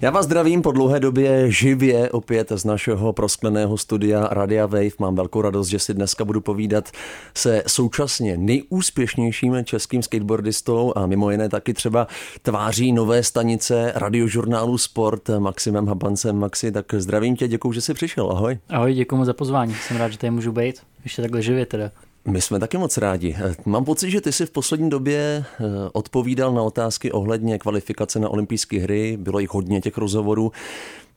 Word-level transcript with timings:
Já 0.00 0.10
vás 0.10 0.24
zdravím 0.24 0.62
po 0.62 0.72
dlouhé 0.72 1.00
době 1.00 1.50
živě 1.50 2.10
opět 2.10 2.52
z 2.54 2.64
našeho 2.64 3.12
proskleného 3.12 3.78
studia 3.78 4.28
Radia 4.30 4.66
Wave. 4.66 4.98
Mám 4.98 5.14
velkou 5.14 5.42
radost, 5.42 5.68
že 5.68 5.78
si 5.78 5.94
dneska 5.94 6.24
budu 6.24 6.40
povídat 6.40 6.90
se 7.34 7.62
současně 7.66 8.36
nejúspěšnějším 8.36 9.64
českým 9.64 10.02
skateboardistou 10.02 10.92
a 10.96 11.06
mimo 11.06 11.30
jiné 11.30 11.48
taky 11.48 11.74
třeba 11.74 12.06
tváří 12.42 12.92
nové 12.92 13.22
stanice 13.22 13.92
radiožurnálu 13.94 14.78
Sport 14.78 15.28
Maximem 15.38 15.86
Habancem. 15.86 16.38
Maxi, 16.38 16.72
tak 16.72 16.94
zdravím 16.94 17.36
tě, 17.36 17.48
děkuji, 17.48 17.72
že 17.72 17.80
jsi 17.80 17.94
přišel. 17.94 18.30
Ahoj. 18.30 18.58
Ahoj, 18.68 18.94
děkuji 18.94 19.24
za 19.24 19.32
pozvání. 19.32 19.74
Jsem 19.74 19.96
rád, 19.96 20.08
že 20.08 20.18
tady 20.18 20.30
můžu 20.30 20.52
být. 20.52 20.82
Ještě 21.04 21.22
takhle 21.22 21.42
živě 21.42 21.66
teda. 21.66 21.90
My 22.30 22.40
jsme 22.40 22.58
taky 22.58 22.78
moc 22.78 22.96
rádi. 22.96 23.36
Mám 23.64 23.84
pocit, 23.84 24.10
že 24.10 24.20
ty 24.20 24.32
si 24.32 24.46
v 24.46 24.50
poslední 24.50 24.90
době 24.90 25.44
eh, 25.44 25.64
odpovídal 25.92 26.52
na 26.52 26.62
otázky 26.62 27.12
ohledně 27.12 27.58
kvalifikace 27.58 28.18
na 28.18 28.28
olympijské 28.28 28.80
hry. 28.80 29.16
Bylo 29.20 29.38
jich 29.38 29.50
hodně 29.50 29.80
těch 29.80 29.98
rozhovorů. 29.98 30.52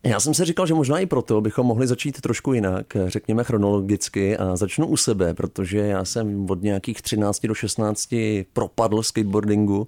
Já 0.03 0.19
jsem 0.19 0.33
se 0.33 0.45
říkal, 0.45 0.67
že 0.67 0.73
možná 0.73 0.99
i 0.99 1.05
proto 1.05 1.41
bychom 1.41 1.65
mohli 1.65 1.87
začít 1.87 2.21
trošku 2.21 2.53
jinak, 2.53 2.85
řekněme 3.07 3.43
chronologicky 3.43 4.37
a 4.37 4.55
začnu 4.55 4.87
u 4.87 4.97
sebe, 4.97 5.33
protože 5.33 5.77
já 5.77 6.05
jsem 6.05 6.49
od 6.49 6.61
nějakých 6.61 7.01
13 7.01 7.45
do 7.45 7.53
16 7.53 8.15
propadl 8.53 9.03
skateboardingu. 9.03 9.87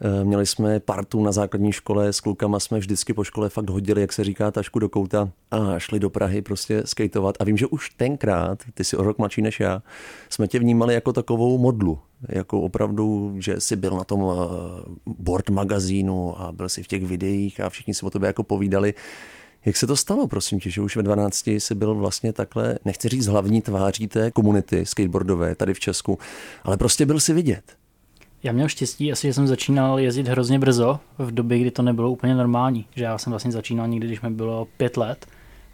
Eh, 0.00 0.24
měli 0.24 0.46
jsme 0.46 0.80
partu 0.80 1.22
na 1.22 1.32
základní 1.32 1.72
škole, 1.72 2.12
s 2.12 2.20
klukama 2.20 2.60
jsme 2.60 2.78
vždycky 2.78 3.14
po 3.14 3.24
škole 3.24 3.48
fakt 3.48 3.70
hodili, 3.70 4.00
jak 4.00 4.12
se 4.12 4.24
říká, 4.24 4.50
tašku 4.50 4.78
do 4.78 4.88
kouta 4.88 5.30
a 5.50 5.78
šli 5.78 6.00
do 6.00 6.10
Prahy 6.10 6.42
prostě 6.42 6.82
skateovat. 6.84 7.36
A 7.40 7.44
vím, 7.44 7.56
že 7.56 7.66
už 7.66 7.90
tenkrát, 7.90 8.58
ty 8.74 8.84
jsi 8.84 8.96
o 8.96 9.02
rok 9.02 9.18
mladší 9.18 9.42
než 9.42 9.60
já, 9.60 9.82
jsme 10.28 10.48
tě 10.48 10.58
vnímali 10.58 10.94
jako 10.94 11.12
takovou 11.12 11.58
modlu, 11.58 11.98
jako 12.28 12.60
opravdu, 12.60 13.34
že 13.38 13.60
jsi 13.60 13.76
byl 13.76 13.96
na 13.96 14.04
tom 14.04 14.22
eh, 14.22 14.36
board 15.06 15.50
magazínu 15.50 16.40
a 16.40 16.52
byl 16.52 16.68
si 16.68 16.82
v 16.82 16.86
těch 16.86 17.06
videích 17.06 17.60
a 17.60 17.68
všichni 17.68 17.94
si 17.94 18.06
o 18.06 18.10
tobě 18.10 18.26
jako 18.26 18.42
povídali. 18.42 18.94
Jak 19.64 19.76
se 19.76 19.86
to 19.86 19.96
stalo, 19.96 20.26
prosím 20.26 20.60
tě, 20.60 20.70
že 20.70 20.80
už 20.80 20.96
ve 20.96 21.02
12 21.02 21.46
jsi 21.46 21.74
byl 21.74 21.94
vlastně 21.94 22.32
takhle, 22.32 22.78
nechci 22.84 23.08
říct 23.08 23.26
hlavní 23.26 23.62
tváří 23.62 24.08
té 24.08 24.30
komunity 24.30 24.86
skateboardové 24.86 25.54
tady 25.54 25.74
v 25.74 25.80
Česku, 25.80 26.18
ale 26.64 26.76
prostě 26.76 27.06
byl 27.06 27.20
si 27.20 27.32
vidět. 27.32 27.81
Já 28.44 28.52
měl 28.52 28.68
štěstí, 28.68 29.12
asi 29.12 29.26
že 29.26 29.32
jsem 29.32 29.46
začínal 29.46 29.98
jezdit 29.98 30.28
hrozně 30.28 30.58
brzo, 30.58 31.00
v 31.18 31.34
době, 31.34 31.58
kdy 31.58 31.70
to 31.70 31.82
nebylo 31.82 32.10
úplně 32.10 32.34
normální. 32.34 32.86
Že 32.94 33.04
já 33.04 33.18
jsem 33.18 33.30
vlastně 33.30 33.52
začínal 33.52 33.88
někdy, 33.88 34.06
když 34.06 34.20
mi 34.20 34.30
bylo 34.30 34.68
pět 34.76 34.96
let 34.96 35.26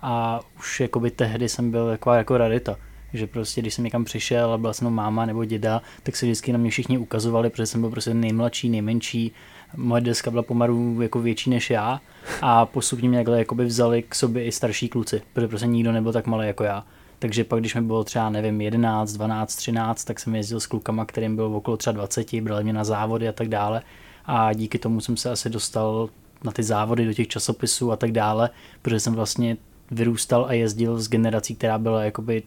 a 0.02 0.40
už 0.58 0.80
jakoby 0.80 1.10
tehdy 1.10 1.48
jsem 1.48 1.70
byl 1.70 1.86
jako, 1.86 2.12
jako 2.12 2.38
rarita. 2.38 2.76
Že 3.12 3.26
prostě, 3.26 3.60
když 3.60 3.74
jsem 3.74 3.84
někam 3.84 4.04
přišel 4.04 4.52
a 4.52 4.58
byla 4.58 4.72
jsem 4.72 4.90
máma 4.90 5.26
nebo 5.26 5.44
děda, 5.44 5.82
tak 6.02 6.16
se 6.16 6.26
vždycky 6.26 6.52
na 6.52 6.58
mě 6.58 6.70
všichni 6.70 6.98
ukazovali, 6.98 7.50
protože 7.50 7.66
jsem 7.66 7.80
byl 7.80 7.90
prostě 7.90 8.14
nejmladší, 8.14 8.68
nejmenší. 8.68 9.32
Moje 9.76 10.02
deska 10.02 10.30
byla 10.30 10.42
pomalu 10.42 11.02
jako 11.02 11.20
větší 11.20 11.50
než 11.50 11.70
já 11.70 12.00
a 12.42 12.66
postupně 12.66 13.08
mě 13.08 13.24
jakoby 13.36 13.64
vzali 13.64 14.02
k 14.02 14.14
sobě 14.14 14.44
i 14.44 14.52
starší 14.52 14.88
kluci, 14.88 15.22
protože 15.32 15.48
prostě 15.48 15.66
nikdo 15.66 15.92
nebyl 15.92 16.12
tak 16.12 16.26
malý 16.26 16.46
jako 16.46 16.64
já. 16.64 16.84
Takže 17.18 17.44
pak, 17.44 17.60
když 17.60 17.74
mi 17.74 17.80
bylo 17.80 18.04
třeba, 18.04 18.30
nevím, 18.30 18.60
11, 18.60 19.12
12, 19.12 19.56
13, 19.56 20.04
tak 20.04 20.20
jsem 20.20 20.34
jezdil 20.34 20.60
s 20.60 20.66
klukama, 20.66 21.04
kterým 21.04 21.36
bylo 21.36 21.56
okolo 21.56 21.76
třeba 21.76 21.92
20, 21.92 22.40
brali 22.40 22.64
mě 22.64 22.72
na 22.72 22.84
závody 22.84 23.28
a 23.28 23.32
tak 23.32 23.48
dále. 23.48 23.82
A 24.24 24.52
díky 24.52 24.78
tomu 24.78 25.00
jsem 25.00 25.16
se 25.16 25.30
asi 25.30 25.50
dostal 25.50 26.08
na 26.44 26.52
ty 26.52 26.62
závody, 26.62 27.04
do 27.04 27.12
těch 27.12 27.28
časopisů 27.28 27.92
a 27.92 27.96
tak 27.96 28.12
dále, 28.12 28.50
protože 28.82 29.00
jsem 29.00 29.14
vlastně 29.14 29.56
vyrůstal 29.90 30.46
a 30.48 30.52
jezdil 30.52 30.98
s 30.98 31.08
generací, 31.08 31.54
která 31.54 31.78
byla 31.78 32.04
jakoby 32.04 32.42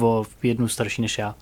o 0.00 0.24
jednu 0.42 0.68
starší 0.68 1.02
než 1.02 1.18
já. 1.18 1.34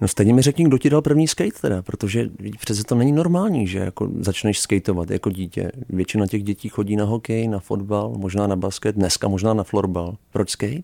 No 0.00 0.08
stejně 0.08 0.34
mi 0.34 0.42
řekni, 0.42 0.64
kdo 0.64 0.78
ti 0.78 0.90
dal 0.90 1.02
první 1.02 1.28
skate 1.28 1.60
teda, 1.60 1.82
protože 1.82 2.30
přece 2.60 2.84
to 2.84 2.94
není 2.94 3.12
normální, 3.12 3.66
že 3.66 3.78
jako 3.78 4.10
začneš 4.20 4.60
skateovat 4.60 5.10
jako 5.10 5.30
dítě. 5.30 5.72
Většina 5.88 6.26
těch 6.26 6.42
dětí 6.42 6.68
chodí 6.68 6.96
na 6.96 7.04
hokej, 7.04 7.48
na 7.48 7.58
fotbal, 7.58 8.12
možná 8.16 8.46
na 8.46 8.56
basket, 8.56 8.96
dneska 8.96 9.28
možná 9.28 9.54
na 9.54 9.64
florbal. 9.64 10.16
Proč 10.32 10.50
skate? 10.50 10.82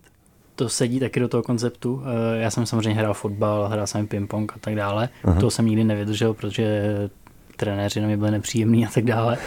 To 0.55 0.69
sedí 0.69 0.99
taky 0.99 1.19
do 1.19 1.27
toho 1.27 1.43
konceptu. 1.43 2.03
Eh, 2.03 2.41
já 2.41 2.51
jsem 2.51 2.65
samozřejmě 2.65 2.99
hrál 2.99 3.13
fotbal, 3.13 3.67
hrál 3.67 3.87
jsem 3.87 4.07
ping-pong 4.07 4.51
a 4.55 4.59
tak 4.59 4.75
dále. 4.75 5.09
Aha. 5.23 5.39
To 5.41 5.51
jsem 5.51 5.65
nikdy 5.65 5.83
nevydržel, 5.83 6.33
protože 6.33 6.83
trenéři 7.55 8.01
na 8.01 8.07
mě 8.07 8.17
byli 8.17 8.31
nepříjemní 8.31 8.85
a 8.85 8.89
tak 8.89 9.03
dále. 9.03 9.37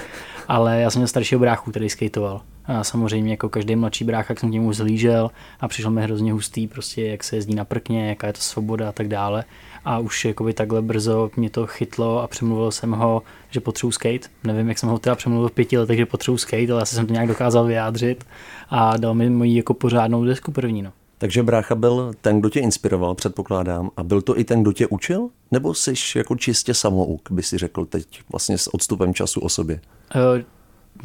Ale 0.48 0.81
já 0.81 0.91
jsem 0.91 1.00
měl 1.00 1.09
staršího 1.09 1.38
bráchu, 1.38 1.70
který 1.70 1.91
skateoval. 1.91 2.41
A 2.66 2.84
samozřejmě 2.84 3.31
jako 3.31 3.48
každý 3.48 3.76
mladší 3.76 4.04
brácha, 4.04 4.26
jak 4.28 4.41
jsem 4.41 4.48
k 4.48 4.53
němu 4.53 4.72
zlížel 4.72 5.31
a 5.60 5.69
přišel 5.69 5.91
mi 5.91 6.03
hrozně 6.03 6.32
hustý, 6.32 6.66
prostě 6.66 7.06
jak 7.06 7.25
se 7.25 7.37
jezdí 7.37 7.54
na 7.54 7.64
prkně, 7.64 8.09
jaká 8.09 8.26
je 8.26 8.32
to 8.32 8.41
svoboda 8.41 8.88
a 8.88 8.93
tak 8.93 9.09
dále. 9.09 9.44
A 9.84 9.99
už 9.99 10.25
jakoby 10.25 10.53
takhle 10.53 10.83
brzo 10.83 11.31
mě 11.37 11.50
to 11.50 11.67
chytlo 11.67 12.22
a 12.22 12.27
přemluvil 12.27 12.71
jsem 12.71 12.93
ho, 12.93 13.22
že 13.50 13.61
potřebuji 13.61 13.93
skate. 13.93 14.28
Nevím, 14.45 14.69
jak 14.69 14.78
jsem 14.78 14.89
ho 14.89 14.99
teda 14.99 15.17
přemluvil 15.17 15.49
v 15.49 15.53
pěti 15.53 15.78
letech, 15.78 15.99
že 15.99 16.06
potřebuji 16.06 16.39
skate, 16.39 16.72
ale 16.72 16.81
já 16.81 16.84
jsem 16.84 17.06
to 17.06 17.12
nějak 17.12 17.28
dokázal 17.28 17.65
vyjádřit 17.65 18.25
a 18.69 18.97
dal 18.97 19.15
mi 19.15 19.31
moji 19.31 19.56
jako 19.56 19.75
pořádnou 19.75 20.25
desku 20.25 20.53
první. 20.53 20.83
No. 20.83 20.93
Takže 21.19 21.43
brácha 21.43 21.75
byl 21.75 22.12
ten, 22.21 22.41
kdo 22.41 22.50
tě 22.50 22.61
inspiroval, 22.61 23.15
předpokládám. 23.15 23.91
A 23.97 24.03
byl 24.03 24.23
to 24.23 24.39
i 24.39 24.44
ten, 24.44 24.62
kdo 24.62 24.73
tě 24.73 24.87
učil? 24.87 25.28
Nebo 25.50 25.75
jsi 25.75 25.94
jako 26.17 26.37
čistě 26.37 26.75
samouk, 26.75 27.31
by 27.31 27.43
si 27.43 27.59
řekl 27.59 27.84
teď 27.84 28.21
vlastně 28.33 28.59
s 28.59 28.75
odstupem 28.75 29.15
času 29.15 29.41
o 29.41 29.49
sobě? 29.49 29.81
Uh, 30.15 30.43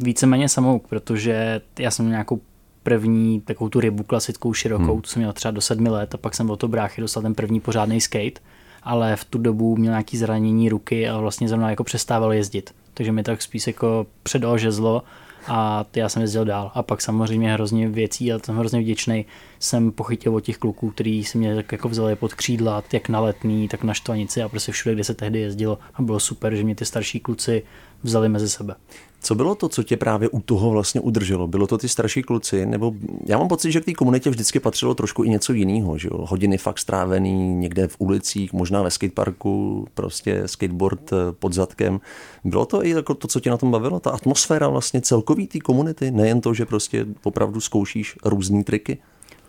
víceméně 0.00 0.48
samouk, 0.48 0.88
protože 0.88 1.60
já 1.78 1.90
jsem 1.90 2.08
nějakou 2.08 2.40
první 2.82 3.40
takovou 3.40 3.68
tu 3.68 3.80
rybu 3.80 4.02
klasickou 4.02 4.52
širokou, 4.52 4.92
hmm. 4.92 5.00
tu 5.00 5.08
jsem 5.08 5.20
měl 5.20 5.32
třeba 5.32 5.52
do 5.52 5.60
sedmi 5.60 5.88
let 5.88 6.14
a 6.14 6.18
pak 6.18 6.34
jsem 6.34 6.50
od 6.50 6.56
toho 6.56 6.68
bráchy 6.68 7.00
dostal 7.00 7.22
ten 7.22 7.34
první 7.34 7.60
pořádný 7.60 8.00
skate, 8.00 8.40
ale 8.82 9.16
v 9.16 9.24
tu 9.24 9.38
dobu 9.38 9.76
měl 9.76 9.92
nějaký 9.92 10.16
zranění 10.16 10.68
ruky 10.68 11.08
a 11.08 11.18
vlastně 11.18 11.48
zrovna 11.48 11.70
jako 11.70 11.84
přestával 11.84 12.32
jezdit. 12.32 12.74
Takže 12.94 13.12
mi 13.12 13.22
tak 13.22 13.42
spíš 13.42 13.66
jako 13.66 14.06
předal 14.22 14.58
žezlo 14.58 15.02
a 15.48 15.84
já 15.96 16.08
jsem 16.08 16.22
jezdil 16.22 16.44
dál. 16.44 16.70
A 16.74 16.82
pak 16.82 17.00
samozřejmě 17.00 17.52
hrozně 17.52 17.88
věcí, 17.88 18.32
a 18.32 18.38
jsem 18.38 18.56
hrozně 18.56 18.80
vděčný, 18.80 19.24
jsem 19.58 19.92
pochytil 19.92 20.36
od 20.36 20.40
těch 20.40 20.58
kluků, 20.58 20.90
kteří 20.90 21.24
si 21.24 21.38
mě 21.38 21.54
tak 21.54 21.72
jako 21.72 21.88
vzali 21.88 22.16
pod 22.16 22.34
křídla, 22.34 22.84
jak 22.92 23.08
na 23.08 23.20
letní, 23.20 23.68
tak 23.68 23.84
na 23.84 23.94
štvanici 23.94 24.42
a 24.42 24.48
prostě 24.48 24.72
všude, 24.72 24.94
kde 24.94 25.04
se 25.04 25.14
tehdy 25.14 25.40
jezdilo. 25.40 25.78
A 25.94 26.02
bylo 26.02 26.20
super, 26.20 26.54
že 26.54 26.64
mě 26.64 26.74
ty 26.74 26.84
starší 26.84 27.20
kluci 27.20 27.62
vzali 28.02 28.28
mezi 28.28 28.48
sebe. 28.48 28.74
Co 29.22 29.34
bylo 29.34 29.54
to, 29.54 29.68
co 29.68 29.82
tě 29.82 29.96
právě 29.96 30.28
u 30.28 30.40
toho 30.40 30.70
vlastně 30.70 31.00
udrželo? 31.00 31.46
Bylo 31.46 31.66
to 31.66 31.78
ty 31.78 31.88
starší 31.88 32.22
kluci? 32.22 32.66
Nebo 32.66 32.94
já 33.26 33.38
mám 33.38 33.48
pocit, 33.48 33.72
že 33.72 33.80
k 33.80 33.84
té 33.84 33.92
komunitě 33.92 34.30
vždycky 34.30 34.60
patřilo 34.60 34.94
trošku 34.94 35.24
i 35.24 35.28
něco 35.28 35.52
jiného. 35.52 35.98
Že 35.98 36.08
jo? 36.12 36.26
Hodiny 36.28 36.58
fakt 36.58 36.78
strávený 36.78 37.54
někde 37.54 37.88
v 37.88 37.96
ulicích, 37.98 38.52
možná 38.52 38.82
ve 38.82 38.90
skateparku, 38.90 39.86
prostě 39.94 40.42
skateboard 40.46 41.12
eh, 41.12 41.16
pod 41.32 41.52
zadkem. 41.52 42.00
Bylo 42.44 42.66
to 42.66 42.84
i 42.84 42.90
jako 42.90 43.14
to, 43.14 43.28
co 43.28 43.40
tě 43.40 43.50
na 43.50 43.56
tom 43.56 43.70
bavilo? 43.70 44.00
Ta 44.00 44.10
atmosféra 44.10 44.68
vlastně 44.68 45.00
celkový 45.00 45.46
té 45.46 45.58
komunity? 45.58 46.10
Nejen 46.10 46.40
to, 46.40 46.54
že 46.54 46.66
prostě 46.66 47.06
opravdu 47.22 47.60
zkoušíš 47.60 48.16
různé 48.24 48.64
triky? 48.64 48.98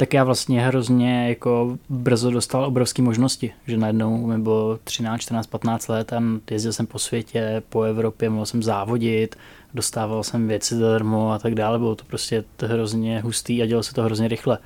Tak 0.02 0.14
já 0.14 0.24
vlastně 0.24 0.62
hrozně 0.62 1.30
jako 1.30 1.78
brzo 1.90 2.32
dostal 2.32 2.66
obrovské 2.66 3.02
možnosti, 3.02 3.54
že 3.68 3.78
najednou 3.78 4.26
mi 4.28 4.38
bylo 4.38 4.80
13, 4.84 5.22
14, 5.22 5.48
15 5.48 5.88
let 5.88 6.14
a 6.14 6.24
jezdil 6.52 6.74
jsem 6.74 6.88
po 6.88 7.00
světě, 7.00 7.64
po 7.70 7.84
Evropě, 7.84 8.30
mohl 8.30 8.46
jsem 8.46 8.64
závodit, 8.64 9.36
dostával 9.74 10.24
jsem 10.24 10.48
věci 10.48 10.76
zadarmo 10.76 11.32
a 11.32 11.40
tak 11.40 11.56
dále, 11.56 11.80
bylo 11.80 11.96
to 11.96 12.06
prostě 12.06 12.44
hrozně 12.62 13.22
hustý 13.22 13.64
a 13.64 13.66
dělalo 13.66 13.84
se 13.84 13.94
to 13.94 14.04
hrozně 14.04 14.28
rychle. 14.28 14.58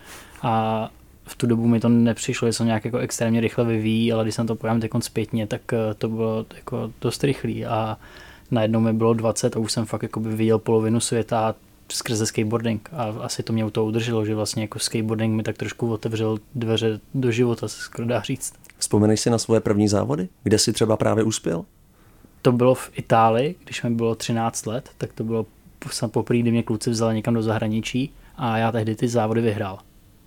A 0.42 0.90
v 1.24 1.36
tu 1.36 1.48
dobu 1.48 1.68
mi 1.68 1.80
to 1.80 1.90
nepřišlo, 1.90 2.48
že 2.48 2.54
jsem 2.54 2.66
nějak 2.66 2.86
jako 2.86 2.98
extrémně 2.98 3.42
rychle 3.42 3.66
vyvíjí, 3.66 4.14
ale 4.14 4.24
když 4.24 4.36
jsem 4.36 4.48
to 4.48 4.56
pojám 4.56 4.80
teď 4.80 4.92
zpětně, 5.00 5.48
tak 5.48 5.74
eh, 5.74 5.94
to 5.94 6.10
bylo 6.10 6.46
jako 6.56 6.92
dost 7.02 7.24
rychlý 7.24 7.66
a 7.66 7.98
najednou 8.52 8.80
mi 8.80 8.94
bylo 8.94 9.14
20 9.14 9.56
a 9.56 9.60
už 9.60 9.72
jsem 9.72 9.86
fakt 9.86 10.04
jako 10.04 10.20
by 10.20 10.36
viděl 10.36 10.60
polovinu 10.60 11.00
světa 11.00 11.56
skrze 11.92 12.26
skateboarding 12.26 12.90
a 12.94 13.04
asi 13.04 13.44
to 13.44 13.54
mě 13.54 13.66
u 13.66 13.70
toho 13.70 13.86
udrželo, 13.86 14.26
že 14.26 14.36
vlastně 14.36 14.64
jako 14.64 14.80
skateboarding 14.80 15.36
mi 15.36 15.44
tak 15.44 15.58
trošku 15.58 15.92
otevřel 15.92 16.38
dveře 16.56 17.00
do 17.14 17.32
života, 17.32 17.68
se 17.68 17.82
skoro 17.82 18.08
dá 18.08 18.22
říct. 18.22 18.54
Vzpomeneš 18.78 19.20
si 19.20 19.30
na 19.30 19.38
svoje 19.38 19.60
první 19.60 19.88
závody? 19.88 20.30
Kde 20.44 20.58
jsi 20.58 20.74
třeba 20.74 20.98
právě 20.98 21.24
uspěl? 21.24 21.66
To 22.42 22.52
bylo 22.52 22.76
v 22.76 22.92
Itálii, 22.94 23.56
když 23.64 23.84
mi 23.84 23.90
bylo 23.90 24.16
13 24.16 24.66
let, 24.66 24.90
tak 24.98 25.14
to 25.14 25.24
bylo 25.24 25.46
poprvé, 26.12 26.40
kdy 26.40 26.52
mě 26.52 26.64
kluci 26.64 26.90
vzali 26.90 27.16
někam 27.16 27.34
do 27.34 27.44
zahraničí 27.44 28.14
a 28.38 28.58
já 28.58 28.72
tehdy 28.72 28.96
ty 28.96 29.08
závody 29.08 29.42
vyhrál. 29.42 29.80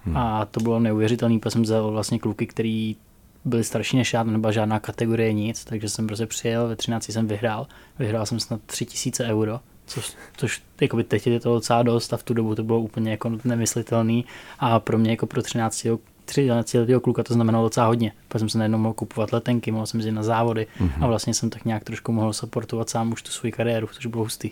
Hmm. 0.05 0.17
A 0.17 0.45
to 0.45 0.61
bylo 0.61 0.81
neuvěřitelné, 0.81 1.39
protože 1.39 1.51
jsem 1.51 1.63
vzal 1.63 1.91
vlastně 1.91 2.19
kluky, 2.19 2.47
který 2.47 2.97
byli 3.45 3.65
starší 3.65 3.97
než 3.97 4.13
já, 4.13 4.23
nebyla 4.23 4.53
žádná 4.53 4.81
kategorie 4.81 5.33
nic, 5.33 5.65
takže 5.65 5.89
jsem 5.89 6.07
prostě 6.07 6.27
přijel, 6.27 6.69
ve 6.69 6.77
13 6.77 7.09
jsem 7.09 7.27
vyhrál, 7.27 7.67
vyhrál 7.99 8.27
jsem 8.27 8.41
snad 8.41 8.61
3000 8.67 9.25
euro, 9.25 9.61
což, 9.89 10.17
což 10.37 10.63
by 10.95 11.05
teď 11.05 11.27
je 11.27 11.41
to 11.41 11.55
docela 11.55 11.83
dost 11.83 12.13
a 12.13 12.17
v 12.17 12.23
tu 12.23 12.35
dobu 12.35 12.55
to 12.55 12.63
bylo 12.63 12.81
úplně 12.81 13.11
jako 13.11 13.33
nemyslitelný 13.45 14.25
a 14.59 14.81
pro 14.81 14.99
mě 14.99 15.11
jako 15.11 15.27
pro 15.27 15.43
13 15.43 15.87
13 16.29 16.75
letého 16.75 17.01
kluka 17.01 17.23
to 17.23 17.35
znamenalo 17.35 17.65
docela 17.65 17.87
hodně, 17.87 18.13
protože 18.29 18.39
jsem 18.39 18.49
se 18.49 18.59
najednou 18.59 18.79
mohl 18.79 18.95
kupovat 18.95 19.33
letenky, 19.33 19.71
mohl 19.71 19.87
jsem 19.87 20.01
jít 20.01 20.11
na 20.11 20.23
závody 20.23 20.67
mm-hmm. 20.81 21.05
a 21.05 21.07
vlastně 21.07 21.35
jsem 21.35 21.51
tak 21.51 21.65
nějak 21.65 21.85
trošku 21.85 22.13
mohl 22.13 22.33
supportovat 22.33 22.91
sám 22.91 23.13
už 23.13 23.23
tu 23.23 23.31
svou 23.31 23.51
kariéru, 23.51 23.89
což 23.93 24.07
bylo 24.07 24.23
hustý. 24.23 24.51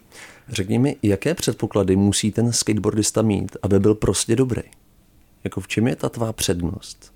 Řekni 0.48 0.78
mi, 0.78 0.96
jaké 1.02 1.34
předpoklady 1.34 1.96
musí 1.96 2.32
ten 2.32 2.52
skateboardista 2.52 3.22
mít, 3.22 3.56
aby 3.62 3.80
byl 3.80 3.94
prostě 3.94 4.36
dobrý? 4.36 4.62
Jako 5.44 5.60
v 5.60 5.68
čem 5.68 5.88
je 5.88 5.96
ta 5.96 6.08
tvá 6.08 6.32
přednost? 6.32 7.12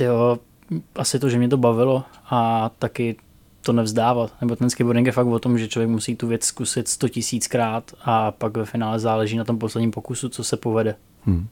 Jo, 0.00 0.38
asi 0.94 1.18
to, 1.18 1.28
že 1.28 1.38
mě 1.38 1.48
to 1.48 1.56
bavilo 1.56 2.04
a 2.30 2.70
taky 2.78 3.16
to 3.62 3.72
nevzdávat. 3.72 4.32
Nebo 4.40 4.56
ten 4.56 4.70
skateboarding 4.70 5.06
je 5.06 5.12
fakt 5.12 5.26
o 5.26 5.38
tom, 5.38 5.58
že 5.58 5.68
člověk 5.68 5.90
musí 5.90 6.16
tu 6.16 6.26
věc 6.26 6.44
zkusit 6.44 6.88
100 6.88 7.08
tisíckrát 7.08 7.92
a 8.04 8.30
pak 8.30 8.56
ve 8.56 8.64
finále 8.64 8.98
záleží 8.98 9.36
na 9.36 9.44
tom 9.44 9.58
posledním 9.58 9.90
pokusu, 9.90 10.28
co 10.28 10.44
se 10.44 10.56
povede. 10.56 10.94
Hmm. 11.24 11.46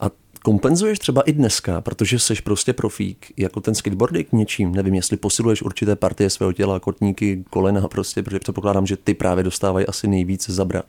A 0.00 0.10
kompenzuješ 0.42 0.98
třeba 0.98 1.22
i 1.22 1.32
dneska, 1.32 1.80
protože 1.80 2.18
jsi 2.18 2.34
prostě 2.34 2.72
profík, 2.72 3.32
jako 3.36 3.60
ten 3.60 3.74
skateboarding 3.74 4.32
něčím, 4.32 4.74
nevím, 4.74 4.94
jestli 4.94 5.16
posiluješ 5.16 5.62
určité 5.62 5.96
partie 5.96 6.30
svého 6.30 6.52
těla, 6.52 6.80
kotníky, 6.80 7.44
kolena 7.50 7.88
prostě, 7.88 8.22
protože 8.22 8.38
předpokládám, 8.38 8.86
že 8.86 8.96
ty 8.96 9.14
právě 9.14 9.44
dostávají 9.44 9.86
asi 9.86 10.08
nejvíc 10.08 10.50
zabrat. 10.50 10.86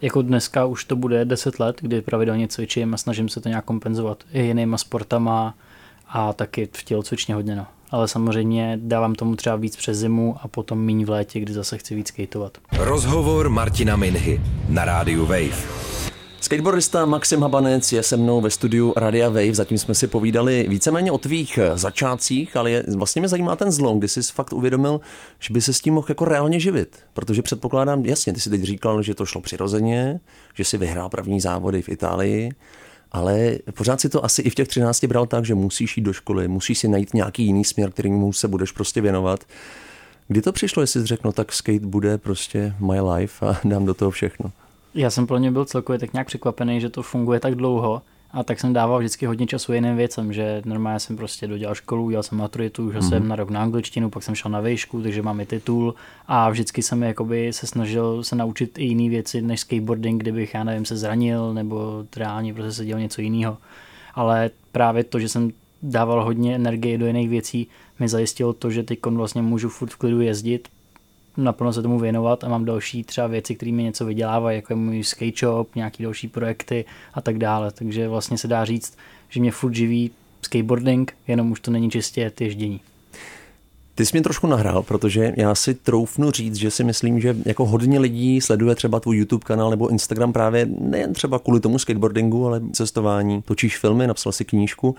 Jako 0.00 0.22
dneska 0.22 0.64
už 0.64 0.84
to 0.84 0.96
bude 0.96 1.24
10 1.24 1.60
let, 1.60 1.76
kdy 1.80 2.02
pravidelně 2.02 2.48
cvičím 2.48 2.94
a 2.94 2.96
snažím 2.96 3.28
se 3.28 3.40
to 3.40 3.48
nějak 3.48 3.64
kompenzovat 3.64 4.24
i 4.32 4.42
jinýma 4.42 4.78
sportama 4.78 5.54
a 6.08 6.32
taky 6.32 6.68
v 6.72 6.82
tělocvičně 6.82 7.34
hodně. 7.34 7.56
No 7.56 7.66
ale 7.94 8.08
samozřejmě 8.08 8.78
dávám 8.82 9.14
tomu 9.14 9.36
třeba 9.36 9.56
víc 9.56 9.76
přes 9.76 9.98
zimu 9.98 10.36
a 10.42 10.48
potom 10.48 10.80
míň 10.80 11.04
v 11.04 11.10
létě, 11.10 11.40
kdy 11.40 11.52
zase 11.52 11.78
chci 11.78 11.94
víc 11.94 12.08
skateovat. 12.08 12.58
Rozhovor 12.78 13.48
Martina 13.48 13.96
Minhy 13.96 14.40
na 14.68 14.84
rádiu 14.84 15.26
Wave. 15.26 15.64
Skateboardista 16.40 17.06
Maxim 17.06 17.42
Habanec 17.42 17.92
je 17.92 18.02
se 18.02 18.16
mnou 18.16 18.40
ve 18.40 18.50
studiu 18.50 18.92
Radia 18.96 19.28
Wave, 19.28 19.54
zatím 19.54 19.78
jsme 19.78 19.94
si 19.94 20.06
povídali 20.06 20.66
víceméně 20.68 21.12
o 21.12 21.18
tvých 21.18 21.58
začátcích, 21.74 22.56
ale 22.56 22.70
je, 22.70 22.84
vlastně 22.96 23.20
mě 23.20 23.28
zajímá 23.28 23.56
ten 23.56 23.70
zlom, 23.70 23.98
kdy 23.98 24.08
jsi 24.08 24.20
fakt 24.22 24.52
uvědomil, 24.52 25.00
že 25.40 25.54
by 25.54 25.60
se 25.60 25.72
s 25.72 25.80
tím 25.80 25.94
mohl 25.94 26.06
jako 26.08 26.24
reálně 26.24 26.60
živit. 26.60 26.98
Protože 27.12 27.42
předpokládám, 27.42 28.04
jasně, 28.04 28.32
ty 28.32 28.40
jsi 28.40 28.50
teď 28.50 28.62
říkal, 28.62 29.02
že 29.02 29.14
to 29.14 29.26
šlo 29.26 29.40
přirozeně, 29.40 30.20
že 30.54 30.64
si 30.64 30.78
vyhrál 30.78 31.08
první 31.08 31.40
závody 31.40 31.82
v 31.82 31.88
Itálii, 31.88 32.50
ale 33.12 33.58
pořád 33.74 34.00
si 34.00 34.08
to 34.08 34.24
asi 34.24 34.42
i 34.42 34.50
v 34.50 34.54
těch 34.54 34.68
13 34.68 35.04
bral 35.04 35.26
tak, 35.26 35.44
že 35.44 35.54
musíš 35.54 35.96
jít 35.96 36.02
do 36.02 36.12
školy, 36.12 36.48
musíš 36.48 36.78
si 36.78 36.88
najít 36.88 37.14
nějaký 37.14 37.44
jiný 37.44 37.64
směr, 37.64 37.90
kterýmu 37.90 38.32
se 38.32 38.48
budeš 38.48 38.72
prostě 38.72 39.00
věnovat. 39.00 39.44
Kdy 40.28 40.42
to 40.42 40.52
přišlo, 40.52 40.82
jestli 40.82 41.00
jsi 41.00 41.06
řekl, 41.06 41.22
no 41.24 41.32
tak 41.32 41.52
skate 41.52 41.86
bude 41.86 42.18
prostě 42.18 42.74
my 42.78 43.00
life 43.00 43.46
a 43.46 43.60
dám 43.64 43.84
do 43.84 43.94
toho 43.94 44.10
všechno? 44.10 44.50
Já 44.94 45.10
jsem 45.10 45.26
pro 45.26 45.38
ně 45.38 45.50
byl 45.50 45.64
celkově 45.64 45.98
tak 45.98 46.12
nějak 46.12 46.26
překvapený, 46.26 46.80
že 46.80 46.90
to 46.90 47.02
funguje 47.02 47.40
tak 47.40 47.54
dlouho 47.54 48.02
a 48.34 48.42
tak 48.42 48.60
jsem 48.60 48.72
dával 48.72 48.98
vždycky 48.98 49.26
hodně 49.26 49.46
času 49.46 49.72
jiným 49.72 49.96
věcem, 49.96 50.32
že 50.32 50.62
normálně 50.64 51.00
jsem 51.00 51.16
prostě 51.16 51.46
dodělal 51.46 51.74
školu, 51.74 52.04
udělal 52.04 52.22
jsem 52.22 52.38
maturitu, 52.38 52.92
že 52.92 52.98
mm-hmm. 52.98 53.08
jsem 53.08 53.28
na 53.28 53.36
rok 53.36 53.50
na 53.50 53.62
angličtinu, 53.62 54.10
pak 54.10 54.22
jsem 54.22 54.34
šel 54.34 54.50
na 54.50 54.60
vejšku, 54.60 55.02
takže 55.02 55.22
mám 55.22 55.40
i 55.40 55.46
titul 55.46 55.94
a 56.26 56.50
vždycky 56.50 56.82
jsem 56.82 57.02
jakoby 57.02 57.52
se 57.52 57.66
snažil 57.66 58.24
se 58.24 58.36
naučit 58.36 58.78
i 58.78 58.84
jiné 58.84 59.08
věci 59.08 59.42
než 59.42 59.60
skateboarding, 59.60 60.22
kdybych, 60.22 60.54
já 60.54 60.64
nevím, 60.64 60.84
se 60.84 60.96
zranil 60.96 61.54
nebo 61.54 62.04
reálně 62.16 62.54
prostě 62.54 62.72
se 62.72 62.84
dělal 62.84 63.00
něco 63.00 63.20
jiného. 63.20 63.58
Ale 64.14 64.50
právě 64.72 65.04
to, 65.04 65.18
že 65.18 65.28
jsem 65.28 65.50
dával 65.82 66.24
hodně 66.24 66.54
energie 66.54 66.98
do 66.98 67.06
jiných 67.06 67.28
věcí, 67.28 67.68
mi 67.98 68.08
zajistilo 68.08 68.52
to, 68.52 68.70
že 68.70 68.82
teď 68.82 68.98
vlastně 69.06 69.42
můžu 69.42 69.68
furt 69.68 69.90
v 69.90 69.96
klidu 69.96 70.20
jezdit, 70.20 70.68
naplno 71.36 71.72
se 71.72 71.82
tomu 71.82 71.98
věnovat 71.98 72.44
a 72.44 72.48
mám 72.48 72.64
další 72.64 73.04
třeba 73.04 73.26
věci, 73.26 73.54
které 73.54 73.72
mi 73.72 73.82
něco 73.82 74.04
vydělávají, 74.04 74.56
jako 74.56 74.72
je 74.72 74.76
můj 74.76 75.04
skate 75.04 75.38
shop, 75.38 75.74
nějaký 75.74 76.02
další 76.02 76.28
projekty 76.28 76.84
a 77.14 77.20
tak 77.20 77.38
dále. 77.38 77.70
Takže 77.70 78.08
vlastně 78.08 78.38
se 78.38 78.48
dá 78.48 78.64
říct, 78.64 78.96
že 79.28 79.40
mě 79.40 79.52
furt 79.52 79.74
živí 79.74 80.10
skateboarding, 80.42 81.16
jenom 81.28 81.50
už 81.50 81.60
to 81.60 81.70
není 81.70 81.90
čistě 81.90 82.32
ježdění. 82.40 82.80
Ty 83.94 84.06
jsi 84.06 84.10
mě 84.12 84.22
trošku 84.22 84.46
nahrál, 84.46 84.82
protože 84.82 85.32
já 85.36 85.54
si 85.54 85.74
troufnu 85.74 86.30
říct, 86.30 86.54
že 86.54 86.70
si 86.70 86.84
myslím, 86.84 87.20
že 87.20 87.36
jako 87.46 87.66
hodně 87.66 87.98
lidí 87.98 88.40
sleduje 88.40 88.74
třeba 88.74 89.00
tvůj 89.00 89.16
YouTube 89.16 89.44
kanál 89.44 89.70
nebo 89.70 89.88
Instagram 89.88 90.32
právě 90.32 90.66
nejen 90.80 91.12
třeba 91.12 91.38
kvůli 91.38 91.60
tomu 91.60 91.78
skateboardingu, 91.78 92.46
ale 92.46 92.60
cestování. 92.72 93.42
Točíš 93.42 93.78
filmy, 93.78 94.06
napsal 94.06 94.32
si 94.32 94.44
knížku. 94.44 94.96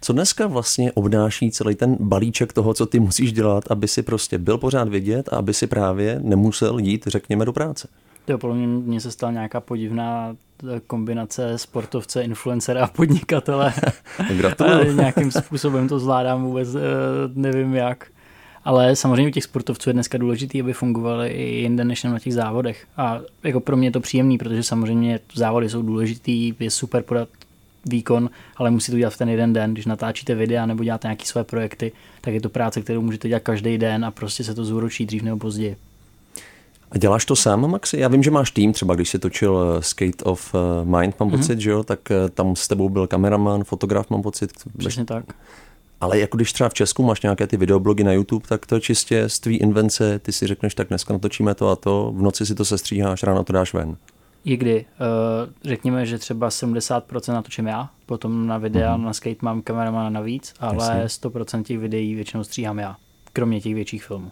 Co 0.00 0.12
dneska 0.12 0.46
vlastně 0.46 0.92
obnáší 0.92 1.50
celý 1.50 1.74
ten 1.74 1.96
balíček 2.00 2.52
toho, 2.52 2.74
co 2.74 2.86
ty 2.86 3.00
musíš 3.00 3.32
dělat, 3.32 3.64
aby 3.70 3.88
si 3.88 4.02
prostě 4.02 4.38
byl 4.38 4.58
pořád 4.58 4.88
vidět 4.88 5.28
a 5.32 5.36
aby 5.36 5.54
si 5.54 5.66
právě 5.66 6.20
nemusel 6.22 6.78
jít, 6.78 7.06
řekněme, 7.06 7.44
do 7.44 7.52
práce? 7.52 7.88
Jo, 8.28 8.38
podle 8.38 8.56
mě, 8.56 8.66
mě 8.66 9.00
se 9.00 9.10
stala 9.10 9.32
nějaká 9.32 9.60
podivná 9.60 10.36
eh, 10.76 10.80
kombinace 10.86 11.58
sportovce, 11.58 12.22
influencera 12.22 12.84
a 12.84 12.86
podnikatele. 12.86 13.72
Gratuluju. 14.36 14.96
Nějakým 14.96 15.30
způsobem 15.30 15.88
to 15.88 15.98
zvládám 15.98 16.44
vůbec, 16.44 16.74
eh, 16.74 16.80
nevím 17.34 17.74
jak. 17.74 18.06
Ale 18.64 18.96
samozřejmě 18.96 19.28
u 19.28 19.30
těch 19.30 19.44
sportovců 19.44 19.90
je 19.90 19.94
dneska 19.94 20.18
důležité, 20.18 20.60
aby 20.60 20.72
fungovali 20.72 21.28
i 21.28 21.42
jinde 21.42 21.84
než 21.84 22.02
na 22.02 22.18
těch 22.18 22.34
závodech. 22.34 22.86
A 22.96 23.20
jako 23.44 23.60
pro 23.60 23.76
mě 23.76 23.88
je 23.88 23.92
to 23.92 24.00
příjemný, 24.00 24.38
protože 24.38 24.62
samozřejmě 24.62 25.20
závody 25.34 25.68
jsou 25.68 25.82
důležitý, 25.82 26.54
je 26.60 26.70
super 26.70 27.02
podat 27.02 27.28
výkon, 27.86 28.30
ale 28.56 28.70
musí 28.70 28.92
to 28.92 28.98
dělat 28.98 29.14
v 29.14 29.18
ten 29.18 29.28
jeden 29.28 29.52
den. 29.52 29.72
Když 29.72 29.86
natáčíte 29.86 30.34
videa 30.34 30.66
nebo 30.66 30.84
děláte 30.84 31.08
nějaké 31.08 31.26
své 31.26 31.44
projekty, 31.44 31.92
tak 32.20 32.34
je 32.34 32.40
to 32.40 32.48
práce, 32.48 32.80
kterou 32.80 33.02
můžete 33.02 33.28
dělat 33.28 33.42
každý 33.42 33.78
den 33.78 34.04
a 34.04 34.10
prostě 34.10 34.44
se 34.44 34.54
to 34.54 34.64
zúročí 34.64 35.06
dřív 35.06 35.22
nebo 35.22 35.36
později. 35.36 35.76
A 36.90 36.98
děláš 36.98 37.24
to 37.24 37.36
sám, 37.36 37.70
Maxi? 37.70 38.00
Já 38.00 38.08
vím, 38.08 38.22
že 38.22 38.30
máš 38.30 38.50
tým, 38.50 38.72
třeba 38.72 38.94
když 38.94 39.08
se 39.08 39.18
točil 39.18 39.76
eh, 39.78 39.82
Skate 39.82 40.24
of 40.24 40.54
eh, 40.54 40.84
Mind, 40.84 41.20
mám 41.20 41.28
mm-hmm. 41.28 41.36
pocit, 41.36 41.60
že 41.60 41.70
jo, 41.70 41.82
tak 41.82 42.10
eh, 42.10 42.28
tam 42.28 42.56
s 42.56 42.68
tebou 42.68 42.88
byl 42.88 43.06
kameraman, 43.06 43.64
fotograf, 43.64 44.10
mám 44.10 44.22
pocit. 44.22 44.52
Přesně 44.78 45.04
tak. 45.04 45.24
Ale 46.00 46.18
jako 46.18 46.36
když 46.36 46.52
třeba 46.52 46.68
v 46.68 46.74
Česku 46.74 47.02
máš 47.02 47.22
nějaké 47.22 47.46
ty 47.46 47.56
videoblogy 47.56 48.04
na 48.04 48.12
YouTube, 48.12 48.48
tak 48.48 48.66
to 48.66 48.74
je 48.74 48.80
čistě 48.80 49.28
z 49.28 49.40
tvý 49.40 49.56
invence, 49.56 50.18
ty 50.18 50.32
si 50.32 50.46
řekneš, 50.46 50.74
tak 50.74 50.88
dneska 50.88 51.12
natočíme 51.12 51.54
to 51.54 51.68
a 51.68 51.76
to, 51.76 52.12
v 52.16 52.22
noci 52.22 52.46
si 52.46 52.54
to 52.54 52.64
sestříháš, 52.64 53.22
ráno 53.22 53.44
to 53.44 53.52
dáš 53.52 53.74
ven 53.74 53.96
i 54.44 54.56
kdy. 54.56 54.84
Uh, 54.84 55.52
řekněme, 55.64 56.06
že 56.06 56.18
třeba 56.18 56.48
70% 56.48 57.32
natočím 57.32 57.66
já, 57.66 57.90
potom 58.06 58.46
na 58.46 58.58
videa, 58.58 58.96
mm-hmm. 58.96 59.04
na 59.04 59.12
skate 59.12 59.36
mám 59.42 59.62
kameramana 59.62 60.10
navíc, 60.10 60.54
ale 60.60 61.00
Jasně. 61.00 61.28
100% 61.28 61.62
těch 61.62 61.78
videí 61.78 62.14
většinou 62.14 62.44
stříhám 62.44 62.78
já, 62.78 62.96
kromě 63.32 63.60
těch 63.60 63.74
větších 63.74 64.04
filmů. 64.04 64.30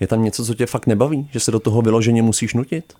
Je 0.00 0.06
tam 0.06 0.22
něco, 0.22 0.44
co 0.44 0.54
tě 0.54 0.66
fakt 0.66 0.86
nebaví? 0.86 1.28
Že 1.32 1.40
se 1.40 1.50
do 1.50 1.60
toho 1.60 1.82
vyloženě 1.82 2.22
musíš 2.22 2.54
nutit? 2.54 2.92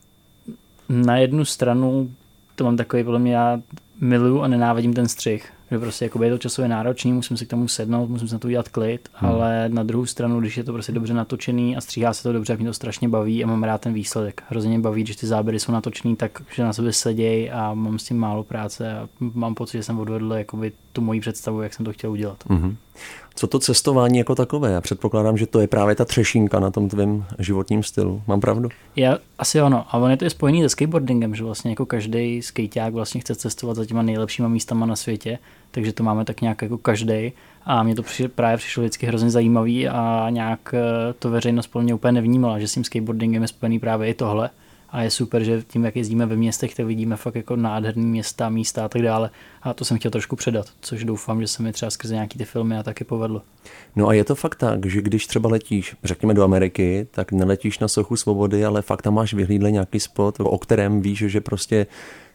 Na 0.89 1.17
jednu 1.17 1.45
stranu 1.45 2.11
to 2.55 2.65
mám 2.65 2.77
takový, 2.77 3.05
podle 3.05 3.19
mě 3.19 3.35
já 3.35 3.61
miluju 4.01 4.41
a 4.41 4.49
nenávidím 4.49 4.95
ten 4.95 5.09
střih 5.09 5.53
že 5.71 5.79
prostě 5.79 6.05
jako 6.05 6.23
je 6.23 6.31
to 6.31 6.39
časově 6.39 6.69
náročný, 6.69 7.13
musím 7.13 7.37
si 7.37 7.47
k 7.47 7.51
tomu 7.51 7.69
sednout, 7.69 8.11
musím 8.11 8.29
si 8.29 8.35
na 8.35 8.39
to 8.39 8.49
udělat 8.49 8.69
klid, 8.69 9.09
hmm. 9.13 9.31
ale 9.31 9.69
na 9.69 9.83
druhou 9.83 10.07
stranu, 10.07 10.41
když 10.41 10.57
je 10.57 10.65
to 10.65 10.73
prostě 10.73 10.93
dobře 10.93 11.15
natočený 11.15 11.77
a 11.77 11.81
stříhá 11.81 12.15
se 12.15 12.23
to 12.23 12.33
dobře, 12.33 12.53
tak 12.53 12.61
mě 12.61 12.69
to 12.69 12.75
strašně 12.75 13.09
baví 13.09 13.45
a 13.45 13.47
mám 13.47 13.65
rád 13.65 13.81
ten 13.81 13.93
výsledek. 13.93 14.43
Hrozně 14.49 14.79
baví, 14.79 15.03
když 15.03 15.17
ty 15.17 15.27
záběry 15.27 15.61
jsou 15.61 15.73
natočený 15.73 16.17
tak, 16.17 16.43
že 16.55 16.63
na 16.63 16.73
sebe 16.73 16.93
sedějí 16.93 17.51
a 17.51 17.75
mám 17.75 17.99
s 17.99 18.05
tím 18.05 18.19
málo 18.19 18.45
práce 18.45 18.93
a 18.93 19.09
mám 19.21 19.55
pocit, 19.55 19.79
že 19.79 19.83
jsem 19.83 20.01
odvedl 20.01 20.33
jakoby 20.33 20.73
tu 20.93 21.01
moji 21.01 21.21
představu, 21.21 21.63
jak 21.63 21.75
jsem 21.75 21.85
to 21.85 21.93
chtěl 21.93 22.11
udělat. 22.11 22.45
Hmm. 22.49 22.77
Co 23.37 23.47
to 23.47 23.59
cestování 23.59 24.19
jako 24.19 24.35
takové? 24.35 24.73
Já 24.73 24.81
předpokládám, 24.81 25.37
že 25.37 25.47
to 25.47 25.61
je 25.61 25.67
právě 25.67 25.95
ta 25.95 26.05
třešínka 26.05 26.61
na 26.61 26.71
tom 26.71 26.89
tvém 26.89 27.25
životním 27.39 27.83
stylu. 27.83 28.23
Mám 28.27 28.41
pravdu? 28.41 28.69
Já, 28.97 29.19
asi 29.39 29.63
ono. 29.63 29.85
A 29.89 29.99
on 29.99 30.11
je 30.11 30.17
to 30.17 30.25
je 30.25 30.31
spojený 30.31 30.63
se 30.63 30.69
skateboardingem, 30.69 31.35
že 31.35 31.45
vlastně 31.45 31.71
jako 31.71 31.87
každý 31.87 32.43
skateák 32.43 32.95
vlastně 32.95 33.21
chce 33.21 33.35
cestovat 33.35 33.77
za 33.77 33.87
těma 33.87 34.03
nejlepšíma 34.03 34.49
místama 34.49 34.87
na 34.87 34.97
světě 34.97 35.39
takže 35.75 35.93
to 35.93 36.03
máme 36.03 36.25
tak 36.25 36.41
nějak 36.41 36.63
jako 36.63 36.79
každý. 36.79 37.33
A 37.65 37.83
mě 37.83 37.95
to 37.95 38.03
při, 38.03 38.29
právě 38.29 38.57
přišlo 38.57 38.83
vždycky 38.83 39.07
hrozně 39.07 39.31
zajímavý 39.31 39.89
a 39.89 40.27
nějak 40.31 40.75
eh, 40.75 41.13
to 41.19 41.31
veřejnost 41.31 41.67
podle 41.67 41.85
mě 41.85 41.95
úplně 41.95 42.13
nevnímala, 42.13 42.59
že 42.59 42.69
s 42.69 42.75
tím 42.75 42.85
skateboardingem 42.85 43.43
je 43.43 43.49
spojený 43.49 43.79
právě 43.79 44.09
i 44.09 44.15
tohle. 44.15 44.51
A 44.95 45.03
je 45.03 45.11
super, 45.11 45.45
že 45.45 45.63
tím, 45.63 45.85
jak 45.85 45.97
jezdíme 45.97 46.27
ve 46.27 46.37
městech, 46.37 46.75
tak 46.75 46.87
vidíme 46.87 47.17
fakt 47.17 47.35
jako 47.35 47.57
nádherný 47.57 48.07
města, 48.07 48.49
místa 48.49 48.85
a 48.85 48.89
tak 48.89 49.03
dále. 49.03 49.31
A 49.63 49.75
to 49.75 49.85
jsem 49.85 49.99
chtěl 49.99 50.11
trošku 50.11 50.37
předat, 50.37 50.67
což 50.81 51.05
doufám, 51.05 51.41
že 51.41 51.47
se 51.47 51.63
mi 51.63 51.73
třeba 51.73 51.91
skrze 51.91 52.15
nějaký 52.15 52.39
ty 52.39 52.45
filmy 52.45 52.79
a 52.79 52.83
taky 52.83 53.05
povedlo. 53.05 53.43
No 53.97 54.09
a 54.09 54.13
je 54.13 54.25
to 54.25 54.35
fakt 54.35 54.55
tak, 54.55 54.87
že 54.87 55.03
když 55.03 55.27
třeba 55.27 55.49
letíš, 55.49 55.97
řekněme 56.05 56.35
do 56.35 56.45
Ameriky, 56.45 57.07
tak 57.11 57.33
neletíš 57.33 57.79
na 57.79 57.89
sochu 57.89 58.17
svobody, 58.17 58.65
ale 58.65 58.83
fakt 58.83 59.03
tam 59.03 59.15
máš 59.15 59.35
vyhlídle 59.35 59.71
nějaký 59.71 60.01
spot, 60.01 60.37
o 60.41 60.59
kterém 60.59 61.01
víš, 61.01 61.19
že 61.19 61.41
prostě 61.41 61.87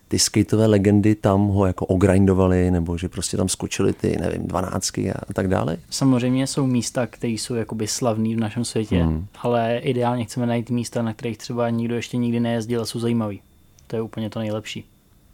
ty 0.09 0.19
skateové 0.19 0.65
legendy 0.65 1.15
tam 1.15 1.47
ho 1.47 1.65
jako 1.65 1.85
ogrindovali, 1.85 2.71
nebo 2.71 2.97
že 2.97 3.09
prostě 3.09 3.37
tam 3.37 3.49
skočili 3.49 3.93
ty, 3.93 4.17
nevím, 4.21 4.47
dvanáctky 4.47 5.11
a 5.11 5.33
tak 5.33 5.47
dále? 5.47 5.77
Samozřejmě 5.89 6.47
jsou 6.47 6.67
místa, 6.67 7.07
které 7.07 7.33
jsou 7.33 7.55
jakoby 7.55 7.87
slavný 7.87 8.35
v 8.35 8.39
našem 8.39 8.65
světě, 8.65 9.03
hmm. 9.03 9.25
ale 9.41 9.77
ideálně 9.77 10.25
chceme 10.25 10.45
najít 10.45 10.69
místa, 10.69 11.01
na 11.01 11.13
kterých 11.13 11.37
třeba 11.37 11.69
nikdo 11.69 11.95
ještě 11.95 12.17
nikdy 12.17 12.39
nejezdil 12.39 12.81
a 12.81 12.85
jsou 12.85 12.99
zajímavý. 12.99 13.41
To 13.87 13.95
je 13.95 14.01
úplně 14.01 14.29
to 14.29 14.39
nejlepší. 14.39 14.85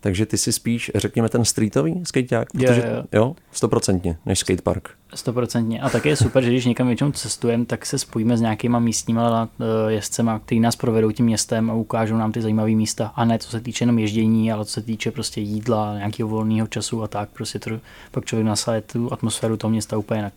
Takže 0.05 0.25
ty 0.25 0.37
si 0.37 0.51
spíš, 0.51 0.91
řekněme, 0.95 1.29
ten 1.29 1.45
streetový 1.45 2.01
skateák? 2.03 2.47
Protože, 2.51 2.83
jo, 2.87 2.95
jo. 2.95 3.03
jo, 3.11 3.35
stoprocentně, 3.51 4.17
než 4.25 4.39
skatepark. 4.39 4.89
Stoprocentně. 5.15 5.81
A 5.81 5.89
také 5.89 6.09
je 6.09 6.15
super, 6.15 6.43
že 6.43 6.49
když 6.49 6.65
někam 6.65 6.87
většinou 6.87 7.11
cestujeme, 7.11 7.65
tak 7.65 7.85
se 7.85 7.99
spojíme 7.99 8.37
s 8.37 8.41
nějakýma 8.41 8.79
místníma 8.79 9.49
eh, 9.59 9.91
jezdcema, 9.91 10.39
kteří 10.39 10.59
nás 10.59 10.75
provedou 10.75 11.11
tím 11.11 11.25
městem 11.25 11.71
a 11.71 11.73
ukážou 11.73 12.17
nám 12.17 12.31
ty 12.31 12.41
zajímavé 12.41 12.71
místa. 12.71 13.11
A 13.15 13.25
ne 13.25 13.39
co 13.39 13.49
se 13.49 13.61
týče 13.61 13.83
jenom 13.83 13.99
ježdění, 13.99 14.51
ale 14.51 14.65
co 14.65 14.71
se 14.71 14.81
týče 14.81 15.11
prostě 15.11 15.41
jídla, 15.41 15.97
nějakého 15.97 16.29
volného 16.29 16.67
času 16.67 17.03
a 17.03 17.07
tak. 17.07 17.29
Prostě 17.29 17.59
to, 17.59 17.79
pak 18.11 18.25
člověk 18.25 18.47
nasadí 18.47 18.81
tu 18.91 19.13
atmosféru 19.13 19.57
toho 19.57 19.71
města 19.71 19.97
úplně 19.97 20.17
jinak. 20.17 20.33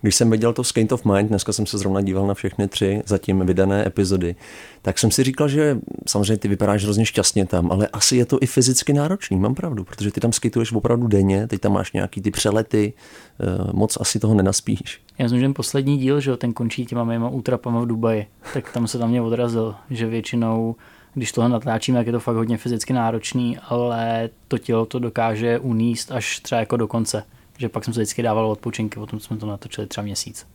Když 0.00 0.14
jsem 0.14 0.30
viděl 0.30 0.52
to 0.52 0.64
Skate 0.64 0.94
of 0.94 1.04
Mind, 1.04 1.28
dneska 1.28 1.52
jsem 1.52 1.66
se 1.66 1.78
zrovna 1.78 2.00
díval 2.00 2.26
na 2.26 2.34
všechny 2.34 2.68
tři 2.68 3.02
zatím 3.06 3.46
vydané 3.46 3.86
epizody, 3.86 4.36
tak 4.82 4.98
jsem 4.98 5.10
si 5.10 5.24
říkal, 5.24 5.48
že 5.48 5.78
samozřejmě 6.06 6.36
ty 6.36 6.48
vypadáš 6.48 6.84
hrozně 6.84 7.06
šťastně 7.06 7.46
tam, 7.46 7.72
ale 7.72 7.86
asi 7.86 8.16
je 8.16 8.26
to 8.26 8.38
i 8.40 8.46
fyzicky 8.46 8.92
náročný, 8.92 9.36
mám 9.36 9.54
pravdu, 9.54 9.84
protože 9.84 10.10
ty 10.10 10.20
tam 10.20 10.32
skateuješ 10.32 10.72
opravdu 10.72 11.06
denně, 11.06 11.46
teď 11.46 11.60
tam 11.60 11.72
máš 11.72 11.92
nějaký 11.92 12.20
ty 12.20 12.30
přelety, 12.30 12.92
eh, 13.40 13.44
moc 13.72 13.98
asi 14.00 14.20
toho 14.20 14.34
nenaspíš. 14.34 15.00
Já 15.18 15.22
myslím, 15.22 15.40
že 15.40 15.44
ten 15.44 15.54
poslední 15.54 15.98
díl, 15.98 16.20
že 16.20 16.36
ten 16.36 16.52
končí 16.52 16.86
těma 16.86 17.04
mýma 17.04 17.28
útrapama 17.28 17.80
v 17.80 17.86
Dubaji, 17.86 18.26
tak 18.54 18.72
tam 18.72 18.86
se 18.86 18.98
tam 18.98 19.10
mě 19.10 19.22
odrazil, 19.22 19.74
že 19.90 20.06
většinou 20.06 20.76
když 21.14 21.32
tohle 21.32 21.50
natáčíme, 21.50 21.98
tak 21.98 22.06
je 22.06 22.12
to 22.12 22.20
fakt 22.20 22.36
hodně 22.36 22.58
fyzicky 22.58 22.92
náročný, 22.92 23.58
ale 23.68 24.30
to 24.48 24.58
tělo 24.58 24.86
to 24.86 24.98
dokáže 24.98 25.58
uníst 25.58 26.12
až 26.12 26.40
třeba 26.40 26.60
jako 26.60 26.76
do 26.76 26.88
konce 26.88 27.22
že 27.58 27.68
pak 27.68 27.84
jsem 27.84 27.94
se 27.94 28.00
vždycky 28.00 28.22
dával 28.22 28.50
odpočinky, 28.50 28.98
potom 28.98 29.20
jsme 29.20 29.36
to 29.36 29.46
natočili 29.46 29.86
třeba 29.86 30.04
měsíc. 30.04 30.46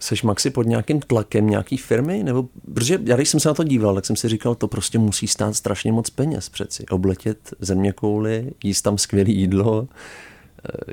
Seš 0.00 0.22
Maxi 0.22 0.50
pod 0.50 0.66
nějakým 0.66 1.00
tlakem 1.00 1.46
nějaký 1.46 1.76
firmy? 1.76 2.22
Nebo, 2.22 2.48
protože 2.74 2.98
já 3.04 3.16
když 3.16 3.28
jsem 3.28 3.40
se 3.40 3.48
na 3.48 3.54
to 3.54 3.64
díval, 3.64 3.94
tak 3.94 4.06
jsem 4.06 4.16
si 4.16 4.28
říkal, 4.28 4.54
to 4.54 4.68
prostě 4.68 4.98
musí 4.98 5.26
stát 5.26 5.54
strašně 5.54 5.92
moc 5.92 6.10
peněz 6.10 6.48
přeci. 6.48 6.86
Obletět 6.86 7.54
země 7.60 7.92
kouly, 7.92 8.52
jíst 8.64 8.82
tam 8.82 8.98
skvělé 8.98 9.30
jídlo, 9.30 9.88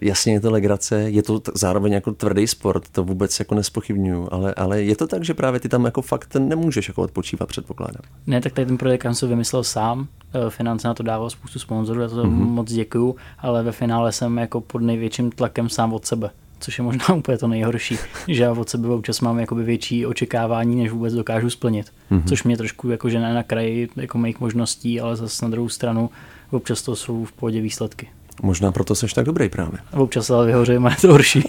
jasně 0.02 0.34
je 0.34 0.40
to 0.40 0.52
legrace, 0.52 1.02
je 1.02 1.24
to 1.24 1.42
zároveň 1.54 1.94
jako 1.94 2.12
tvrdý 2.12 2.48
sport, 2.48 2.84
to 2.92 3.04
vůbec 3.04 3.40
jako 3.40 3.56
nespochybnuju, 3.56 4.28
ale, 4.32 4.54
ale 4.54 4.82
je 4.82 4.96
to 4.96 5.08
tak, 5.08 5.24
že 5.24 5.34
právě 5.34 5.60
ty 5.60 5.70
tam 5.70 5.86
jako 5.86 6.02
fakt 6.02 6.36
nemůžeš 6.36 6.88
jako 6.88 7.02
odpočívat, 7.02 7.50
předpokládám. 7.50 8.02
Ne, 8.28 8.42
tak 8.42 8.54
tady 8.54 8.66
ten 8.66 8.78
projekt 8.78 9.02
jsem 9.02 9.16
si 9.16 9.28
vymyslel 9.28 9.64
sám, 9.64 10.08
eh, 10.34 10.50
finance 10.50 10.88
na 10.88 10.94
to 10.94 11.04
dával 11.04 11.30
spoustu 11.30 11.60
sponzorů, 11.60 12.02
já 12.02 12.08
to 12.08 12.16
mm-hmm. 12.16 12.50
moc 12.50 12.72
děkuju, 12.72 13.16
ale 13.40 13.64
ve 13.64 13.72
finále 13.72 14.12
jsem 14.12 14.38
jako 14.38 14.62
pod 14.62 14.82
největším 14.82 15.32
tlakem 15.32 15.70
sám 15.70 15.94
od 15.94 16.06
sebe 16.06 16.30
což 16.60 16.78
je 16.78 16.84
možná 16.84 17.06
úplně 17.16 17.38
to 17.38 17.48
nejhorší, 17.48 17.98
že 18.28 18.44
já 18.44 18.52
od 18.52 18.70
sebe 18.70 18.88
občas 18.88 19.22
mám 19.22 19.40
jakoby 19.40 19.64
větší 19.64 20.06
očekávání, 20.06 20.76
než 20.76 20.92
vůbec 20.92 21.14
dokážu 21.14 21.50
splnit, 21.50 21.92
mm-hmm. 22.12 22.24
což 22.26 22.44
mě 22.44 22.58
trošku 22.58 22.90
jako 22.90 23.10
žene 23.10 23.34
na 23.34 23.44
kraji 23.44 23.90
jako 23.96 24.18
mých 24.18 24.40
možností, 24.40 25.02
ale 25.02 25.16
zase 25.16 25.46
na 25.46 25.52
druhou 25.52 25.70
stranu 25.70 26.10
občas 26.52 26.82
to 26.82 26.96
jsou 26.96 27.26
v 27.26 27.32
pohodě 27.32 27.62
výsledky. 27.62 28.08
Možná 28.42 28.72
proto 28.72 28.96
seš 28.96 29.14
tak 29.14 29.26
dobrý 29.26 29.50
právě. 29.50 29.80
Občas 29.94 30.30
ale 30.30 30.46
vyhoře 30.46 30.80
má 30.80 30.96
to 31.02 31.08
horší. 31.08 31.44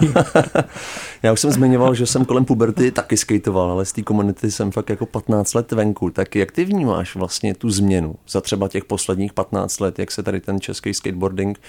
Já 1.23 1.33
už 1.33 1.41
jsem 1.41 1.51
zmiňoval, 1.51 1.95
že 1.95 2.07
jsem 2.07 2.25
kolem 2.25 2.45
puberty 2.45 2.91
taky 2.91 3.17
skateoval, 3.17 3.71
ale 3.71 3.85
z 3.85 3.93
té 3.93 4.03
komunity 4.03 4.51
jsem 4.51 4.71
fakt 4.71 4.91
jako 4.91 5.07
15 5.07 5.55
let 5.55 5.73
venku. 5.73 6.11
Tak 6.11 6.37
jak 6.37 6.53
ty 6.53 6.65
vnímáš 6.65 7.17
vlastně 7.17 7.55
tu 7.55 7.71
změnu 7.71 8.15
za 8.29 8.41
třeba 8.41 8.69
těch 8.69 8.85
posledních 8.85 9.33
15 9.33 9.81
let, 9.81 9.99
jak 9.99 10.11
se 10.11 10.23
tady 10.23 10.41
ten 10.41 10.61
český 10.61 10.95
skateboarding 10.95 11.61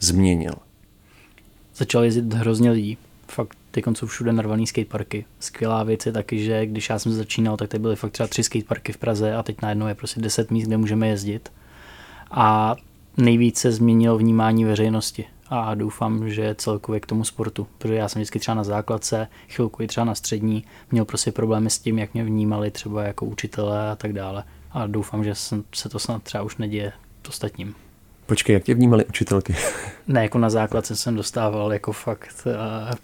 změnil? 0.00 0.54
Začal 1.76 2.04
jezdit 2.04 2.34
hrozně 2.34 2.70
lidí. 2.70 2.98
Fakt 3.28 3.56
teď 3.70 3.84
jsou 3.94 4.06
všude 4.06 4.32
narvaný 4.32 4.66
skateparky. 4.66 5.24
Skvělá 5.40 5.82
věc 5.82 6.06
je 6.06 6.12
taky, 6.12 6.44
že 6.44 6.66
když 6.66 6.88
já 6.88 6.98
jsem 6.98 7.12
začínal, 7.12 7.56
tak 7.56 7.68
tady 7.68 7.80
byly 7.80 7.96
fakt 7.96 8.12
třeba 8.12 8.26
tři 8.26 8.42
skateparky 8.42 8.92
v 8.92 8.96
Praze 8.96 9.34
a 9.34 9.42
teď 9.42 9.62
najednou 9.62 9.86
je 9.86 9.94
prostě 9.94 10.20
10 10.20 10.50
míst, 10.50 10.66
kde 10.66 10.76
můžeme 10.76 11.08
jezdit. 11.08 11.52
A 12.30 12.76
nejvíce 13.16 13.72
změnilo 13.72 14.18
vnímání 14.18 14.64
veřejnosti 14.64 15.24
a 15.48 15.74
doufám, 15.74 16.30
že 16.30 16.54
celkově 16.58 17.00
k 17.00 17.06
tomu 17.06 17.24
sportu, 17.24 17.66
protože 17.78 17.94
já 17.94 18.08
jsem 18.08 18.20
vždycky 18.20 18.38
třeba 18.38 18.54
na 18.54 18.64
základce, 18.64 19.28
chvilku 19.48 19.82
i 19.82 19.86
třeba 19.86 20.04
na 20.04 20.14
střední, 20.14 20.64
měl 20.90 21.04
prostě 21.04 21.32
problémy 21.32 21.70
s 21.70 21.78
tím, 21.78 21.98
jak 21.98 22.14
mě 22.14 22.24
vnímali 22.24 22.70
třeba 22.70 23.02
jako 23.02 23.26
učitelé 23.26 23.90
a 23.90 23.96
tak 23.96 24.12
dále 24.12 24.44
a 24.70 24.86
doufám, 24.86 25.24
že 25.24 25.34
se 25.74 25.88
to 25.88 25.98
snad 25.98 26.22
třeba 26.22 26.44
už 26.44 26.56
neděje 26.56 26.92
ostatním. 27.28 27.74
Počkej, 28.26 28.54
jak 28.54 28.62
tě 28.62 28.74
vnímali 28.74 29.04
učitelky? 29.04 29.56
Ne, 30.08 30.22
jako 30.22 30.38
na 30.38 30.50
základce 30.50 30.96
jsem 30.96 31.16
dostával 31.16 31.72
jako 31.72 31.92
fakt 31.92 32.46
uh, 32.46 32.52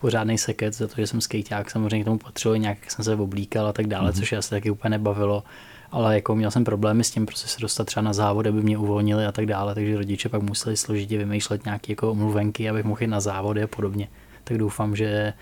pořádný 0.01 0.39
seket 0.39 0.75
za 0.75 0.89
to, 0.89 0.95
že 0.97 1.07
jsem 1.07 1.21
skejťák. 1.21 1.71
Samozřejmě 1.71 2.03
k 2.03 2.05
tomu 2.05 2.19
patřilo 2.19 2.57
nějak, 2.57 2.79
jak 2.81 2.91
jsem 2.91 3.05
se 3.05 3.15
oblíkal 3.15 3.67
a 3.67 3.73
tak 3.73 3.87
dále, 3.87 4.11
mm-hmm. 4.11 4.19
což 4.19 4.33
já 4.33 4.43
se 4.43 4.51
taky 4.51 4.71
úplně 4.71 4.91
nebavilo 4.91 5.45
ale 5.93 6.15
jako 6.15 6.35
měl 6.35 6.51
jsem 6.51 6.65
problémy 6.65 7.05
s 7.05 7.11
tím 7.11 7.27
prostě 7.27 7.49
se 7.49 7.61
dostat 7.61 7.85
třeba 7.85 8.03
na 8.03 8.13
závod, 8.13 8.47
aby 8.47 8.63
mě 8.63 8.79
uvolnili 8.79 9.27
a 9.27 9.33
tak 9.33 9.47
dále, 9.47 9.75
takže 9.75 9.97
rodiče 9.97 10.29
pak 10.29 10.43
museli 10.43 10.77
složitě 10.77 11.19
vymýšlet 11.19 11.65
nějaké 11.65 11.93
jako 11.93 12.11
omluvenky, 12.11 12.71
abych 12.71 12.85
mohl 12.85 13.03
jít 13.03 13.09
na 13.09 13.21
závody 13.21 13.63
a 13.63 13.67
podobně. 13.67 14.09
Tak 14.45 14.59
doufám, 14.59 14.97
že 14.97 15.33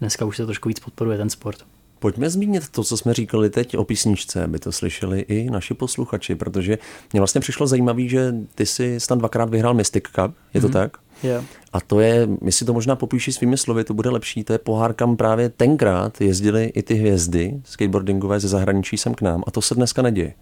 dneska 0.00 0.24
už 0.24 0.36
se 0.36 0.44
trošku 0.46 0.68
víc 0.68 0.80
podporuje 0.80 1.18
ten 1.18 1.30
sport. 1.30 1.58
Pojďme 1.98 2.30
zmínit 2.30 2.68
to, 2.68 2.84
co 2.84 2.96
jsme 2.96 3.14
říkali 3.14 3.50
teď 3.50 3.76
o 3.76 3.84
písničce, 3.84 4.44
aby 4.44 4.58
to 4.58 4.72
slyšeli 4.72 5.20
i 5.20 5.50
naši 5.50 5.74
posluchači, 5.74 6.34
protože 6.34 6.78
mě 7.12 7.20
vlastně 7.20 7.40
přišlo 7.40 7.66
zajímavé, 7.66 8.08
že 8.08 8.34
ty 8.54 8.66
si 8.66 9.00
snad 9.00 9.18
dvakrát 9.18 9.50
vyhrál 9.50 9.74
Mystic 9.74 10.04
Cup, 10.04 10.34
je 10.54 10.60
to 10.60 10.68
mm-hmm. 10.68 10.72
tak? 10.72 10.96
Yeah. 11.24 11.44
A 11.72 11.80
to 11.80 12.00
je, 12.00 12.28
my 12.40 12.52
si 12.52 12.64
to 12.64 12.72
možná 12.72 12.96
popíši 12.96 13.32
svými 13.32 13.56
slovy, 13.56 13.84
to 13.84 13.94
bude 13.94 14.10
lepší, 14.10 14.44
to 14.44 14.52
je 14.52 14.58
pohár, 14.58 14.94
kam 14.94 15.16
právě 15.16 15.48
tenkrát 15.48 16.20
jezdili 16.20 16.64
i 16.64 16.82
ty 16.82 16.94
hvězdy 16.94 17.60
skateboardingové 17.64 18.40
ze 18.40 18.48
zahraničí 18.48 18.96
sem 18.96 19.14
k 19.14 19.22
nám 19.22 19.44
a 19.46 19.50
to 19.50 19.62
se 19.62 19.74
dneska 19.74 20.02
neděje. 20.02 20.34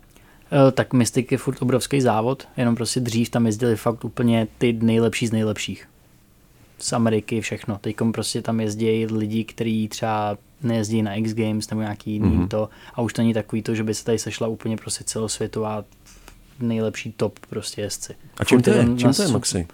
E, 0.69 0.73
tak 0.73 0.93
Mystic 0.93 1.27
je 1.31 1.39
furt 1.39 1.63
obrovský 1.63 2.01
závod, 2.01 2.49
jenom 2.57 2.75
prostě 2.75 3.01
dřív 3.01 3.31
tam 3.31 3.47
jezdili 3.47 3.77
fakt 3.77 4.05
úplně 4.05 4.49
ty 4.59 4.73
nejlepší 4.73 5.27
z 5.27 5.33
nejlepších. 5.33 5.89
Z 6.79 6.93
Ameriky 6.93 7.41
všechno. 7.41 7.79
Teď 7.81 7.97
prostě 8.13 8.43
tam 8.43 8.61
jezdí 8.61 9.07
lidi, 9.07 9.45
kteří 9.45 9.89
třeba 9.89 10.39
nejezdí 10.63 11.03
na 11.03 11.15
X 11.15 11.35
Games 11.35 11.71
nebo 11.71 11.83
nějaký 11.83 12.13
jiný 12.13 12.39
mm-hmm. 12.39 12.49
to 12.49 12.69
a 12.95 13.03
už 13.03 13.13
to 13.13 13.23
není 13.23 13.35
takový 13.35 13.63
to, 13.63 13.75
že 13.75 13.85
by 13.85 13.95
se 13.95 14.05
tady 14.05 14.19
sešla 14.19 14.49
úplně 14.49 14.77
prostě 14.77 15.05
celosvětová 15.05 15.85
nejlepší 16.61 17.13
top 17.13 17.39
prostě 17.39 17.81
jezdci. 17.81 18.15
A 18.39 18.45
čím 18.45 18.63
to 18.63 18.71
je? 18.71 18.87
Čím 18.97 19.13
to 19.13 19.23
je, 19.23 19.29
Maxi? 19.29 19.67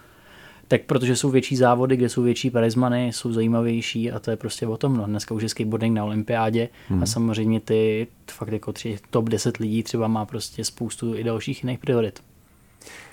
Tak 0.68 0.82
protože 0.82 1.16
jsou 1.16 1.30
větší 1.30 1.56
závody, 1.56 1.96
kde 1.96 2.08
jsou 2.08 2.22
větší 2.22 2.50
parizmany, 2.50 3.12
jsou 3.12 3.32
zajímavější 3.32 4.12
a 4.12 4.18
to 4.18 4.30
je 4.30 4.36
prostě 4.36 4.66
o 4.66 4.76
tom. 4.76 4.96
No. 4.96 5.06
Dneska 5.06 5.34
už 5.34 5.42
je 5.42 5.48
skateboarding 5.48 5.96
na 5.96 6.04
olympiádě 6.04 6.68
hmm. 6.88 7.02
a 7.02 7.06
samozřejmě 7.06 7.60
ty 7.60 8.06
fakt 8.30 8.52
jako 8.52 8.72
tři, 8.72 8.98
top 9.10 9.28
10 9.28 9.56
lidí 9.56 9.82
třeba 9.82 10.08
má 10.08 10.24
prostě 10.24 10.64
spoustu 10.64 11.14
i 11.14 11.24
dalších 11.24 11.64
jiných 11.64 11.78
priorit. 11.78 12.20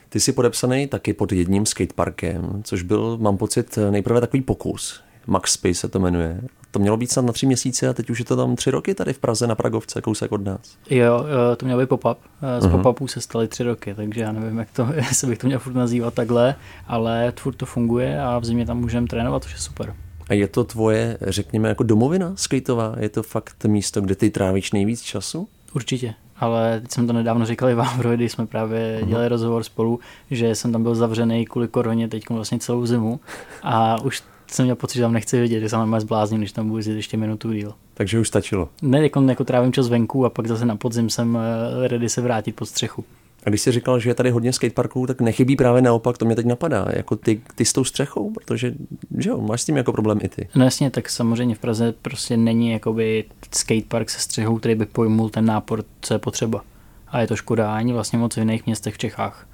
Ty 0.09 0.19
jsi 0.19 0.31
podepsaný 0.31 0.87
taky 0.87 1.13
pod 1.13 1.31
jedním 1.31 1.65
skateparkem, 1.65 2.61
což 2.63 2.81
byl, 2.81 3.17
mám 3.17 3.37
pocit, 3.37 3.79
nejprve 3.89 4.21
takový 4.21 4.43
pokus. 4.43 5.01
Max 5.27 5.51
Space 5.51 5.73
se 5.73 5.87
to 5.87 5.99
jmenuje. 5.99 6.41
To 6.75 6.79
mělo 6.79 6.97
být 6.97 7.11
snad 7.11 7.25
na 7.25 7.33
tři 7.33 7.45
měsíce 7.45 7.87
a 7.87 7.93
teď 7.93 8.09
už 8.09 8.19
je 8.19 8.25
to 8.25 8.35
tam 8.35 8.55
tři 8.55 8.71
roky 8.71 8.93
tady 8.93 9.13
v 9.13 9.19
Praze 9.19 9.47
na 9.47 9.55
Pragovce, 9.55 10.01
kousek 10.01 10.31
od 10.31 10.45
nás. 10.45 10.77
Jo, 10.89 11.25
to 11.57 11.65
mělo 11.65 11.81
být 11.81 11.89
pop-up. 11.89 12.17
Z 12.59 12.65
uh-huh. 12.65 12.81
pop-upů 12.81 13.07
se 13.07 13.21
staly 13.21 13.47
tři 13.47 13.63
roky, 13.63 13.93
takže 13.95 14.21
já 14.21 14.31
nevím, 14.31 14.57
jak 14.57 14.71
to, 14.71 14.87
jestli 14.95 15.27
bych 15.27 15.37
to 15.37 15.47
měl 15.47 15.59
furt 15.59 15.73
nazývat 15.73 16.13
takhle, 16.13 16.55
ale 16.87 17.33
furt 17.39 17.55
to 17.55 17.65
funguje 17.65 18.21
a 18.21 18.39
v 18.39 18.45
zimě 18.45 18.65
tam 18.65 18.79
můžeme 18.79 19.07
trénovat, 19.07 19.43
což 19.43 19.51
je 19.51 19.59
super. 19.59 19.95
A 20.29 20.33
je 20.33 20.47
to 20.47 20.63
tvoje, 20.63 21.17
řekněme, 21.21 21.69
jako 21.69 21.83
domovina 21.83 22.33
skateová? 22.35 22.95
Je 22.99 23.09
to 23.09 23.23
fakt 23.23 23.65
místo, 23.65 24.01
kde 24.01 24.15
ty 24.15 24.29
trávíš 24.29 24.71
nejvíc 24.71 25.01
času? 25.01 25.47
Určitě, 25.73 26.13
ale 26.39 26.79
teď 26.81 26.91
jsem 26.91 27.07
to 27.07 27.13
nedávno 27.13 27.45
říkal 27.45 27.69
i 27.69 27.75
vám, 27.75 27.99
když 28.15 28.31
jsme 28.31 28.45
právě 28.45 28.99
uh-huh. 29.01 29.07
dělali 29.07 29.27
rozhovor 29.27 29.63
spolu, 29.63 29.99
že 30.31 30.55
jsem 30.55 30.71
tam 30.71 30.83
byl 30.83 30.95
zavřený 30.95 31.45
kvůli 31.45 31.67
koroně 31.67 32.07
teď 32.07 32.29
vlastně 32.29 32.59
celou 32.59 32.85
zimu 32.85 33.19
a 33.63 34.01
už 34.01 34.23
jsem 34.47 34.65
měl 34.65 34.75
pocit, 34.75 34.95
že 34.95 35.01
tam 35.01 35.13
nechci 35.13 35.41
vidět, 35.41 35.59
že 35.59 35.69
se 35.69 35.75
tam 35.75 35.99
zblázním, 35.99 36.39
když 36.39 36.51
tam 36.51 36.67
budu 36.67 36.79
jít 36.79 36.95
ještě 36.95 37.17
minutu 37.17 37.53
díl. 37.53 37.73
Takže 37.93 38.19
už 38.19 38.27
stačilo. 38.27 38.69
Ne, 38.81 39.03
jako, 39.03 39.21
jako 39.21 39.43
trávím 39.43 39.73
čas 39.73 39.89
venku 39.89 40.25
a 40.25 40.29
pak 40.29 40.47
zase 40.47 40.65
na 40.65 40.75
podzim 40.75 41.09
jsem 41.09 41.37
eh, 41.37 41.87
ready 41.87 42.09
se 42.09 42.21
vrátit 42.21 42.55
pod 42.55 42.65
střechu. 42.65 43.03
A 43.45 43.49
když 43.49 43.61
jsi 43.61 43.71
říkal, 43.71 43.99
že 43.99 44.09
je 44.09 44.13
tady 44.13 44.29
hodně 44.29 44.53
skateparků, 44.53 45.07
tak 45.07 45.21
nechybí 45.21 45.55
právě 45.55 45.81
naopak, 45.81 46.17
to 46.17 46.25
mě 46.25 46.35
teď 46.35 46.45
napadá, 46.45 46.85
jako 46.89 47.15
ty, 47.15 47.41
ty 47.55 47.65
s 47.65 47.73
tou 47.73 47.83
střechou, 47.83 48.31
protože 48.31 48.73
že 49.17 49.29
jo, 49.29 49.41
máš 49.41 49.61
s 49.61 49.65
tím 49.65 49.77
jako 49.77 49.91
problém 49.91 50.19
i 50.21 50.29
ty. 50.29 50.47
No 50.55 50.65
jasně, 50.65 50.91
tak 50.91 51.09
samozřejmě 51.09 51.55
v 51.55 51.59
Praze 51.59 51.93
prostě 52.01 52.37
není 52.37 52.71
jakoby 52.71 53.23
skatepark 53.55 54.09
se 54.09 54.19
střechou, 54.19 54.57
který 54.57 54.75
by 54.75 54.85
pojmul 54.85 55.29
ten 55.29 55.45
nápor, 55.45 55.83
co 56.01 56.13
je 56.13 56.19
potřeba. 56.19 56.61
A 57.07 57.19
je 57.19 57.27
to 57.27 57.35
škoda 57.35 57.75
ani 57.75 57.93
vlastně 57.93 58.19
moc 58.19 58.35
v 58.35 58.39
jiných 58.39 58.65
městech 58.65 58.95
v 58.95 58.97
Čechách 58.97 59.47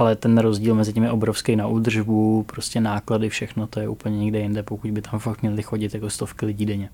ale 0.00 0.16
ten 0.16 0.38
rozdíl 0.38 0.74
mezi 0.74 0.92
tím 0.92 1.02
je 1.02 1.10
obrovský 1.10 1.56
na 1.56 1.66
údržbu, 1.66 2.42
prostě 2.42 2.80
náklady, 2.80 3.28
všechno 3.28 3.66
to 3.66 3.80
je 3.80 3.88
úplně 3.88 4.18
někde 4.18 4.40
jinde, 4.40 4.62
pokud 4.62 4.90
by 4.90 5.02
tam 5.02 5.20
fakt 5.20 5.42
měli 5.42 5.62
chodit 5.62 5.94
jako 5.94 6.10
stovky 6.10 6.46
lidí 6.46 6.66
denně. 6.66 6.88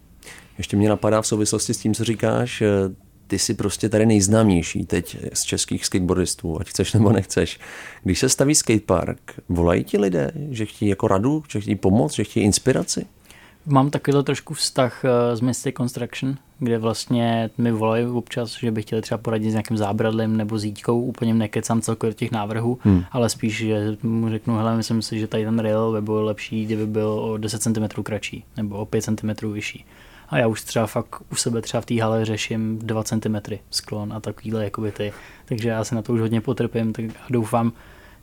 Ještě 0.58 0.76
mě 0.76 0.88
napadá 0.88 1.22
v 1.22 1.26
souvislosti 1.26 1.74
s 1.74 1.78
tím, 1.78 1.94
co 1.94 2.04
říkáš, 2.04 2.62
eh, 2.62 2.66
ty 3.26 3.38
jsi 3.38 3.54
prostě 3.54 3.88
tady 3.88 4.06
nejznámější 4.06 4.86
teď 4.86 5.16
z 5.32 5.42
českých 5.42 5.86
skateboardistů, 5.86 6.60
ať 6.60 6.68
chceš 6.68 6.92
nebo 6.92 7.12
nechceš. 7.12 7.60
Když 8.02 8.18
se 8.18 8.28
staví 8.28 8.54
skatepark, 8.54 9.40
volají 9.48 9.84
ti 9.84 9.98
lidé, 9.98 10.32
že 10.50 10.66
chtějí 10.66 10.88
jako 10.88 11.08
radu, 11.08 11.42
že 11.48 11.60
chtějí 11.60 11.76
pomoc, 11.76 12.14
že 12.14 12.24
chtějí 12.24 12.46
inspiraci? 12.46 13.06
Mám 13.68 13.90
takovýhle 13.90 14.22
trošku 14.22 14.54
vztah 14.54 15.04
s 15.34 15.42
eh, 15.42 15.44
Mystic 15.44 15.74
Construction, 15.76 16.36
kde 16.58 16.78
vlastně 16.78 17.50
mi 17.58 17.72
volají 17.72 18.06
občas, 18.06 18.58
že 18.58 18.70
by 18.70 18.82
chtěli 18.82 19.02
třeba 19.02 19.18
poradit 19.18 19.50
s 19.50 19.52
nějakým 19.52 19.76
zábradlem 19.76 20.36
nebo 20.36 20.58
zítkou, 20.58 21.00
úplně 21.00 21.34
nekecám 21.34 21.80
celkově 21.80 22.14
těch 22.14 22.32
návrhů, 22.32 22.78
hmm. 22.82 23.04
ale 23.12 23.28
spíš, 23.28 23.56
že 23.56 23.96
mu 24.02 24.28
řeknu, 24.28 24.56
hele, 24.56 24.76
myslím 24.76 25.02
si, 25.02 25.18
že 25.18 25.26
tady 25.26 25.44
ten 25.44 25.58
rail 25.58 25.92
by 25.92 26.02
byl 26.02 26.24
lepší, 26.24 26.64
kdyby 26.64 26.86
byl 26.86 27.08
o 27.08 27.36
10 27.36 27.62
cm 27.62 28.02
kratší 28.02 28.44
nebo 28.56 28.76
o 28.76 28.86
5 28.86 29.02
cm 29.02 29.52
vyšší. 29.52 29.84
A 30.28 30.38
já 30.38 30.46
už 30.46 30.62
třeba 30.62 30.86
fakt 30.86 31.22
u 31.32 31.34
sebe 31.34 31.62
třeba 31.62 31.80
v 31.80 31.86
té 31.86 32.02
hale 32.02 32.24
řeším 32.24 32.78
2 32.78 33.04
cm 33.04 33.36
sklon 33.70 34.12
a 34.12 34.20
takovýhle 34.20 34.64
jakoby 34.64 34.92
ty. 34.92 35.12
Takže 35.44 35.68
já 35.68 35.84
se 35.84 35.94
na 35.94 36.02
to 36.02 36.12
už 36.12 36.20
hodně 36.20 36.40
potrpím 36.40 36.92
tak 36.92 37.04
a 37.04 37.26
doufám, 37.30 37.72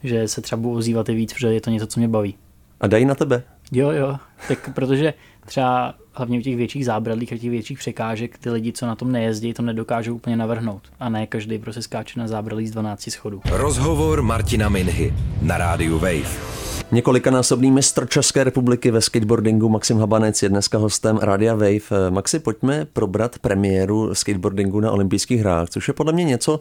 že 0.03 0.27
se 0.27 0.41
třeba 0.41 0.61
budu 0.61 0.75
ozývat 0.75 1.09
i 1.09 1.15
víc, 1.15 1.33
protože 1.33 1.53
je 1.53 1.61
to 1.61 1.69
něco, 1.69 1.87
co 1.87 1.99
mě 1.99 2.07
baví. 2.07 2.35
A 2.79 2.87
dají 2.87 3.05
na 3.05 3.15
tebe? 3.15 3.43
Jo, 3.71 3.91
jo, 3.91 4.17
tak 4.47 4.73
protože 4.73 5.13
třeba 5.45 5.93
hlavně 6.13 6.39
u 6.39 6.41
těch 6.41 6.55
větších 6.55 6.85
zábradlích 6.85 7.33
a 7.33 7.37
těch 7.37 7.49
větších 7.49 7.77
překážek 7.77 8.37
ty 8.37 8.49
lidi, 8.49 8.71
co 8.71 8.85
na 8.85 8.95
tom 8.95 9.11
nejezdí, 9.11 9.53
to 9.53 9.61
nedokážou 9.61 10.15
úplně 10.15 10.37
navrhnout. 10.37 10.81
A 10.99 11.09
ne 11.09 11.27
každý 11.27 11.57
prostě 11.57 11.81
skáče 11.81 12.19
na 12.19 12.27
zábradlí 12.27 12.67
z 12.67 12.71
12 12.71 13.11
schodů. 13.11 13.41
Rozhovor 13.51 14.21
Martina 14.21 14.69
Minhy 14.69 15.13
na 15.41 15.57
rádiu 15.57 15.99
Wave. 15.99 16.53
Několikanásobný 16.91 17.71
mistr 17.71 18.07
České 18.07 18.43
republiky 18.43 18.91
ve 18.91 19.01
skateboardingu 19.01 19.69
Maxim 19.69 19.97
Habanec 19.97 20.43
je 20.43 20.49
dneska 20.49 20.77
hostem 20.77 21.17
Radia 21.17 21.53
Wave. 21.53 22.09
Maxi, 22.09 22.39
pojďme 22.39 22.85
probrat 22.85 23.39
premiéru 23.39 24.15
skateboardingu 24.15 24.79
na 24.79 24.91
olympijských 24.91 25.39
hrách, 25.39 25.69
což 25.69 25.87
je 25.87 25.93
podle 25.93 26.13
mě 26.13 26.23
něco, 26.23 26.59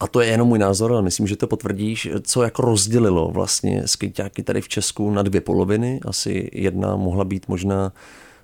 a 0.00 0.06
to 0.06 0.20
je 0.20 0.28
jenom 0.28 0.48
můj 0.48 0.58
názor, 0.58 0.92
ale 0.92 1.02
myslím, 1.02 1.26
že 1.26 1.36
to 1.36 1.46
potvrdíš, 1.46 2.08
co 2.22 2.42
jako 2.42 2.62
rozdělilo 2.62 3.30
vlastně 3.30 3.82
skejťáky 3.86 4.42
tady 4.42 4.60
v 4.60 4.68
Česku 4.68 5.10
na 5.10 5.22
dvě 5.22 5.40
poloviny. 5.40 6.00
Asi 6.06 6.50
jedna 6.52 6.96
mohla 6.96 7.24
být 7.24 7.48
možná 7.48 7.92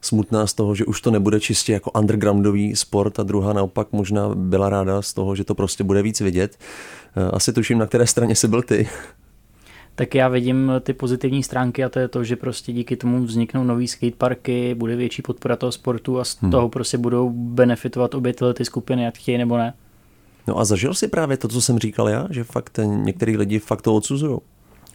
smutná 0.01 0.47
z 0.47 0.55
toho, 0.55 0.75
že 0.75 0.85
už 0.85 1.01
to 1.01 1.11
nebude 1.11 1.41
čistě 1.41 1.73
jako 1.73 1.91
undergroundový 1.91 2.77
sport 2.77 3.19
a 3.19 3.23
druhá 3.23 3.53
naopak 3.53 3.89
možná 3.93 4.35
byla 4.35 4.69
ráda 4.69 5.03
z 5.03 5.13
toho, 5.13 5.37
že 5.37 5.45
to 5.45 5.55
prostě 5.55 5.85
bude 5.85 6.03
víc 6.03 6.21
vidět. 6.21 6.59
Asi 7.33 7.53
tuším, 7.53 7.79
na 7.79 7.87
které 7.87 8.07
straně 8.07 8.35
jsi 8.35 8.49
byl 8.49 8.63
ty 8.63 8.89
tak 9.95 10.15
já 10.15 10.29
vidím 10.29 10.73
ty 10.81 10.93
pozitivní 10.93 11.43
stránky 11.43 11.85
a 11.85 11.89
to 11.89 11.99
je 11.99 12.09
to, 12.09 12.25
že 12.25 12.37
prostě 12.37 12.73
díky 12.73 12.97
tomu 12.97 13.25
vzniknou 13.25 13.65
nový 13.65 13.89
skateparky, 13.89 14.75
bude 14.75 14.97
větší 14.97 15.23
podpora 15.23 15.57
toho 15.57 15.73
sportu 15.73 16.21
a 16.21 16.25
z 16.25 16.37
hmm. 16.41 16.51
toho 16.51 16.69
prostě 16.69 16.99
budou 16.99 17.31
benefitovat 17.31 18.15
obě 18.15 18.35
tyhle 18.35 18.55
ty 18.55 18.65
skupiny, 18.65 19.07
ať 19.07 19.19
chtějí 19.19 19.39
nebo 19.39 19.57
ne. 19.57 19.75
No 20.47 20.59
a 20.59 20.65
zažil 20.65 20.95
si 20.95 21.09
právě 21.09 21.37
to, 21.37 21.49
co 21.49 21.63
jsem 21.63 21.79
říkal 21.79 22.09
já, 22.09 22.27
že 22.31 22.45
fakt 22.45 22.81
některý 22.85 23.37
lidi 23.37 23.59
fakt 23.59 23.83
to 23.83 23.95
odsuzují. 23.95 24.39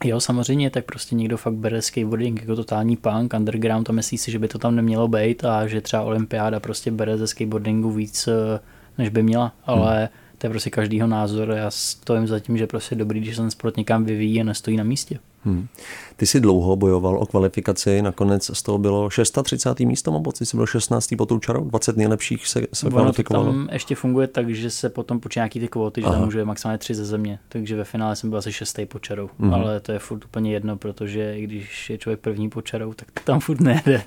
Jo, 0.04 0.20
samozřejmě, 0.20 0.70
tak 0.70 0.86
prostě 0.86 1.16
někdo 1.16 1.38
fakt 1.38 1.54
bere 1.54 1.82
skateboarding 1.82 2.42
jako 2.42 2.56
totální 2.56 2.98
punk, 2.98 3.34
underground 3.34 3.90
a 3.90 3.94
myslí 3.94 4.18
si, 4.18 4.32
že 4.32 4.40
by 4.40 4.48
to 4.48 4.60
tam 4.60 4.76
nemělo 4.76 5.08
být 5.08 5.46
a 5.46 5.68
že 5.68 5.82
třeba 5.82 6.04
olympiáda 6.04 6.60
prostě 6.60 6.92
bere 6.92 7.18
ze 7.18 7.28
skateboardingu 7.28 7.92
víc, 7.92 8.28
eh, 8.28 8.60
než 8.98 9.10
by 9.10 9.24
měla, 9.24 9.54
ale 9.66 9.98
hmm 9.98 10.08
to 10.38 10.48
je 10.48 10.50
prostě 10.50 10.70
každýho 10.70 11.08
názor. 11.08 11.52
Já 11.52 11.72
stojím 11.72 12.28
za 12.28 12.40
tím, 12.40 12.58
že 12.58 12.68
prostě 12.68 12.96
dobrý, 12.96 13.20
když 13.20 13.36
ten 13.36 13.52
sport 13.52 13.78
někam 13.78 14.06
vyvíjí 14.06 14.42
a 14.42 14.44
nestojí 14.44 14.78
na 14.78 14.84
místě. 14.84 15.20
Hmm. 15.48 15.68
Ty 16.16 16.26
jsi 16.26 16.40
dlouho 16.40 16.76
bojoval 16.76 17.18
o 17.18 17.26
kvalifikaci, 17.26 18.02
nakonec 18.02 18.52
z 18.54 18.64
toho 18.64 18.78
bylo 18.78 19.10
630. 19.10 19.80
místo, 19.80 20.12
mám 20.12 20.24
pocit, 20.24 20.46
jsi 20.46 20.58
byl 20.58 20.66
16. 20.66 21.16
po 21.18 21.26
tou 21.26 21.40
čarou, 21.40 21.70
20 21.70 21.98
nejlepších 21.98 22.48
se, 22.48 22.62
se 22.74 22.90
kvalifikovalo. 22.90 23.46
tam 23.46 23.70
ještě 23.72 23.96
funguje 23.96 24.28
tak, 24.28 24.50
že 24.50 24.70
se 24.70 24.90
potom 24.90 25.20
počítá 25.20 25.40
nějaký 25.42 25.60
ty 25.60 25.68
kvóty, 25.68 26.02
že 26.02 26.08
tam 26.08 26.26
může 26.26 26.46
maximálně 26.46 26.78
tři 26.78 26.96
ze 26.96 27.06
země, 27.06 27.40
takže 27.50 27.76
ve 27.76 27.84
finále 27.84 28.16
jsem 28.16 28.30
byl 28.30 28.40
asi 28.40 28.54
šestý 28.54 28.86
po 28.86 29.00
čarou, 29.00 29.30
hmm. 29.40 29.54
ale 29.54 29.80
to 29.80 29.92
je 29.92 30.00
furt 30.00 30.26
úplně 30.26 30.54
jedno, 30.54 30.78
protože 30.78 31.42
když 31.42 31.90
je 31.90 31.98
člověk 31.98 32.20
první 32.20 32.50
po 32.50 32.62
čarou, 32.62 32.94
tak 32.94 33.08
tam 33.24 33.40
furt 33.40 33.62
nejde. 33.62 34.04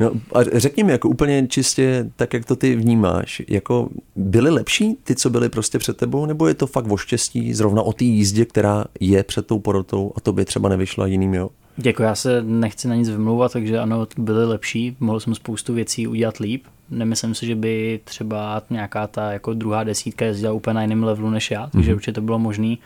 No 0.00 0.12
a 0.34 0.38
řekni 0.42 0.84
mi, 0.84 0.92
jako 0.92 1.08
úplně 1.08 1.46
čistě 1.48 2.10
tak, 2.16 2.34
jak 2.34 2.44
to 2.44 2.56
ty 2.56 2.76
vnímáš, 2.76 3.42
jako 3.48 3.88
byly 4.16 4.50
lepší 4.50 4.96
ty, 5.04 5.14
co 5.14 5.30
byly 5.30 5.48
prostě 5.48 5.78
před 5.78 5.96
tebou, 5.96 6.26
nebo 6.26 6.48
je 6.48 6.54
to 6.54 6.66
fakt 6.66 6.90
o 6.90 6.96
štěstí 6.96 7.54
zrovna 7.54 7.82
o 7.82 7.92
té 7.92 8.04
jízdě, 8.04 8.44
která 8.44 8.84
je 9.00 9.22
před 9.22 9.46
tou 9.46 9.58
porotou 9.58 10.12
a 10.16 10.20
to 10.20 10.32
by 10.32 10.44
třeba 10.44 10.68
nevyšla 10.68 11.06
jiným, 11.06 11.34
jo? 11.34 11.50
Děkuji, 11.76 12.02
já 12.02 12.14
se 12.14 12.42
nechci 12.42 12.88
na 12.88 12.94
nic 12.94 13.08
vymlouvat, 13.08 13.52
takže 13.52 13.78
ano, 13.78 14.06
byly 14.18 14.46
lepší, 14.46 14.96
mohl 15.00 15.20
jsem 15.20 15.34
spoustu 15.34 15.74
věcí 15.74 16.06
udělat 16.06 16.36
líp. 16.36 16.64
Nemyslím 16.90 17.34
si, 17.34 17.46
že 17.46 17.54
by 17.54 18.00
třeba 18.04 18.62
nějaká 18.70 19.06
ta 19.06 19.32
jako 19.32 19.54
druhá 19.54 19.84
desítka 19.84 20.24
jezdila 20.24 20.52
úplně 20.52 20.74
na 20.74 20.82
jiném 20.82 21.04
levelu 21.04 21.30
než 21.30 21.50
já, 21.50 21.66
takže 21.66 21.90
mm-hmm. 21.90 21.94
určitě 21.94 22.12
to 22.12 22.20
bylo 22.20 22.38
možné. 22.38 22.76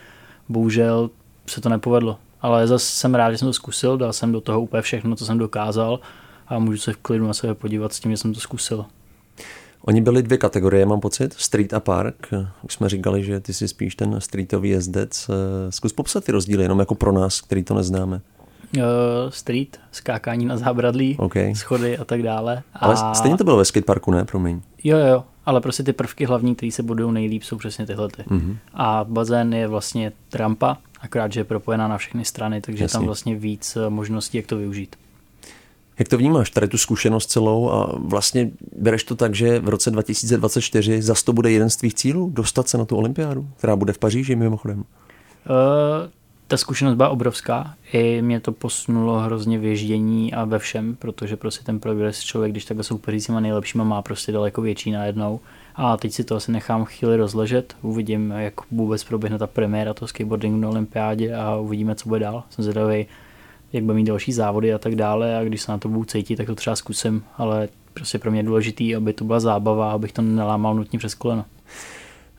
Bohužel 0.49 1.09
se 1.47 1.61
to 1.61 1.69
nepovedlo, 1.69 2.17
ale 2.41 2.67
zase 2.67 2.85
jsem 2.85 3.15
rád, 3.15 3.31
že 3.31 3.37
jsem 3.37 3.47
to 3.47 3.53
zkusil, 3.53 3.97
dal 3.97 4.13
jsem 4.13 4.31
do 4.31 4.41
toho 4.41 4.61
úplně 4.61 4.81
všechno, 4.81 5.15
co 5.15 5.25
jsem 5.25 5.37
dokázal 5.37 5.99
a 6.47 6.59
můžu 6.59 6.77
se 6.77 6.93
v 6.93 6.97
klidu 6.97 7.27
na 7.27 7.33
sebe 7.33 7.55
podívat 7.55 7.93
s 7.93 7.99
tím, 7.99 8.11
že 8.11 8.17
jsem 8.17 8.33
to 8.33 8.39
zkusil. 8.39 8.85
Oni 9.81 10.01
byli 10.01 10.23
dvě 10.23 10.37
kategorie, 10.37 10.85
mám 10.85 10.99
pocit, 10.99 11.33
street 11.33 11.73
a 11.73 11.79
park. 11.79 12.27
Už 12.63 12.73
jsme 12.73 12.89
říkali, 12.89 13.23
že 13.23 13.39
ty 13.39 13.53
jsi 13.53 13.67
spíš 13.67 13.95
ten 13.95 14.21
streetový 14.21 14.69
jezdec. 14.69 15.29
Zkus 15.69 15.93
popsat 15.93 16.23
ty 16.23 16.31
rozdíly, 16.31 16.63
jenom 16.63 16.79
jako 16.79 16.95
pro 16.95 17.11
nás, 17.11 17.41
který 17.41 17.63
to 17.63 17.73
neznáme. 17.73 18.21
Uh, 18.77 18.81
street, 19.29 19.79
skákání 19.91 20.45
na 20.45 20.57
zábradlí, 20.57 21.17
okay. 21.19 21.55
schody 21.55 21.97
a 21.97 22.05
tak 22.05 22.23
dále. 22.23 22.63
A... 22.73 22.79
Ale 22.79 23.15
stejně 23.15 23.37
to 23.37 23.43
bylo 23.43 23.57
ve 23.57 23.65
skateparku, 23.65 24.11
ne? 24.11 24.25
Promiň. 24.25 24.61
Jo, 24.83 24.97
jo, 24.97 25.23
ale 25.45 25.61
prostě 25.61 25.83
ty 25.83 25.93
prvky 25.93 26.25
hlavní, 26.25 26.55
které 26.55 26.71
se 26.71 26.83
budou 26.83 27.11
nejlíp, 27.11 27.43
jsou 27.43 27.57
přesně 27.57 27.85
tyhle. 27.85 28.07
Ty. 28.09 28.21
Mm-hmm. 28.21 28.57
A 28.73 29.05
bazén 29.09 29.53
je 29.53 29.67
vlastně 29.67 30.11
rampa, 30.33 30.77
akorát, 31.01 31.31
že 31.31 31.39
je 31.39 31.43
propojená 31.43 31.87
na 31.87 31.97
všechny 31.97 32.25
strany, 32.25 32.61
takže 32.61 32.83
Jasně. 32.83 32.97
tam 32.97 33.05
vlastně 33.05 33.35
víc 33.35 33.75
eh, 33.75 33.89
možností, 33.89 34.37
jak 34.37 34.47
to 34.47 34.57
využít. 34.57 34.95
Jak 35.99 36.07
to 36.07 36.17
vnímáš, 36.17 36.49
tady 36.49 36.67
tu 36.67 36.77
zkušenost 36.77 37.31
celou 37.31 37.69
a 37.69 37.95
vlastně 37.99 38.51
bereš 38.77 39.03
to 39.03 39.15
tak, 39.15 39.35
že 39.35 39.59
v 39.59 39.69
roce 39.69 39.91
2024 39.91 41.01
zas 41.01 41.23
to 41.23 41.33
bude 41.33 41.51
jeden 41.51 41.69
z 41.69 41.75
tvých 41.75 41.93
cílů, 41.93 42.29
dostat 42.33 42.67
se 42.67 42.77
na 42.77 42.85
tu 42.85 42.97
olympiádu, 42.97 43.47
která 43.57 43.75
bude 43.75 43.93
v 43.93 43.97
Paříži 43.97 44.35
mimochodem? 44.35 44.77
Uh, 44.79 44.85
ta 46.47 46.57
zkušenost 46.57 46.95
byla 46.95 47.09
obrovská. 47.09 47.73
I 47.93 48.21
mě 48.21 48.39
to 48.39 48.51
posunulo 48.51 49.19
hrozně 49.19 49.59
v 49.59 49.63
ježdění 49.63 50.33
a 50.33 50.45
ve 50.45 50.59
všem, 50.59 50.95
protože 50.95 51.37
prostě 51.37 51.65
ten 51.65 51.79
progres 51.79 52.19
člověk, 52.19 52.51
když 52.51 52.65
takhle 52.65 52.83
soupeří 52.83 53.21
s 53.21 53.25
těma 53.25 53.39
nejlepšíma, 53.39 53.83
má 53.83 54.01
prostě 54.01 54.31
daleko 54.31 54.61
větší 54.61 54.91
najednou. 54.91 55.39
A 55.75 55.97
teď 55.97 56.13
si 56.13 56.23
to 56.23 56.35
asi 56.35 56.51
nechám 56.51 56.85
chvíli 56.85 57.17
rozležet, 57.17 57.75
uvidím, 57.81 58.31
jak 58.31 58.53
vůbec 58.71 59.03
proběhne 59.03 59.37
ta 59.37 59.47
premiéra 59.47 59.93
toho 59.93 60.07
skateboardingu 60.07 60.59
na 60.59 60.69
olympiádě 60.69 61.35
a 61.35 61.55
uvidíme, 61.55 61.95
co 61.95 62.09
bude 62.09 62.19
dál. 62.19 62.43
Jsem 62.49 62.63
zvědavý, 62.63 63.05
jak 63.73 63.83
bude 63.83 63.95
mít 63.95 64.03
další 64.03 64.33
závody 64.33 64.73
a 64.73 64.77
tak 64.77 64.95
dále 64.95 65.37
a 65.37 65.43
když 65.43 65.61
se 65.61 65.71
na 65.71 65.77
to 65.77 65.89
budu 65.89 66.05
cítit, 66.05 66.35
tak 66.35 66.47
to 66.47 66.55
třeba 66.55 66.75
zkusím, 66.75 67.23
ale 67.37 67.69
prostě 67.93 68.19
pro 68.19 68.31
mě 68.31 68.39
je 68.39 68.43
důležitý, 68.43 68.95
aby 68.95 69.13
to 69.13 69.23
byla 69.23 69.39
zábava, 69.39 69.91
abych 69.91 70.11
to 70.11 70.21
nelámal 70.21 70.75
nutně 70.75 70.99
přes 70.99 71.15
koleno. 71.15 71.45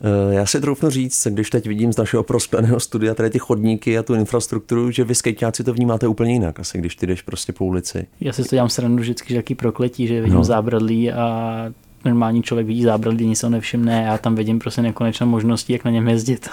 Eh, 0.00 0.34
já 0.34 0.46
si 0.46 0.60
troufnu 0.60 0.90
říct, 0.90 1.26
když 1.30 1.50
teď 1.50 1.66
vidím 1.66 1.92
z 1.92 1.96
našeho 1.96 2.22
proskleného 2.22 2.80
studia 2.80 3.14
tady 3.14 3.30
ty 3.30 3.38
chodníky 3.38 3.98
a 3.98 4.02
tu 4.02 4.14
infrastrukturu, 4.14 4.90
že 4.90 5.04
vy 5.04 5.14
skejťáci 5.14 5.64
to 5.64 5.72
vnímáte 5.72 6.08
úplně 6.08 6.32
jinak, 6.32 6.60
asi 6.60 6.78
když 6.78 6.96
ty 6.96 7.06
jdeš 7.06 7.22
prostě 7.22 7.52
po 7.52 7.64
ulici. 7.64 8.06
Já 8.20 8.32
si 8.32 8.42
to 8.42 8.56
dělám 8.56 8.68
srandu 8.68 9.02
vždycky, 9.02 9.28
že 9.28 9.36
jaký 9.36 9.54
prokletí, 9.54 10.06
že 10.06 10.20
vidím 10.20 10.36
no. 10.36 10.44
zábradlí 10.44 11.12
a 11.12 11.72
normální 12.04 12.42
člověk 12.42 12.66
vidí 12.66 12.82
zábradlí, 12.82 13.26
nic 13.26 13.38
se 13.38 13.50
nevšimne, 13.50 14.02
já 14.06 14.18
tam 14.18 14.34
vidím 14.34 14.58
prostě 14.58 14.82
nekonečné 14.82 15.26
možnosti, 15.26 15.72
jak 15.72 15.84
na 15.84 15.90
něm 15.90 16.08
jezdit. 16.08 16.48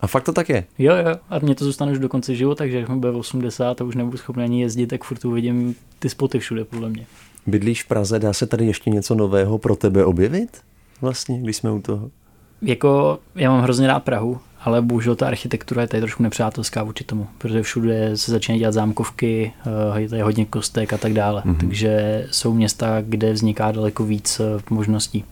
A 0.00 0.06
fakt 0.06 0.24
to 0.24 0.32
tak 0.32 0.48
je? 0.48 0.64
Jo, 0.78 0.94
jo. 0.96 1.14
A 1.30 1.38
mě 1.38 1.54
to 1.54 1.64
zůstane 1.64 1.92
už 1.92 1.98
do 1.98 2.08
konce 2.08 2.34
života, 2.34 2.58
takže 2.58 2.78
jak 2.78 2.90
bude 2.90 3.10
80 3.10 3.80
a 3.80 3.84
už 3.84 3.94
nebudu 3.94 4.16
schopný 4.16 4.44
ani 4.44 4.62
jezdit, 4.62 4.86
tak 4.86 5.04
furt 5.04 5.24
uvidím 5.24 5.74
ty 5.98 6.08
spoty 6.08 6.38
všude, 6.38 6.64
podle 6.64 6.88
mě. 6.88 7.06
Bydlíš 7.46 7.82
v 7.82 7.88
Praze, 7.88 8.18
dá 8.18 8.32
se 8.32 8.46
tady 8.46 8.66
ještě 8.66 8.90
něco 8.90 9.14
nového 9.14 9.58
pro 9.58 9.76
tebe 9.76 10.04
objevit? 10.04 10.60
Vlastně, 11.00 11.40
když 11.40 11.56
jsme 11.56 11.70
u 11.70 11.80
toho. 11.80 12.10
Jako, 12.62 13.18
já 13.34 13.50
mám 13.50 13.62
hrozně 13.62 13.86
rád 13.86 14.00
Prahu, 14.00 14.38
ale 14.60 14.82
bohužel 14.82 15.16
ta 15.16 15.26
architektura 15.26 15.82
je 15.82 15.88
tady 15.88 16.00
trošku 16.00 16.22
nepřátelská 16.22 16.82
vůči 16.82 17.04
tomu, 17.04 17.26
protože 17.38 17.62
všude 17.62 18.16
se 18.16 18.30
začínají 18.30 18.58
dělat 18.58 18.72
zámkovky, 18.72 19.52
eh, 19.96 20.00
je 20.00 20.08
tady 20.08 20.22
hodně 20.22 20.44
kostek 20.44 20.92
a 20.92 20.98
tak 20.98 21.12
dále. 21.12 21.42
Mm-hmm. 21.46 21.56
Takže 21.56 22.26
jsou 22.30 22.54
města, 22.54 23.02
kde 23.02 23.32
vzniká 23.32 23.72
daleko 23.72 24.04
víc 24.04 24.40
eh, 24.40 24.62
možností. 24.70 25.24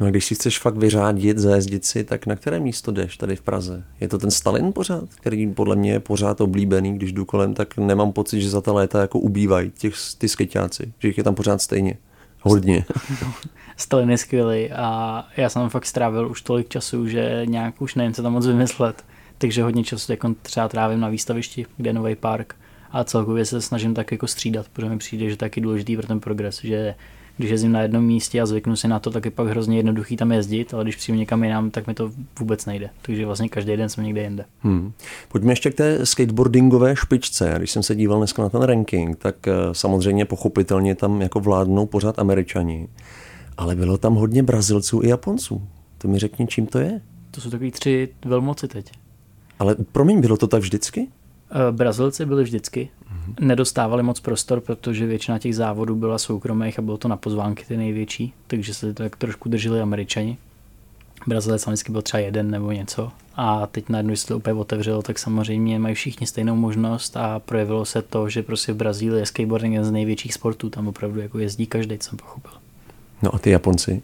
No 0.00 0.06
a 0.06 0.10
když 0.10 0.24
si 0.24 0.34
chceš 0.34 0.58
fakt 0.58 0.76
vyřádit, 0.76 1.38
zajezdit 1.38 1.84
si, 1.84 2.04
tak 2.04 2.26
na 2.26 2.36
které 2.36 2.60
místo 2.60 2.92
jdeš 2.92 3.16
tady 3.16 3.36
v 3.36 3.42
Praze? 3.42 3.84
Je 4.00 4.08
to 4.08 4.18
ten 4.18 4.30
Stalin 4.30 4.72
pořád, 4.72 5.04
který 5.14 5.46
podle 5.46 5.76
mě 5.76 5.92
je 5.92 6.00
pořád 6.00 6.40
oblíbený, 6.40 6.94
když 6.94 7.12
jdu 7.12 7.24
kolem, 7.24 7.54
tak 7.54 7.76
nemám 7.76 8.12
pocit, 8.12 8.40
že 8.40 8.50
za 8.50 8.60
ta 8.60 8.72
léta 8.72 9.00
jako 9.00 9.18
ubývají 9.18 9.70
těch, 9.70 9.94
ty 10.18 10.28
skyťáci, 10.28 10.92
že 10.98 11.08
jich 11.08 11.18
je 11.18 11.24
tam 11.24 11.34
pořád 11.34 11.62
stejně. 11.62 11.96
Hodně. 12.40 12.84
Stalin 13.76 14.10
je 14.10 14.18
skvělý 14.18 14.70
a 14.70 15.24
já 15.36 15.48
jsem 15.48 15.68
fakt 15.68 15.86
strávil 15.86 16.28
už 16.28 16.42
tolik 16.42 16.68
času, 16.68 17.08
že 17.08 17.42
nějak 17.44 17.82
už 17.82 17.94
nevím, 17.94 18.12
co 18.12 18.22
tam 18.22 18.32
moc 18.32 18.46
vymyslet. 18.46 19.04
Takže 19.38 19.62
hodně 19.62 19.84
času 19.84 20.12
jako 20.12 20.34
třeba 20.42 20.68
trávím 20.68 21.00
na 21.00 21.08
výstavišti, 21.08 21.66
kde 21.76 21.90
je 21.90 21.94
nový 21.94 22.14
park 22.14 22.54
a 22.90 23.04
celkově 23.04 23.44
se 23.44 23.60
snažím 23.60 23.94
tak 23.94 24.12
jako 24.12 24.26
střídat, 24.26 24.66
protože 24.72 24.88
mi 24.88 24.98
přijde, 24.98 25.30
že 25.30 25.36
taky 25.36 25.60
důležitý 25.60 25.96
pro 25.96 26.06
ten 26.06 26.20
progres, 26.20 26.60
že 26.64 26.94
když 27.36 27.50
jezdím 27.50 27.72
na 27.72 27.82
jednom 27.82 28.04
místě 28.04 28.40
a 28.40 28.46
zvyknu 28.46 28.76
si 28.76 28.88
na 28.88 28.98
to, 28.98 29.10
tak 29.10 29.24
je 29.24 29.30
pak 29.30 29.48
hrozně 29.48 29.76
jednoduchý 29.76 30.16
tam 30.16 30.32
jezdit, 30.32 30.74
ale 30.74 30.84
když 30.84 30.96
přijdu 30.96 31.18
někam 31.18 31.44
jinam, 31.44 31.70
tak 31.70 31.86
mi 31.86 31.94
to 31.94 32.10
vůbec 32.40 32.66
nejde. 32.66 32.90
Takže 33.02 33.26
vlastně 33.26 33.48
každý 33.48 33.76
den 33.76 33.88
jsem 33.88 34.04
někde 34.04 34.22
jinde. 34.22 34.44
Hmm. 34.60 34.92
Pojďme 35.28 35.52
ještě 35.52 35.70
k 35.70 35.74
té 35.74 36.06
skateboardingové 36.06 36.96
špičce. 36.96 37.54
Když 37.58 37.70
jsem 37.70 37.82
se 37.82 37.94
díval 37.94 38.18
dneska 38.18 38.42
na 38.42 38.48
ten 38.48 38.62
ranking, 38.62 39.16
tak 39.18 39.48
eh, 39.48 39.52
samozřejmě 39.72 40.24
pochopitelně 40.24 40.94
tam 40.94 41.22
jako 41.22 41.40
vládnou 41.40 41.86
pořád 41.86 42.18
američani. 42.18 42.88
Ale 43.56 43.76
bylo 43.76 43.98
tam 43.98 44.14
hodně 44.14 44.42
Brazilců 44.42 45.02
i 45.02 45.08
Japonců. 45.08 45.62
To 45.98 46.08
mi 46.08 46.18
řekni, 46.18 46.46
čím 46.46 46.66
to 46.66 46.78
je. 46.78 47.00
To 47.30 47.40
jsou 47.40 47.50
takový 47.50 47.70
tři 47.70 48.08
velmoci 48.24 48.68
teď. 48.68 48.90
Ale 49.58 49.76
promiň, 49.92 50.20
bylo 50.20 50.36
to 50.36 50.46
tak 50.46 50.60
vždycky? 50.62 51.08
Eh, 51.50 51.72
Brazilci 51.72 52.26
byli 52.26 52.42
vždycky. 52.42 52.88
Nedostávali 53.40 54.02
moc 54.02 54.20
prostor, 54.20 54.60
protože 54.60 55.06
většina 55.06 55.38
těch 55.38 55.56
závodů 55.56 55.94
byla 55.96 56.18
soukromých 56.18 56.78
a 56.78 56.82
bylo 56.82 56.96
to 56.96 57.08
na 57.08 57.16
pozvánky 57.16 57.64
ty 57.64 57.76
největší, 57.76 58.32
takže 58.46 58.74
se 58.74 58.94
tak 58.94 59.16
trošku 59.16 59.48
drželi 59.48 59.80
američani. 59.80 60.36
Brazilec 61.26 61.66
vždycky 61.66 61.92
byl 61.92 62.02
třeba 62.02 62.20
jeden 62.20 62.50
nebo 62.50 62.72
něco 62.72 63.10
a 63.36 63.66
teď 63.66 63.88
najednou, 63.88 64.16
se 64.16 64.26
to 64.26 64.36
úplně 64.36 64.54
otevřelo, 64.54 65.02
tak 65.02 65.18
samozřejmě 65.18 65.78
mají 65.78 65.94
všichni 65.94 66.26
stejnou 66.26 66.56
možnost 66.56 67.16
a 67.16 67.38
projevilo 67.38 67.84
se 67.84 68.02
to, 68.02 68.28
že 68.28 68.42
prostě 68.42 68.72
v 68.72 68.76
Brazílii 68.76 69.20
je 69.20 69.26
skateboarding 69.26 69.72
jeden 69.72 69.84
z 69.84 69.90
největších 69.90 70.34
sportů, 70.34 70.70
tam 70.70 70.88
opravdu 70.88 71.20
jako 71.20 71.38
jezdí 71.38 71.66
každý, 71.66 71.98
co 71.98 72.08
jsem 72.08 72.18
pochopil. 72.18 72.52
No 73.22 73.34
a 73.34 73.38
ty 73.38 73.50
Japonci? 73.50 74.02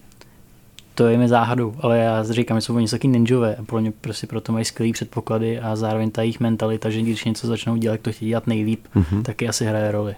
To 0.94 1.06
je 1.06 1.18
mi 1.18 1.28
záhadou, 1.28 1.74
ale 1.80 1.98
já 1.98 2.24
říkám, 2.24 2.56
že 2.56 2.60
jsou 2.60 2.76
oni 2.76 2.88
taky 2.88 3.08
ninjové 3.08 3.56
a 3.56 3.62
pro 3.62 3.80
ně 3.80 3.92
prostě 4.00 4.26
proto 4.26 4.52
mají 4.52 4.64
skvělé 4.64 4.92
předpoklady 4.92 5.60
a 5.60 5.76
zároveň 5.76 6.10
ta 6.10 6.22
jejich 6.22 6.40
mentalita, 6.40 6.90
že 6.90 7.02
když 7.02 7.24
něco 7.24 7.46
začnou 7.46 7.76
dělat, 7.76 8.00
to 8.00 8.12
chtějí 8.12 8.28
dělat 8.28 8.46
nejlíp, 8.46 8.86
mm-hmm. 8.96 9.22
taky 9.22 9.48
asi 9.48 9.64
hraje 9.64 9.92
roli. 9.92 10.14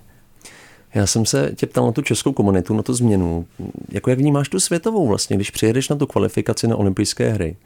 Já 0.94 1.06
jsem 1.06 1.26
se 1.26 1.52
tě 1.56 1.66
ptal 1.66 1.86
na 1.86 1.92
tu 1.92 2.02
českou 2.02 2.32
komunitu, 2.32 2.74
na 2.74 2.82
tu 2.82 2.94
změnu. 2.94 3.46
Jako 3.88 4.10
jak 4.10 4.18
vnímáš 4.18 4.48
tu 4.48 4.60
světovou 4.60 5.08
vlastně, 5.08 5.36
když 5.36 5.50
přijedeš 5.50 5.88
na 5.88 5.96
tu 5.96 6.06
kvalifikaci 6.06 6.68
na 6.68 6.76
olympijské 6.76 7.30
hry? 7.30 7.56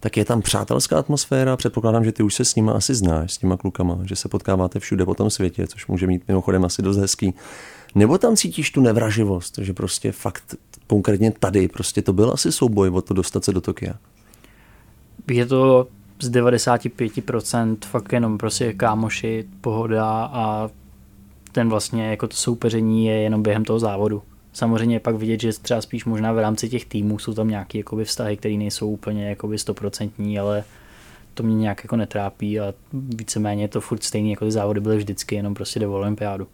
Tak 0.00 0.16
je 0.16 0.24
tam 0.24 0.42
přátelská 0.42 0.98
atmosféra, 0.98 1.56
předpokládám, 1.56 2.04
že 2.04 2.12
ty 2.12 2.22
už 2.22 2.34
se 2.34 2.44
s 2.44 2.54
nima 2.54 2.72
asi 2.72 2.94
znáš, 2.94 3.32
s 3.32 3.38
těma 3.38 3.56
klukama, 3.56 3.98
že 4.04 4.16
se 4.16 4.28
potkáváte 4.28 4.80
všude 4.80 5.04
po 5.04 5.14
tom 5.14 5.30
světě, 5.30 5.66
což 5.66 5.86
může 5.86 6.06
mít 6.06 6.22
mimochodem 6.28 6.64
asi 6.64 6.82
dost 6.82 6.96
hezký. 6.96 7.34
Nebo 7.94 8.18
tam 8.18 8.36
cítíš 8.36 8.70
tu 8.70 8.80
nevraživost, 8.80 9.58
že 9.58 9.72
prostě 9.72 10.12
fakt 10.12 10.54
konkrétně 10.86 11.30
tady 11.30 11.68
prostě 11.68 12.02
to 12.02 12.12
byl 12.12 12.30
asi 12.34 12.52
souboj 12.52 12.90
o 12.90 13.02
to 13.02 13.14
dostat 13.14 13.44
se 13.44 13.52
do 13.52 13.60
Tokia? 13.60 13.94
Je 15.30 15.46
to 15.46 15.88
z 16.22 16.30
95% 16.30 17.76
fakt 17.86 18.12
jenom 18.12 18.38
prostě 18.38 18.72
kámoši, 18.72 19.44
pohoda 19.60 20.30
a 20.32 20.70
ten 21.52 21.68
vlastně 21.68 22.06
jako 22.06 22.28
to 22.28 22.36
soupeření 22.36 23.06
je 23.06 23.14
jenom 23.14 23.42
během 23.42 23.64
toho 23.64 23.78
závodu. 23.78 24.22
Samozřejmě 24.52 24.96
je 24.96 25.00
pak 25.00 25.16
vidět, 25.16 25.40
že 25.40 25.52
třeba 25.52 25.80
spíš 25.80 26.04
možná 26.04 26.32
v 26.32 26.38
rámci 26.38 26.68
těch 26.68 26.84
týmů 26.84 27.18
jsou 27.18 27.34
tam 27.34 27.48
nějaké 27.48 27.78
jakoby 27.78 28.04
vztahy, 28.04 28.36
které 28.36 28.54
nejsou 28.54 28.90
úplně 28.90 29.28
jakoby 29.28 29.58
stoprocentní, 29.58 30.38
ale 30.38 30.64
to 31.34 31.42
mě 31.42 31.54
nějak 31.54 31.84
jako 31.84 31.96
netrápí 31.96 32.60
a 32.60 32.74
víceméně 32.92 33.68
to 33.68 33.80
furt 33.80 34.02
stejný, 34.02 34.30
jako 34.30 34.44
ty 34.44 34.50
závody 34.50 34.80
byly 34.80 34.96
vždycky, 34.96 35.34
jenom 35.34 35.54
prostě 35.54 35.80
do 35.80 35.92
olympiádu. 35.92 36.48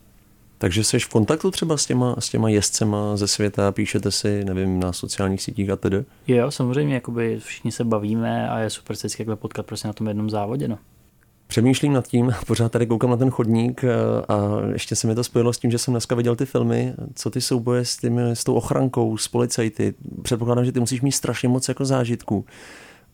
Takže 0.62 0.84
jsi 0.84 0.98
v 0.98 1.08
kontaktu 1.08 1.50
třeba 1.50 1.76
s 1.76 1.86
těma, 1.86 2.16
s 2.18 2.28
těma 2.28 2.48
jezdcema 2.48 3.16
ze 3.16 3.28
světa, 3.28 3.72
píšete 3.72 4.10
si, 4.10 4.44
nevím, 4.44 4.80
na 4.80 4.92
sociálních 4.92 5.42
sítích 5.42 5.70
a 5.70 5.76
tedy? 5.76 6.04
Jo, 6.28 6.50
samozřejmě, 6.50 6.94
jakoby 6.94 7.40
všichni 7.40 7.72
se 7.72 7.84
bavíme 7.84 8.48
a 8.50 8.58
je 8.58 8.70
super 8.70 8.96
se 8.96 9.06
vždycky 9.06 9.24
potkat 9.34 9.66
prostě 9.66 9.88
na 9.88 9.92
tom 9.92 10.08
jednom 10.08 10.30
závodě, 10.30 10.68
no. 10.68 10.78
Přemýšlím 11.46 11.92
nad 11.92 12.06
tím, 12.06 12.32
pořád 12.46 12.72
tady 12.72 12.86
koukám 12.86 13.10
na 13.10 13.16
ten 13.16 13.30
chodník 13.30 13.84
eh, 13.84 13.90
a 14.28 14.60
ještě 14.72 14.96
se 14.96 15.06
mi 15.06 15.14
to 15.14 15.24
spojilo 15.24 15.52
s 15.52 15.58
tím, 15.58 15.70
že 15.70 15.78
jsem 15.78 15.94
dneska 15.94 16.14
viděl 16.14 16.36
ty 16.36 16.46
filmy, 16.46 16.94
co 17.14 17.30
ty 17.30 17.40
souboje 17.40 17.84
s, 17.84 17.96
tím, 17.96 18.18
s 18.18 18.44
tou 18.44 18.54
ochrankou, 18.54 19.16
s 19.16 19.28
policajty. 19.28 19.94
Předpokládám, 20.22 20.64
že 20.64 20.72
ty 20.72 20.80
musíš 20.80 21.00
mít 21.00 21.12
strašně 21.12 21.48
moc 21.48 21.68
jako 21.68 21.84
zážitků. 21.84 22.44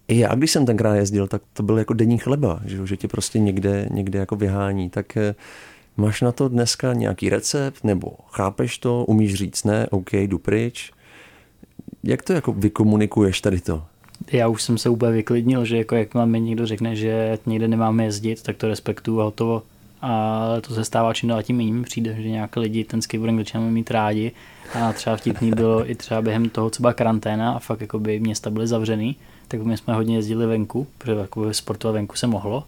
I 0.09 0.19
já, 0.19 0.35
když 0.35 0.51
jsem 0.51 0.67
tenkrát 0.67 0.95
jezdil, 0.95 1.27
tak 1.27 1.43
to 1.53 1.63
byl 1.63 1.79
jako 1.79 1.95
denní 1.95 2.19
chleba, 2.19 2.61
že, 2.65 2.87
že 2.87 2.97
tě 2.97 3.09
prostě 3.09 3.39
někde, 3.39 3.89
někde 3.91 4.19
jako 4.19 4.37
vyhání. 4.37 4.91
Tak 4.91 5.17
eh, 5.17 5.35
máš 5.99 6.21
na 6.21 6.33
to 6.33 6.49
dneska 6.49 6.93
nějaký 6.93 7.29
recept, 7.29 7.85
nebo 7.85 8.13
chápeš 8.31 8.79
to, 8.79 9.05
umíš 9.05 9.35
říct 9.35 9.65
ne, 9.65 9.87
OK, 9.91 10.13
jdu 10.13 10.39
pryč. 10.39 10.93
Jak 12.05 12.23
to 12.23 12.33
jako 12.33 12.53
vykomunikuješ 12.53 13.41
tady 13.41 13.61
to? 13.61 13.83
já 14.33 14.49
už 14.49 14.63
jsem 14.63 14.79
se 14.79 14.89
úplně 14.89 15.13
vyklidnil, 15.13 15.65
že 15.65 15.77
jako 15.77 15.95
jak 15.95 16.15
mi 16.15 16.41
někdo 16.41 16.67
řekne, 16.67 16.97
že 16.97 17.39
někde 17.47 17.69
nemáme 17.69 18.05
jezdit, 18.05 18.43
tak 18.43 18.57
to 18.57 18.69
respektuju 18.69 19.21
a 19.21 19.25
hotovo. 19.25 19.63
Ale 20.01 20.61
to 20.61 20.75
se 20.75 20.85
stává 20.85 21.15
čím 21.15 21.29
dál 21.29 21.43
tím 21.43 21.57
méně 21.57 21.83
přijde, 21.83 22.15
že 22.23 22.29
nějaké 22.29 22.61
lidi 22.61 22.85
ten 22.85 23.03
skateboarding 23.03 23.41
začínáme 23.41 23.71
mít 23.71 23.91
rádi 23.91 24.33
a 24.75 24.93
třeba 24.93 25.17
vtipný 25.17 25.51
bylo 25.51 25.91
i 25.91 25.95
třeba 25.95 26.23
během 26.23 26.49
toho, 26.49 26.71
co 26.71 26.83
byla 26.83 26.93
karanténa 26.93 27.53
a 27.53 27.59
fakt 27.59 27.81
jako 27.81 27.99
by 27.99 28.21
města 28.21 28.51
byly 28.51 28.67
zavřený, 28.67 29.17
tak 29.49 29.63
my 29.63 29.77
jsme 29.77 29.95
hodně 29.95 30.17
jezdili 30.17 30.47
venku, 30.47 30.87
protože 30.99 31.13
jako 31.13 31.55
sportovat 31.55 31.95
venku 31.95 32.17
se 32.17 32.27
mohlo 32.27 32.65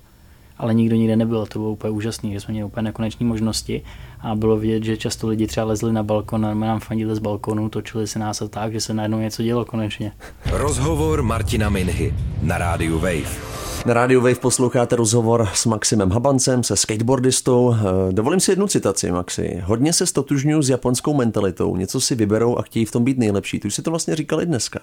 ale 0.61 0.75
nikdo 0.75 0.97
nikde 0.97 1.17
nebyl. 1.17 1.47
To 1.47 1.59
bylo 1.59 1.71
úplně 1.71 1.91
úžasné, 1.91 2.31
že 2.31 2.41
jsme 2.41 2.53
měli 2.53 2.67
úplně 2.67 2.83
nekoneční 2.83 3.27
možnosti 3.27 3.83
a 4.23 4.35
bylo 4.35 4.57
vidět, 4.57 4.85
že 4.85 4.97
často 4.97 5.29
lidi 5.29 5.47
třeba 5.47 5.67
lezli 5.67 5.93
na 5.93 6.03
balkon 6.03 6.47
a 6.47 6.55
nám 6.55 6.81
fandili 6.81 7.15
z 7.15 7.19
balkonu, 7.19 7.69
točili 7.69 8.07
se 8.07 8.19
nás 8.19 8.43
a 8.43 8.49
tak, 8.49 8.73
že 8.73 8.81
se 8.81 8.95
najednou 8.95 9.19
něco 9.19 9.43
dělo 9.43 9.65
konečně. 9.65 10.13
Rozhovor 10.51 11.23
Martina 11.23 11.69
Minhy 11.69 12.15
na 12.43 12.59
rádiu 12.59 12.99
Wave. 12.99 13.61
Na 13.87 13.95
rádiu 13.95 14.21
Wave 14.21 14.35
posloucháte 14.35 14.97
rozhovor 14.97 15.49
s 15.55 15.67
Maximem 15.67 16.11
Habancem, 16.11 16.63
se 16.63 16.77
skateboardistou. 16.77 17.75
Eh, 17.75 18.13
dovolím 18.13 18.41
si 18.41 18.53
jednu 18.53 18.67
citaci, 18.67 19.13
Maxi. 19.13 19.63
Hodně 19.65 19.93
se 19.93 20.07
stotužňuji 20.07 20.63
s 20.63 20.69
japonskou 20.69 21.15
mentalitou. 21.15 21.77
Něco 21.77 22.01
si 22.01 22.15
vyberou 22.15 22.59
a 22.59 22.63
chtějí 22.63 22.85
v 22.85 22.91
tom 22.91 23.05
být 23.05 23.19
nejlepší. 23.19 23.61
Tu 23.61 23.69
už 23.69 23.75
si 23.75 23.83
to 23.83 23.91
vlastně 23.91 24.17
říkali 24.17 24.47
dneska. 24.47 24.81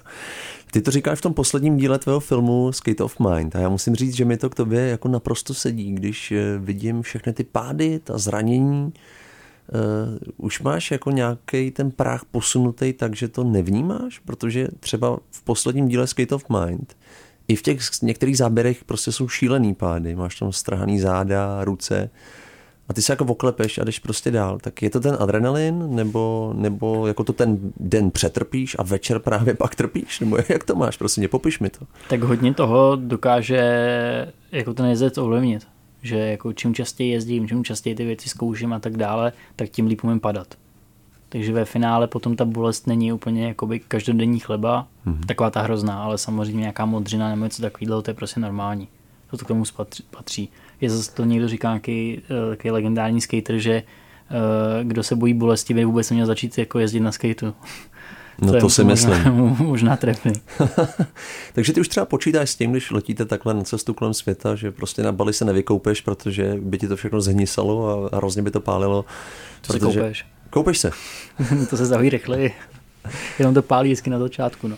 Ty 0.71 0.81
to 0.81 0.91
říkáš 0.91 1.19
v 1.19 1.21
tom 1.21 1.33
posledním 1.33 1.77
díle 1.77 1.99
tvého 1.99 2.19
filmu 2.19 2.71
Skate 2.71 3.03
of 3.03 3.19
Mind 3.19 3.55
a 3.55 3.59
já 3.59 3.69
musím 3.69 3.95
říct, 3.95 4.15
že 4.15 4.25
mi 4.25 4.37
to 4.37 4.49
k 4.49 4.55
tobě 4.55 4.81
jako 4.81 5.07
naprosto 5.07 5.53
sedí, 5.53 5.91
když 5.91 6.31
eh, 6.31 6.57
vidím 6.57 7.01
všechny 7.01 7.33
ty 7.33 7.43
pády, 7.43 7.99
ta 8.03 8.17
zranění, 8.17 8.93
už 10.37 10.61
máš 10.61 10.91
jako 10.91 11.11
nějaký 11.11 11.71
ten 11.71 11.91
práh 11.91 12.25
posunutý, 12.31 12.93
takže 12.93 13.27
to 13.27 13.43
nevnímáš? 13.43 14.19
Protože 14.19 14.67
třeba 14.79 15.17
v 15.31 15.43
posledním 15.43 15.87
díle 15.87 16.07
Skate 16.07 16.35
of 16.35 16.45
Mind 16.49 16.97
i 17.47 17.55
v 17.55 17.61
těch 17.61 17.79
některých 18.01 18.37
záběrech 18.37 18.83
prostě 18.83 19.11
jsou 19.11 19.27
šílený 19.27 19.75
pády. 19.75 20.15
Máš 20.15 20.39
tam 20.39 20.51
strhaný 20.51 20.99
záda, 20.99 21.63
ruce 21.63 22.09
a 22.89 22.93
ty 22.93 23.01
se 23.01 23.13
jako 23.13 23.25
oklepeš 23.25 23.77
a 23.77 23.83
jdeš 23.83 23.99
prostě 23.99 24.31
dál. 24.31 24.59
Tak 24.61 24.81
je 24.81 24.89
to 24.89 24.99
ten 24.99 25.17
adrenalin, 25.19 25.95
nebo, 25.95 26.53
nebo 26.55 27.07
jako 27.07 27.23
to 27.23 27.33
ten 27.33 27.57
den 27.79 28.11
přetrpíš 28.11 28.75
a 28.79 28.83
večer 28.83 29.19
právě 29.19 29.53
pak 29.53 29.75
trpíš? 29.75 30.19
Nebo 30.19 30.37
jak 30.49 30.63
to 30.63 30.75
máš? 30.75 30.97
Prostě 30.97 31.21
nepopiš 31.21 31.59
mi 31.59 31.69
to. 31.69 31.85
Tak 32.09 32.23
hodně 32.23 32.53
toho 32.53 32.95
dokáže 32.95 33.61
jako 34.51 34.73
ten 34.73 34.85
jezdec 34.85 35.17
ovlivnit. 35.17 35.67
Že 36.07 36.17
jako 36.17 36.53
čím 36.53 36.73
častěji 36.73 37.11
jezdím, 37.11 37.47
čím 37.47 37.63
častěji 37.63 37.95
ty 37.95 38.05
věci 38.05 38.29
zkouším 38.29 38.73
a 38.73 38.79
tak 38.79 38.97
dále, 38.97 39.31
tak 39.55 39.69
tím 39.69 39.87
líp 39.87 40.03
umím 40.03 40.19
padat. 40.19 40.55
Takže 41.29 41.53
ve 41.53 41.65
finále 41.65 42.07
potom 42.07 42.35
ta 42.35 42.45
bolest 42.45 42.87
není 42.87 43.13
úplně 43.13 43.47
jakoby 43.47 43.79
každodenní 43.79 44.39
chleba, 44.39 44.87
mm-hmm. 45.07 45.25
taková 45.25 45.49
ta 45.49 45.61
hrozná, 45.61 46.03
ale 46.03 46.17
samozřejmě 46.17 46.59
nějaká 46.59 46.85
modřina 46.85 47.29
nebo 47.29 47.43
něco 47.43 47.61
takového, 47.61 48.01
to 48.01 48.11
je 48.11 48.15
prostě 48.15 48.39
normální. 48.39 48.87
To 49.31 49.37
k 49.37 49.47
tomu 49.47 49.63
patří. 50.11 50.49
Je 50.81 50.89
zase 50.89 51.11
to 51.15 51.25
někdo 51.25 51.47
říká 51.47 51.67
nějaký, 51.67 52.21
eh, 52.29 52.45
nějaký 52.45 52.71
legendární 52.71 53.21
skater, 53.21 53.57
že 53.57 53.73
eh, 53.73 54.83
kdo 54.83 55.03
se 55.03 55.15
bojí 55.15 55.33
bolesti, 55.33 55.73
by 55.73 55.85
vůbec 55.85 56.09
neměl 56.09 56.25
začít 56.25 56.57
jako 56.57 56.79
jezdit 56.79 56.99
na 56.99 57.11
skateu. 57.11 57.53
No 58.41 58.51
to, 58.51 58.59
to 58.59 58.69
si 58.69 58.83
možná, 58.83 59.09
myslím. 59.09 59.33
Možná 59.67 59.97
trefný. 59.97 60.33
Takže 61.53 61.73
ty 61.73 61.81
už 61.81 61.87
třeba 61.87 62.05
počítáš 62.05 62.49
s 62.49 62.55
tím, 62.55 62.71
když 62.71 62.91
letíte 62.91 63.25
takhle 63.25 63.53
na 63.53 63.63
cestu 63.63 63.93
kolem 63.93 64.13
světa, 64.13 64.55
že 64.55 64.71
prostě 64.71 65.03
na 65.03 65.11
Bali 65.11 65.33
se 65.33 65.45
nevykoupeš, 65.45 66.01
protože 66.01 66.57
by 66.61 66.77
ti 66.77 66.87
to 66.87 66.95
všechno 66.95 67.21
zhnisalo 67.21 68.09
a 68.13 68.17
hrozně 68.17 68.41
by 68.41 68.51
to 68.51 68.59
pálilo. 68.59 69.05
Co 69.61 69.73
protože... 69.73 69.91
si 69.91 69.97
koupeš? 69.97 70.25
Koupeš 70.49 70.77
se. 70.77 70.91
to 71.69 71.77
se 71.77 71.85
zaví 71.85 72.09
rychleji. 72.09 72.53
Jenom 73.39 73.53
to 73.53 73.61
pálí 73.61 73.89
vždycky 73.89 74.09
na 74.09 74.19
začátku. 74.19 74.67
No. 74.67 74.77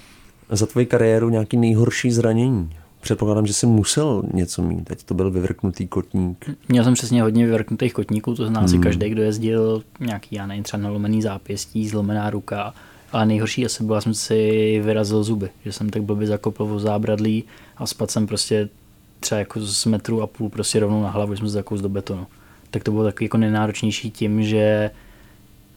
Za 0.49 0.65
tvoji 0.65 0.85
kariéru 0.85 1.29
nějaký 1.29 1.57
nejhorší 1.57 2.11
zranění? 2.11 2.69
Předpokládám, 3.01 3.47
že 3.47 3.53
jsi 3.53 3.65
musel 3.65 4.23
něco 4.33 4.61
mít, 4.61 4.83
teď 4.83 5.03
to 5.03 5.13
byl 5.13 5.31
vyvrknutý 5.31 5.87
kotník. 5.87 6.49
Měl 6.69 6.83
jsem 6.83 6.93
přesně 6.93 7.21
hodně 7.21 7.45
vyvrknutých 7.45 7.93
kotníků, 7.93 8.35
to 8.35 8.47
zná 8.47 8.59
hmm. 8.59 8.69
si 8.69 8.77
každý, 8.77 9.09
kdo 9.09 9.21
jezdil, 9.21 9.83
nějaký, 9.99 10.35
já 10.35 10.47
nevím, 10.47 10.63
třeba 10.63 10.83
nalomený 10.83 11.21
zápěstí, 11.21 11.87
zlomená 11.87 12.29
ruka, 12.29 12.73
ale 13.11 13.25
nejhorší 13.25 13.65
asi 13.65 13.83
byla, 13.83 14.01
jsem 14.01 14.13
si 14.13 14.81
vyrazil 14.83 15.23
zuby, 15.23 15.49
že 15.65 15.71
jsem 15.71 15.89
tak 15.89 16.03
blbě 16.03 16.27
zakopl 16.27 16.63
o 16.63 16.79
zábradlí 16.79 17.43
a 17.77 17.87
spadl 17.87 18.11
jsem 18.11 18.27
prostě 18.27 18.69
třeba 19.19 19.39
jako 19.39 19.61
z 19.61 19.85
metru 19.85 20.21
a 20.21 20.27
půl 20.27 20.49
prostě 20.49 20.79
rovnou 20.79 21.03
na 21.03 21.09
hlavu, 21.09 21.33
že 21.33 21.37
jsem 21.37 21.47
se 21.47 21.53
zakous 21.53 21.81
do 21.81 21.89
betonu. 21.89 22.27
Tak 22.71 22.83
to 22.83 22.91
bylo 22.91 23.03
takový 23.03 23.25
jako 23.25 23.37
nejnáročnější 23.37 24.11
tím, 24.11 24.43
že 24.43 24.91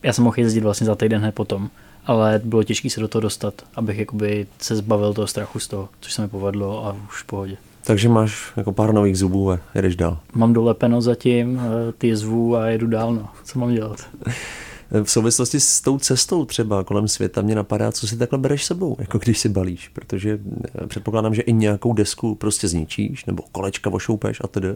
já 0.03 0.13
jsem 0.13 0.25
mohl 0.25 0.41
jezdit 0.41 0.61
vlastně 0.61 0.87
za 0.87 0.95
týden 0.95 1.21
hned 1.21 1.35
potom, 1.35 1.71
ale 2.07 2.41
bylo 2.45 2.65
těžké 2.65 2.91
se 2.91 3.01
do 3.01 3.09
toho 3.09 3.23
dostat, 3.23 3.63
abych 3.75 3.99
jakoby 3.99 4.47
se 4.59 4.77
zbavil 4.77 5.15
toho 5.15 5.27
strachu 5.27 5.59
z 5.59 5.69
toho, 5.69 5.89
což 6.01 6.13
se 6.13 6.23
mi 6.23 6.29
povedlo 6.29 6.87
a 6.87 6.97
už 7.09 7.23
v 7.23 7.27
pohodě. 7.27 7.57
Takže 7.85 8.09
máš 8.09 8.53
jako 8.57 8.73
pár 8.73 8.93
nových 8.95 9.19
zubů 9.19 9.51
a 9.51 9.59
jedeš 9.75 9.97
dál. 9.97 10.19
Mám 10.35 10.53
dolepeno 10.53 11.03
zatím, 11.03 11.61
eh, 11.61 11.93
ty 11.93 12.17
zvu 12.17 12.57
a 12.57 12.67
jedu 12.67 12.87
dál, 12.87 13.15
no. 13.15 13.29
Co 13.45 13.59
mám 13.59 13.75
dělat? 13.75 14.09
v 15.03 15.11
souvislosti 15.11 15.61
s 15.61 15.81
tou 15.81 15.99
cestou 15.99 16.45
třeba 16.45 16.85
kolem 16.85 17.09
světa 17.09 17.43
mě 17.43 17.55
napadá, 17.55 17.93
co 17.93 18.07
si 18.07 18.17
takhle 18.17 18.39
bereš 18.39 18.65
sebou, 18.65 18.97
jako 18.99 19.19
když 19.19 19.39
si 19.39 19.49
balíš, 19.49 19.89
protože 19.89 20.39
eh, 20.83 20.87
předpokládám, 20.87 21.35
že 21.35 21.43
i 21.43 21.53
nějakou 21.53 21.93
desku 21.93 22.35
prostě 22.35 22.69
zničíš, 22.69 23.25
nebo 23.25 23.43
kolečka 23.53 23.91
ošoupeš 23.91 24.41
a 24.45 24.47
tedy. 24.47 24.69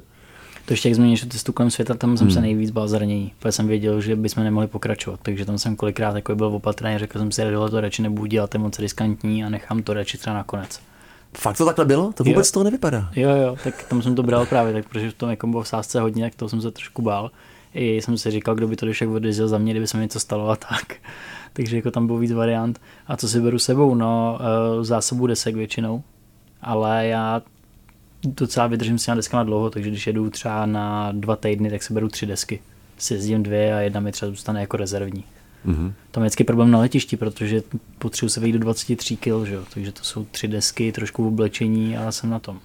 To 0.65 0.73
ještě 0.73 0.89
jak 0.89 0.95
zmíníš 0.95 1.21
tu 1.21 1.29
cestu 1.29 1.53
kolem 1.53 1.71
světa, 1.71 1.95
tam 1.95 2.17
jsem 2.17 2.27
hmm. 2.27 2.35
se 2.35 2.41
nejvíc 2.41 2.71
bál 2.71 2.89
zranění, 2.89 3.33
protože 3.39 3.53
jsem 3.53 3.69
věděl, 3.69 4.01
že 4.01 4.17
bychom 4.17 4.45
nemohli 4.45 4.67
pokračovat, 4.67 5.21
takže 5.23 5.45
tam 5.45 5.59
jsem 5.59 5.77
kolikrát 5.77 6.17
jako 6.17 6.35
byl 6.35 6.47
opatrný, 6.47 6.99
řekl 6.99 7.19
jsem 7.19 7.33
si, 7.33 7.43
že 7.43 7.71
to 7.71 7.81
radši 7.81 8.03
nebudu 8.03 8.27
dělat, 8.27 8.55
je 8.55 8.61
moc 8.61 8.79
riskantní 8.79 9.45
a 9.45 9.49
nechám 9.49 9.83
to 9.83 9.95
radši 9.95 10.19
třeba 10.19 10.35
nakonec. 10.37 10.81
Fakt 11.39 11.57
to 11.57 11.67
takhle 11.67 11.85
bylo? 11.85 12.13
To 12.13 12.25
vůbec 12.25 12.49
jo. 12.49 12.53
toho 12.53 12.65
nevypadá. 12.65 13.11
Jo, 13.17 13.31
jo, 13.31 13.57
tak 13.65 13.83
tam 13.83 14.03
jsem 14.03 14.15
to 14.15 14.23
bral 14.23 14.47
právě, 14.47 14.73
tak 14.73 14.89
protože 14.89 15.11
v 15.11 15.15
tom 15.15 15.31
jako 15.31 15.47
bylo 15.47 15.63
v 15.63 15.69
sázce 15.69 16.01
hodně, 16.01 16.25
tak 16.25 16.35
to 16.35 16.49
jsem 16.49 16.63
se 16.63 16.71
trošku 16.71 17.03
bál. 17.03 17.31
I 17.77 17.97
jsem 17.97 18.19
si 18.19 18.31
říkal, 18.31 18.55
kdo 18.55 18.69
by 18.69 18.77
to 18.77 18.93
však 18.93 19.09
odjezdil 19.09 19.49
za 19.49 19.59
mě, 19.59 19.73
kdyby 19.73 19.87
se 19.87 19.97
mi 19.97 20.03
něco 20.03 20.21
stalo 20.21 20.49
a 20.49 20.57
tak. 20.57 20.95
Takže 21.53 21.77
jako 21.77 21.91
tam 21.91 22.07
bylo 22.07 22.19
víc 22.19 22.33
variant. 22.33 22.81
A 23.07 23.17
co 23.17 23.29
si 23.29 23.41
beru 23.41 23.59
sebou? 23.59 23.95
No, 23.95 24.39
eh, 24.41 24.85
zásobu 24.85 25.27
desek 25.27 25.55
většinou, 25.55 26.03
ale 26.63 27.07
já 27.07 27.43
docela 28.25 28.67
vydržím 28.67 28.99
si 28.99 29.11
na 29.11 29.15
deskama 29.15 29.43
dlouho, 29.43 29.71
takže 29.71 29.91
když 29.91 30.07
jedu 30.07 30.31
třeba 30.31 30.67
na 30.67 31.13
dva 31.13 31.37
týdny, 31.37 31.71
tak 31.71 31.83
se 31.83 31.95
beru 31.95 32.09
tři 32.09 32.27
desky. 32.27 32.61
Si 32.99 33.15
jezdím 33.15 33.43
dvě 33.43 33.75
a 33.75 33.81
jedna 33.81 34.01
mi 34.01 34.13
třeba 34.13 34.31
zůstane 34.31 34.61
jako 34.61 34.77
rezervní. 34.77 35.25
Mm-hmm. 35.67 35.93
To 36.11 36.21
je 36.21 36.23
vždycky 36.23 36.45
problém 36.45 36.71
na 36.71 36.79
letišti, 36.79 37.17
protože 37.17 37.63
potřebuji 37.99 38.29
se 38.29 38.41
vejít 38.41 38.53
do 38.53 38.59
23 38.59 39.17
kg, 39.17 39.47
že? 39.47 39.59
takže 39.75 39.93
to 39.93 40.05
jsou 40.05 40.25
tři 40.25 40.49
desky, 40.49 40.93
trošku 40.93 41.29
oblečení 41.29 41.97
a 41.97 42.13
jsem 42.13 42.31
na 42.31 42.39
tom. 42.39 42.61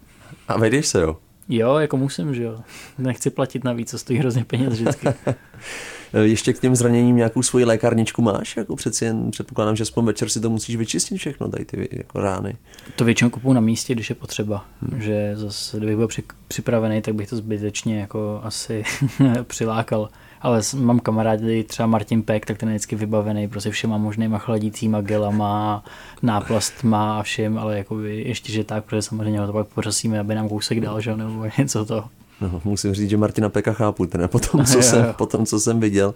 A 0.47 0.58
vejdeš 0.58 0.88
se, 0.88 1.02
jo? 1.02 1.17
Jo, 1.52 1.76
jako 1.76 1.98
musím, 1.98 2.36
že 2.36 2.44
jo. 2.44 2.60
Nechci 2.98 3.30
platit 3.30 3.64
navíc, 3.64 3.90
co 3.90 3.98
stojí 3.98 4.20
hrozně 4.20 4.46
peněz 4.46 4.74
vždycky. 4.74 5.08
Ještě 6.22 6.54
k 6.54 6.60
těm 6.60 6.76
zraněním 6.76 7.16
nějakou 7.16 7.44
svoji 7.44 7.66
lékárničku 7.66 8.22
máš? 8.22 8.58
Jako 8.58 8.76
přeci 8.76 9.06
jen 9.06 9.32
předpokládám, 9.32 9.76
že 9.76 9.82
aspoň 9.82 10.06
večer 10.06 10.30
si 10.30 10.40
to 10.40 10.50
musíš 10.50 10.76
vyčistit 10.76 11.18
všechno, 11.18 11.50
tady 11.50 11.66
ty 11.66 11.90
jako 11.92 12.20
rány. 12.20 12.58
To 12.96 13.06
většinou 13.06 13.30
kupuju 13.30 13.54
na 13.54 13.62
místě, 13.62 13.94
když 13.94 14.10
je 14.10 14.16
potřeba. 14.16 14.66
Hmm. 14.82 15.02
Že 15.02 15.32
zase, 15.36 15.78
kdybych 15.78 15.96
byl 15.96 16.08
připravený, 16.48 17.02
tak 17.02 17.16
bych 17.16 17.30
to 17.30 17.36
zbytečně 17.36 18.00
jako 18.00 18.42
asi 18.44 18.84
přilákal 19.44 20.10
ale 20.41 20.62
mám 20.75 20.99
kamarády, 20.99 21.63
třeba 21.63 21.88
Martin 21.88 22.23
Peck, 22.23 22.45
tak 22.45 22.58
ten 22.58 22.69
je 22.69 22.75
vždycky 22.75 22.95
vybavený 22.95 23.47
prostě 23.47 23.69
všema 23.69 23.97
možnýma 23.97 24.38
chladícíma 24.38 25.01
gelama, 25.01 25.84
náplastma 26.21 27.19
a 27.19 27.23
všem, 27.23 27.58
ale 27.58 27.77
jakoby 27.77 28.23
ještě, 28.27 28.51
že 28.51 28.63
tak, 28.63 28.86
protože 28.86 29.01
samozřejmě 29.01 29.39
ho 29.39 29.47
to 29.47 29.54
pak 29.54 29.67
pořasíme, 29.67 30.19
aby 30.19 30.36
nám 30.36 30.49
kousek 30.49 30.80
dal, 30.80 31.01
že 31.01 31.15
nebo 31.15 31.45
něco 31.58 31.86
to. 31.86 32.04
No, 32.41 32.62
musím 32.63 32.93
říct, 32.93 33.10
že 33.10 33.17
Martina 33.17 33.49
Peka 33.49 33.73
chápu, 33.73 34.06
teda 34.06 34.27
po 34.27 34.39
tom, 34.39 34.65
co, 34.65 34.82
jsem, 34.82 35.06
po 35.17 35.25
tom, 35.25 35.45
co 35.45 35.60
jsem 35.60 35.80
viděl. 35.80 36.13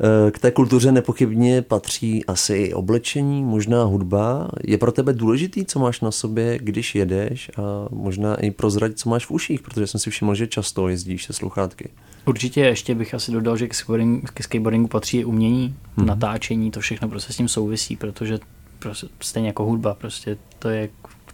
Eh, 0.00 0.30
k 0.30 0.38
té 0.38 0.50
kultuře 0.50 0.92
nepochybně 0.92 1.62
patří 1.62 2.24
asi 2.24 2.74
oblečení, 2.74 3.44
možná 3.44 3.84
hudba. 3.84 4.48
Je 4.64 4.78
pro 4.78 4.92
tebe 4.92 5.12
důležitý, 5.12 5.64
co 5.64 5.78
máš 5.78 6.00
na 6.00 6.10
sobě, 6.10 6.58
když 6.62 6.94
jedeš 6.94 7.50
a 7.56 7.88
možná 7.90 8.34
i 8.34 8.50
prozradit, 8.50 8.98
co 8.98 9.10
máš 9.10 9.26
v 9.26 9.30
uších, 9.30 9.62
protože 9.62 9.86
jsem 9.86 10.00
si 10.00 10.10
všiml, 10.10 10.34
že 10.34 10.46
často 10.46 10.88
jezdíš 10.88 11.24
se 11.24 11.32
sluchátky. 11.32 11.88
Určitě 12.24 12.60
ještě 12.60 12.94
bych 12.94 13.14
asi 13.14 13.32
dodal, 13.32 13.56
že 13.56 13.68
k 13.68 13.74
skateboardingu, 13.74 14.26
k 14.34 14.42
skateboardingu 14.42 14.88
patří 14.88 15.24
umění, 15.24 15.74
hmm. 15.96 16.06
natáčení, 16.06 16.70
to 16.70 16.80
všechno 16.80 17.08
prostě 17.08 17.32
s 17.32 17.36
tím 17.36 17.48
souvisí, 17.48 17.96
protože 17.96 18.38
prostě 18.78 19.06
stejně 19.20 19.48
jako 19.48 19.64
hudba, 19.64 19.94
prostě 19.94 20.36
to 20.58 20.68
je 20.68 20.88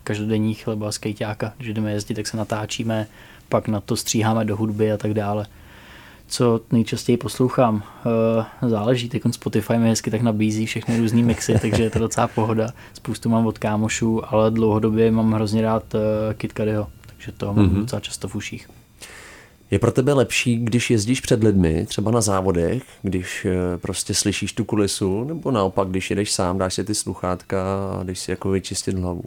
každodenní 0.04 0.54
chleba 0.54 0.92
skejťáka, 0.92 1.52
že 1.60 1.72
jdeme 1.72 1.92
jezdit, 1.92 2.14
tak 2.14 2.26
se 2.26 2.36
natáčíme, 2.36 3.06
pak 3.52 3.68
na 3.68 3.80
to 3.80 3.96
stříháme 3.96 4.44
do 4.44 4.56
hudby 4.56 4.92
a 4.92 4.96
tak 4.96 5.14
dále. 5.14 5.46
Co 6.26 6.60
nejčastěji 6.72 7.16
poslouchám, 7.16 7.82
uh, 8.62 8.68
záleží, 8.70 9.08
teď 9.08 9.22
Spotify 9.30 9.78
mi 9.78 9.88
hezky 9.88 10.10
tak 10.10 10.22
nabízí 10.22 10.66
všechny 10.66 10.98
různé 10.98 11.22
mixy, 11.22 11.58
takže 11.60 11.82
je 11.82 11.90
to 11.90 11.98
docela 11.98 12.28
pohoda. 12.28 12.70
Spoustu 12.94 13.28
mám 13.28 13.46
od 13.46 13.58
kámošů, 13.58 14.34
ale 14.34 14.50
dlouhodobě 14.50 15.10
mám 15.10 15.32
hrozně 15.32 15.62
rád 15.62 15.94
uh, 15.94 16.00
Kid 16.34 16.52
Cudiho, 16.52 16.86
takže 17.06 17.32
to 17.32 17.46
mám 17.46 17.56
mm-hmm. 17.56 17.80
docela 17.80 18.00
často 18.00 18.28
v 18.28 18.34
uších. 18.34 18.68
Je 19.70 19.78
pro 19.78 19.92
tebe 19.92 20.12
lepší, 20.12 20.56
když 20.56 20.90
jezdíš 20.90 21.20
před 21.20 21.44
lidmi, 21.44 21.86
třeba 21.86 22.10
na 22.10 22.20
závodech, 22.20 22.82
když 23.02 23.44
eh, 23.44 23.78
prostě 23.78 24.14
slyšíš 24.14 24.52
tu 24.52 24.64
kulisu, 24.64 25.24
nebo 25.24 25.50
naopak, 25.50 25.88
když 25.88 26.10
jedeš 26.10 26.32
sám, 26.32 26.58
dáš 26.58 26.74
si 26.74 26.84
ty 26.84 26.94
sluchátka 26.94 27.64
a 28.00 28.02
když 28.02 28.18
si 28.18 28.30
jako 28.30 28.50
vyčistit 28.50 28.98
hlavu? 28.98 29.24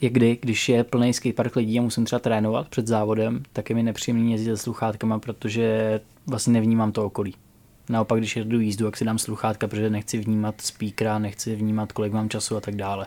Je 0.00 0.10
kdy, 0.10 0.38
když 0.42 0.68
je 0.68 0.84
plný 0.84 1.12
skatepark 1.12 1.56
lidí 1.56 1.78
a 1.78 1.82
musím 1.82 2.04
třeba 2.04 2.20
trénovat 2.20 2.68
před 2.68 2.86
závodem, 2.86 3.42
tak 3.52 3.70
je 3.70 3.76
mi 3.76 3.82
nepříjemný 3.82 4.32
jezdit 4.32 4.50
se 4.50 4.56
sluchátkama, 4.56 5.18
protože 5.18 6.00
vlastně 6.26 6.52
nevnímám 6.52 6.92
to 6.92 7.06
okolí. 7.06 7.34
Naopak, 7.88 8.18
když 8.18 8.36
jedu 8.36 8.60
jízdu, 8.60 8.84
jak 8.86 8.96
si 8.96 9.04
dám 9.04 9.18
sluchátka, 9.18 9.68
protože 9.68 9.90
nechci 9.90 10.18
vnímat 10.18 10.60
speakera, 10.60 11.18
nechci 11.18 11.56
vnímat, 11.56 11.92
kolik 11.92 12.12
mám 12.12 12.28
času 12.28 12.56
a 12.56 12.60
tak 12.60 12.74
dále. 12.74 13.06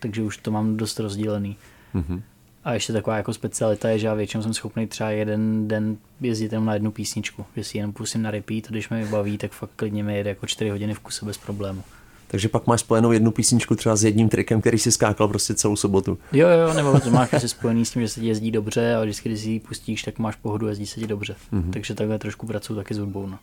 Takže 0.00 0.22
už 0.22 0.36
to 0.36 0.50
mám 0.50 0.76
dost 0.76 1.00
rozdílený. 1.00 1.56
Mm-hmm. 1.94 2.22
A 2.64 2.72
ještě 2.72 2.92
taková 2.92 3.16
jako 3.16 3.32
specialita 3.32 3.88
je, 3.88 3.98
že 3.98 4.06
já 4.06 4.14
většinou 4.14 4.42
jsem 4.42 4.54
schopný 4.54 4.86
třeba 4.86 5.10
jeden 5.10 5.68
den 5.68 5.96
jezdit 6.20 6.52
jenom 6.52 6.66
na 6.66 6.74
jednu 6.74 6.90
písničku, 6.90 7.44
že 7.56 7.64
si 7.64 7.78
jenom 7.78 7.92
pustím 7.92 8.22
na 8.22 8.30
repeat 8.30 8.64
a 8.66 8.70
když 8.70 8.88
mě 8.88 9.06
baví, 9.06 9.38
tak 9.38 9.52
fakt 9.52 9.70
klidně 9.76 10.04
mi 10.04 10.16
jede 10.16 10.30
jako 10.30 10.46
4 10.46 10.70
hodiny 10.70 10.94
v 10.94 11.00
kuse 11.00 11.26
bez 11.26 11.38
problému. 11.38 11.82
Takže 12.30 12.48
pak 12.48 12.66
máš 12.66 12.80
spojenou 12.80 13.12
jednu 13.12 13.30
písničku 13.30 13.74
třeba 13.74 13.96
s 13.96 14.04
jedním 14.04 14.28
trikem, 14.28 14.60
který 14.60 14.78
si 14.78 14.92
skákal 14.92 15.28
prostě 15.28 15.54
celou 15.54 15.76
sobotu. 15.76 16.18
Jo, 16.32 16.48
jo, 16.48 16.74
nebo 16.74 17.00
to 17.00 17.10
máš 17.10 17.32
asi 17.32 17.48
spojený 17.48 17.84
s 17.84 17.90
tím, 17.90 18.02
že 18.02 18.08
se 18.08 18.20
ti 18.20 18.26
jezdí 18.26 18.50
dobře 18.50 18.94
a 18.94 19.02
vždycky, 19.02 19.28
když 19.28 19.40
si 19.40 19.50
ji 19.50 19.60
pustíš, 19.60 20.02
tak 20.02 20.18
máš 20.18 20.36
pohodu, 20.36 20.68
jezdí 20.68 20.86
se 20.86 21.00
ti 21.00 21.06
dobře. 21.06 21.34
Mm-hmm. 21.52 21.70
Takže 21.70 21.94
takhle 21.94 22.18
trošku 22.18 22.46
pracuji 22.46 22.74
taky 22.74 22.94
s 22.94 22.98
hudbou. 22.98 23.26
No. 23.26 23.38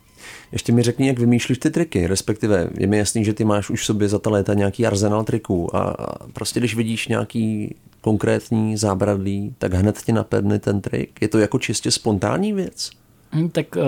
Ještě 0.52 0.72
mi 0.72 0.82
řekni, 0.82 1.06
jak 1.06 1.18
vymýšlíš 1.18 1.58
ty 1.58 1.70
triky, 1.70 2.06
respektive 2.06 2.70
je 2.78 2.86
mi 2.86 2.98
jasný, 2.98 3.24
že 3.24 3.32
ty 3.32 3.44
máš 3.44 3.70
už 3.70 3.80
v 3.80 3.84
sobě 3.84 4.08
za 4.08 4.18
ta 4.18 4.30
léta 4.30 4.54
nějaký 4.54 4.86
arzenál 4.86 5.24
triků 5.24 5.76
a 5.76 5.96
prostě 6.32 6.60
když 6.60 6.74
vidíš 6.76 7.08
nějaký 7.08 7.74
konkrétní 8.00 8.76
zábradlí, 8.76 9.54
tak 9.58 9.74
hned 9.74 10.02
ti 10.02 10.12
napadne 10.12 10.58
ten 10.58 10.80
trik? 10.80 11.22
Je 11.22 11.28
to 11.28 11.38
jako 11.38 11.58
čistě 11.58 11.90
spontánní 11.90 12.52
věc? 12.52 12.90
Hmm, 13.30 13.50
tak 13.50 13.76
uh, 13.76 13.82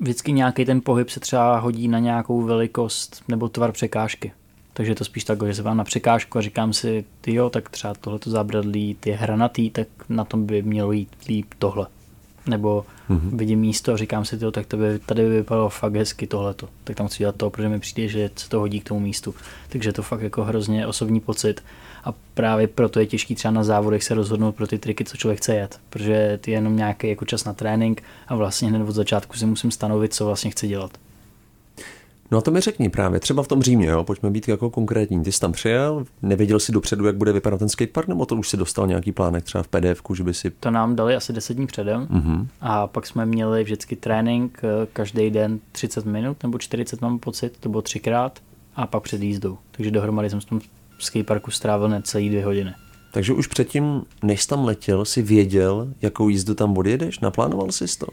vždycky 0.00 0.32
nějaký 0.32 0.64
ten 0.64 0.80
pohyb 0.80 1.10
se 1.10 1.20
třeba 1.20 1.58
hodí 1.58 1.88
na 1.88 1.98
nějakou 1.98 2.42
velikost 2.42 3.22
nebo 3.28 3.48
tvar 3.48 3.72
překážky. 3.72 4.32
Takže 4.72 4.94
to 4.94 5.04
spíš 5.04 5.24
tak, 5.24 5.46
že 5.46 5.54
se 5.54 5.62
vám 5.62 5.76
na 5.76 5.84
překážku 5.84 6.38
a 6.38 6.42
říkám 6.42 6.72
si, 6.72 7.04
ty 7.20 7.34
jo, 7.34 7.50
tak 7.50 7.68
třeba 7.68 7.94
tohleto 7.94 8.30
zábradlí, 8.30 8.96
ty 9.00 9.10
je 9.10 9.16
hranatý, 9.16 9.70
tak 9.70 9.88
na 10.08 10.24
tom 10.24 10.46
by 10.46 10.62
mělo 10.62 10.92
jít 10.92 11.08
líp 11.28 11.46
tohle. 11.58 11.86
Nebo 12.46 12.86
mm-hmm. 13.10 13.36
vidím 13.36 13.60
místo 13.60 13.92
a 13.92 13.96
říkám 13.96 14.24
si, 14.24 14.38
tyjo, 14.38 14.50
tak 14.50 14.66
to 14.66 14.76
by, 14.76 14.98
tady 14.98 15.22
by 15.22 15.28
vypadalo 15.28 15.68
fakt 15.68 15.94
hezky 15.94 16.26
tohleto. 16.26 16.68
Tak 16.84 16.96
tam 16.96 17.08
chci 17.08 17.18
dělat 17.18 17.36
to, 17.36 17.50
protože 17.50 17.68
mi 17.68 17.80
přijde, 17.80 18.08
že 18.08 18.30
se 18.36 18.48
to 18.48 18.60
hodí 18.60 18.80
k 18.80 18.88
tomu 18.88 19.00
místu. 19.00 19.34
Takže 19.68 19.92
to 19.92 20.02
fakt 20.02 20.20
jako 20.20 20.44
hrozně 20.44 20.86
osobní 20.86 21.20
pocit 21.20 21.62
a 22.08 22.14
právě 22.34 22.66
proto 22.66 23.00
je 23.00 23.06
těžký 23.06 23.34
třeba 23.34 23.52
na 23.52 23.64
závodech 23.64 24.04
se 24.04 24.14
rozhodnout 24.14 24.54
pro 24.54 24.66
ty 24.66 24.78
triky, 24.78 25.04
co 25.04 25.16
člověk 25.16 25.38
chce 25.38 25.54
jet, 25.54 25.80
protože 25.90 26.38
ty 26.42 26.50
je 26.50 26.56
jenom 26.56 26.76
nějaký 26.76 27.08
jako 27.08 27.24
čas 27.24 27.44
na 27.44 27.52
trénink 27.52 28.02
a 28.28 28.34
vlastně 28.34 28.68
hned 28.68 28.88
od 28.88 28.92
začátku 28.92 29.36
si 29.36 29.46
musím 29.46 29.70
stanovit, 29.70 30.14
co 30.14 30.26
vlastně 30.26 30.50
chci 30.50 30.68
dělat. 30.68 30.90
No 32.30 32.38
a 32.38 32.40
to 32.40 32.50
mi 32.50 32.60
řekni 32.60 32.88
právě, 32.88 33.20
třeba 33.20 33.42
v 33.42 33.48
tom 33.48 33.62
Římě, 33.62 33.86
jo, 33.86 34.04
pojďme 34.04 34.30
být 34.30 34.48
jako 34.48 34.70
konkrétní. 34.70 35.24
Ty 35.24 35.32
jsi 35.32 35.40
tam 35.40 35.52
přijel, 35.52 36.04
nevěděl 36.22 36.60
si 36.60 36.72
dopředu, 36.72 37.06
jak 37.06 37.16
bude 37.16 37.32
vypadat 37.32 37.58
ten 37.58 37.68
skatepark, 37.68 38.08
nebo 38.08 38.26
to 38.26 38.36
už 38.36 38.48
si 38.48 38.56
dostal 38.56 38.86
nějaký 38.86 39.12
plánek 39.12 39.44
třeba 39.44 39.62
v 39.62 39.68
pdf 39.68 40.02
že 40.14 40.24
by 40.24 40.34
si... 40.34 40.50
To 40.50 40.70
nám 40.70 40.96
dali 40.96 41.16
asi 41.16 41.32
10 41.32 41.54
dní 41.54 41.66
předem 41.66 42.06
uh-huh. 42.06 42.46
a 42.60 42.86
pak 42.86 43.06
jsme 43.06 43.26
měli 43.26 43.64
vždycky 43.64 43.96
trénink 43.96 44.60
eh, 44.64 44.86
každý 44.92 45.30
den 45.30 45.60
30 45.72 46.06
minut 46.06 46.42
nebo 46.42 46.58
40 46.58 47.00
mám 47.00 47.18
pocit, 47.18 47.56
to 47.60 47.68
bylo 47.68 47.82
třikrát 47.82 48.38
a 48.76 48.86
pak 48.86 49.02
před 49.02 49.22
jízdou. 49.22 49.58
Takže 49.70 49.90
dohromady 49.90 50.30
jsem 50.30 50.40
v 50.40 50.44
tom 50.44 50.60
skateparku 50.98 51.50
strávil 51.50 51.88
necelý 51.88 52.28
dvě 52.28 52.44
hodiny. 52.44 52.74
Takže 53.12 53.32
už 53.32 53.46
předtím, 53.46 54.02
než 54.22 54.46
tam 54.46 54.64
letěl, 54.64 55.04
si 55.04 55.22
věděl, 55.22 55.88
jakou 56.02 56.28
jízdu 56.28 56.54
tam 56.54 56.78
odjedeš? 56.78 57.20
Naplánoval 57.20 57.72
jsi 57.72 57.98
to? 57.98 58.06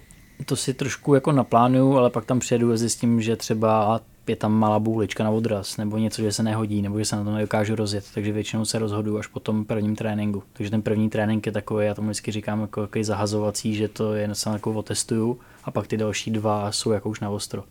To 0.45 0.55
si 0.55 0.73
trošku 0.73 1.13
jako 1.13 1.31
naplánuju, 1.31 1.97
ale 1.97 2.09
pak 2.09 2.25
tam 2.25 2.39
přijedu 2.39 2.71
a 2.71 2.77
zjistím, 2.77 3.21
že 3.21 3.35
třeba 3.35 4.01
je 4.27 4.35
tam 4.35 4.53
malá 4.53 4.79
bůlička 4.79 5.23
na 5.23 5.29
odraz, 5.29 5.77
nebo 5.77 5.97
něco, 5.97 6.21
že 6.21 6.31
se 6.31 6.43
nehodí, 6.43 6.81
nebo 6.81 6.99
že 6.99 7.05
se 7.05 7.15
na 7.15 7.23
to 7.23 7.31
nedokážu 7.31 7.75
rozjet, 7.75 8.05
takže 8.13 8.31
většinou 8.31 8.65
se 8.65 8.79
rozhodu 8.79 9.17
až 9.17 9.27
po 9.27 9.39
tom 9.39 9.65
prvním 9.65 9.95
tréninku. 9.95 10.43
Takže 10.53 10.71
ten 10.71 10.81
první 10.81 11.09
trénink 11.09 11.45
je 11.45 11.51
takový, 11.51 11.85
já 11.85 11.93
tomu 11.93 12.07
vždycky 12.07 12.31
říkám 12.31 12.61
jako 12.61 12.81
takový 12.81 13.03
zahazovací, 13.03 13.75
že 13.75 13.87
to 13.87 14.13
je 14.13 14.35
se 14.35 14.49
jako 14.49 14.73
otestuju 14.73 15.39
a 15.63 15.71
pak 15.71 15.87
ty 15.87 15.97
další 15.97 16.31
dva 16.31 16.71
jsou 16.71 16.91
jako 16.91 17.09
už 17.09 17.19
na 17.19 17.29
ostro. 17.29 17.63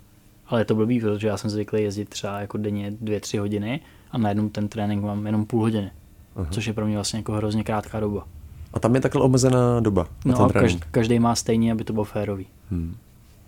Ale 0.46 0.60
je 0.60 0.64
to 0.64 0.74
blbý, 0.74 1.00
protože 1.00 1.28
já 1.28 1.36
jsem 1.36 1.50
zvyklý 1.50 1.82
jezdit 1.82 2.08
třeba 2.08 2.40
jako 2.40 2.58
denně 2.58 2.90
dvě, 2.90 3.20
tři 3.20 3.38
hodiny 3.38 3.80
a 4.14 4.18
najednou 4.18 4.48
ten 4.48 4.68
trénink 4.68 5.04
mám 5.04 5.26
jenom 5.26 5.44
půl 5.44 5.60
hodiny, 5.60 5.90
uh-huh. 6.36 6.46
což 6.50 6.66
je 6.66 6.72
pro 6.72 6.86
mě 6.86 6.94
vlastně 6.94 7.18
jako 7.18 7.32
hrozně 7.32 7.64
krátká 7.64 8.00
doba. 8.00 8.26
A 8.72 8.80
tam 8.80 8.94
je 8.94 9.00
takhle 9.00 9.22
omezená 9.22 9.80
doba. 9.80 10.08
No 10.24 10.40
a 10.40 10.52
každý, 10.52 10.80
každý 10.90 11.18
má 11.18 11.34
stejně, 11.34 11.72
aby 11.72 11.84
to 11.84 11.92
bylo 11.92 12.04
férový. 12.04 12.46
Hmm. 12.70 12.96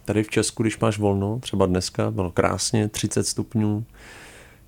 Tady 0.05 0.23
v 0.23 0.31
Česku, 0.31 0.63
když 0.63 0.79
máš 0.79 0.99
volno, 0.99 1.39
třeba 1.39 1.67
dneska, 1.67 2.11
bylo 2.11 2.31
krásně, 2.31 2.89
30 2.89 3.27
stupňů. 3.27 3.85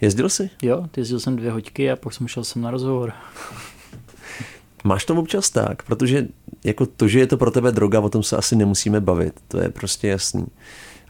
Jezdil 0.01 0.29
jsi? 0.29 0.51
Jo, 0.63 0.87
jezdil 0.97 1.21
jsem 1.21 1.37
dvě 1.37 1.51
hoďky 1.51 1.91
a 1.91 1.97
pak 1.97 2.13
jsem 2.13 2.29
šel 2.29 2.45
sem 2.45 2.63
na 2.63 2.71
rozhovor. 2.71 3.13
Máš 4.85 5.05
to 5.05 5.15
občas 5.15 5.51
tak, 5.51 5.83
protože 5.83 6.29
jako 6.65 6.87
to, 6.87 7.09
že 7.09 7.19
je 7.19 7.27
to 7.27 7.37
pro 7.37 7.51
tebe 7.51 7.73
droga, 7.73 8.01
o 8.01 8.09
tom 8.09 8.23
se 8.23 8.37
asi 8.37 8.57
nemusíme 8.57 9.01
bavit, 9.01 9.41
to 9.49 9.61
je 9.61 9.69
prostě 9.69 10.09
jasný. 10.09 10.47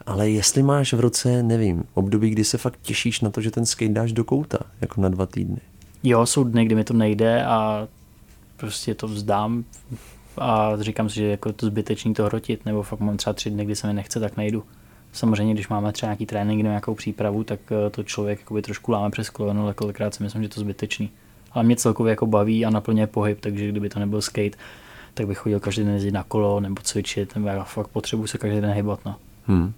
Ale 0.05 0.29
jestli 0.29 0.63
máš 0.63 0.93
v 0.93 0.99
roce, 0.99 1.43
nevím, 1.43 1.83
období, 1.93 2.29
kdy 2.29 2.43
se 2.43 2.57
fakt 2.57 2.79
těšíš 2.81 3.21
na 3.21 3.29
to, 3.29 3.41
že 3.41 3.51
ten 3.51 3.65
skate 3.65 3.93
dáš 3.93 4.11
do 4.11 4.23
kouta, 4.23 4.59
jako 4.81 5.01
na 5.01 5.09
dva 5.09 5.25
týdny. 5.25 5.57
Jo, 6.03 6.25
jsou 6.25 6.43
dny, 6.43 6.65
kdy 6.65 6.75
mi 6.75 6.83
to 6.83 6.93
nejde 6.93 7.45
a 7.45 7.87
prostě 8.57 8.95
to 8.95 9.07
vzdám 9.07 9.63
a 10.37 10.71
říkám 10.79 11.09
si, 11.09 11.15
že 11.15 11.25
jako 11.27 11.49
je 11.49 11.53
to 11.53 11.65
zbytečný 11.65 12.13
to 12.13 12.25
hrotit, 12.25 12.65
nebo 12.65 12.83
fakt 12.83 12.99
mám 12.99 13.17
třeba 13.17 13.33
tři 13.33 13.49
dny, 13.49 13.65
kdy 13.65 13.75
se 13.75 13.87
mi 13.87 13.93
nechce, 13.93 14.19
tak 14.19 14.37
nejdu. 14.37 14.63
Samozřejmě, 15.13 15.53
když 15.53 15.67
máme 15.67 15.91
třeba 15.91 16.07
nějaký 16.07 16.25
trénink 16.25 16.57
nebo 16.57 16.69
nějakou 16.69 16.95
přípravu, 16.95 17.43
tak 17.43 17.59
eh, 17.71 17.89
to 17.89 18.03
člověk 18.03 18.39
jakoby 18.39 18.61
trošku 18.61 18.91
láme 18.91 19.09
přes 19.09 19.29
koleno, 19.29 19.63
ale 19.63 19.73
kolikrát 19.73 20.13
si 20.13 20.23
myslím, 20.23 20.43
že 20.43 20.49
to 20.49 20.59
zbytečný. 20.59 21.09
Ale 21.51 21.63
mě 21.63 21.75
celkově 21.75 22.09
jako 22.09 22.25
baví 22.25 22.65
a 22.65 22.69
naplňuje 22.69 23.07
pohyb, 23.07 23.39
takže 23.39 23.67
kdyby 23.67 23.89
to 23.89 23.99
nebyl 23.99 24.21
skate, 24.21 24.57
tak 25.13 25.27
bych 25.27 25.37
chodil 25.37 25.59
každý 25.59 25.83
den 25.83 25.93
jezdit 25.93 26.11
na 26.11 26.23
kolo 26.23 26.59
nebo 26.59 26.81
cvičit, 26.81 27.35
nebo 27.35 27.47
já 27.47 27.63
fakt 27.63 27.87
potřebuji 27.87 28.27
se 28.27 28.37
každý 28.37 28.61
den 28.61 28.71
hýbat. 28.71 28.99
No. 29.05 29.15
Hmm. 29.45 29.73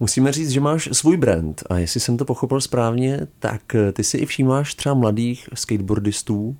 Musíme 0.00 0.32
říct, 0.32 0.50
že 0.50 0.60
máš 0.60 0.88
svůj 0.92 1.16
brand 1.16 1.62
a 1.70 1.78
jestli 1.78 2.00
jsem 2.00 2.16
to 2.16 2.24
pochopil 2.24 2.60
správně, 2.60 3.20
tak 3.38 3.74
eh, 3.74 3.92
ty 3.92 4.04
si 4.04 4.18
i 4.18 4.26
všímáš 4.26 4.74
třeba 4.74 4.94
mladých 4.94 5.48
skateboardistů, 5.54 6.56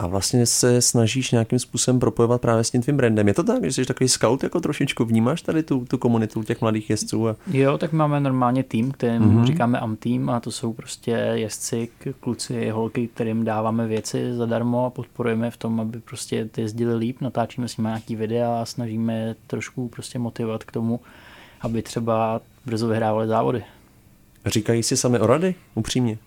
a 0.00 0.06
vlastně 0.06 0.46
se 0.46 0.82
snažíš 0.82 1.30
nějakým 1.30 1.58
způsobem 1.58 2.00
propojovat 2.00 2.40
právě 2.40 2.64
s 2.64 2.70
tím 2.70 2.82
tvým 2.82 2.96
brandem. 2.96 3.28
Je 3.28 3.34
to 3.34 3.42
tak, 3.42 3.64
že 3.64 3.72
jsi 3.72 3.84
takový 3.84 4.08
scout, 4.08 4.42
jako 4.42 4.60
trošičku 4.60 5.04
vnímáš 5.04 5.42
tady 5.42 5.62
tu, 5.62 5.84
tu 5.84 5.98
komunitu 5.98 6.42
těch 6.42 6.60
mladých 6.60 6.90
jezdců? 6.90 7.28
A... 7.28 7.36
Jo, 7.52 7.78
tak 7.78 7.92
máme 7.92 8.20
normálně 8.20 8.62
tým, 8.62 8.92
kterým 8.92 9.22
mm-hmm. 9.22 9.44
říkáme 9.44 9.78
AM 9.78 9.96
tým 9.96 10.30
a 10.30 10.40
to 10.40 10.50
jsou 10.50 10.72
prostě 10.72 11.10
jezdci, 11.10 11.88
kluci, 12.20 12.70
holky, 12.70 13.08
kterým 13.08 13.44
dáváme 13.44 13.86
věci 13.86 14.34
zadarmo 14.34 14.86
a 14.86 14.90
podporujeme 14.90 15.50
v 15.50 15.56
tom, 15.56 15.80
aby 15.80 16.00
prostě 16.00 16.48
jezdili 16.56 16.94
líp, 16.94 17.20
natáčíme 17.20 17.68
s 17.68 17.76
nimi 17.76 17.86
nějaký 17.86 18.16
videa 18.16 18.62
a 18.62 18.64
snažíme 18.64 19.34
trošku 19.46 19.88
prostě 19.88 20.18
motivovat 20.18 20.64
k 20.64 20.72
tomu, 20.72 21.00
aby 21.60 21.82
třeba 21.82 22.40
brzo 22.66 22.88
vyhrávali 22.88 23.28
závody. 23.28 23.64
Říkají 24.46 24.82
si 24.82 24.96
sami 24.96 25.18
o 25.18 25.26
rady, 25.26 25.54
upřímně? 25.74 26.18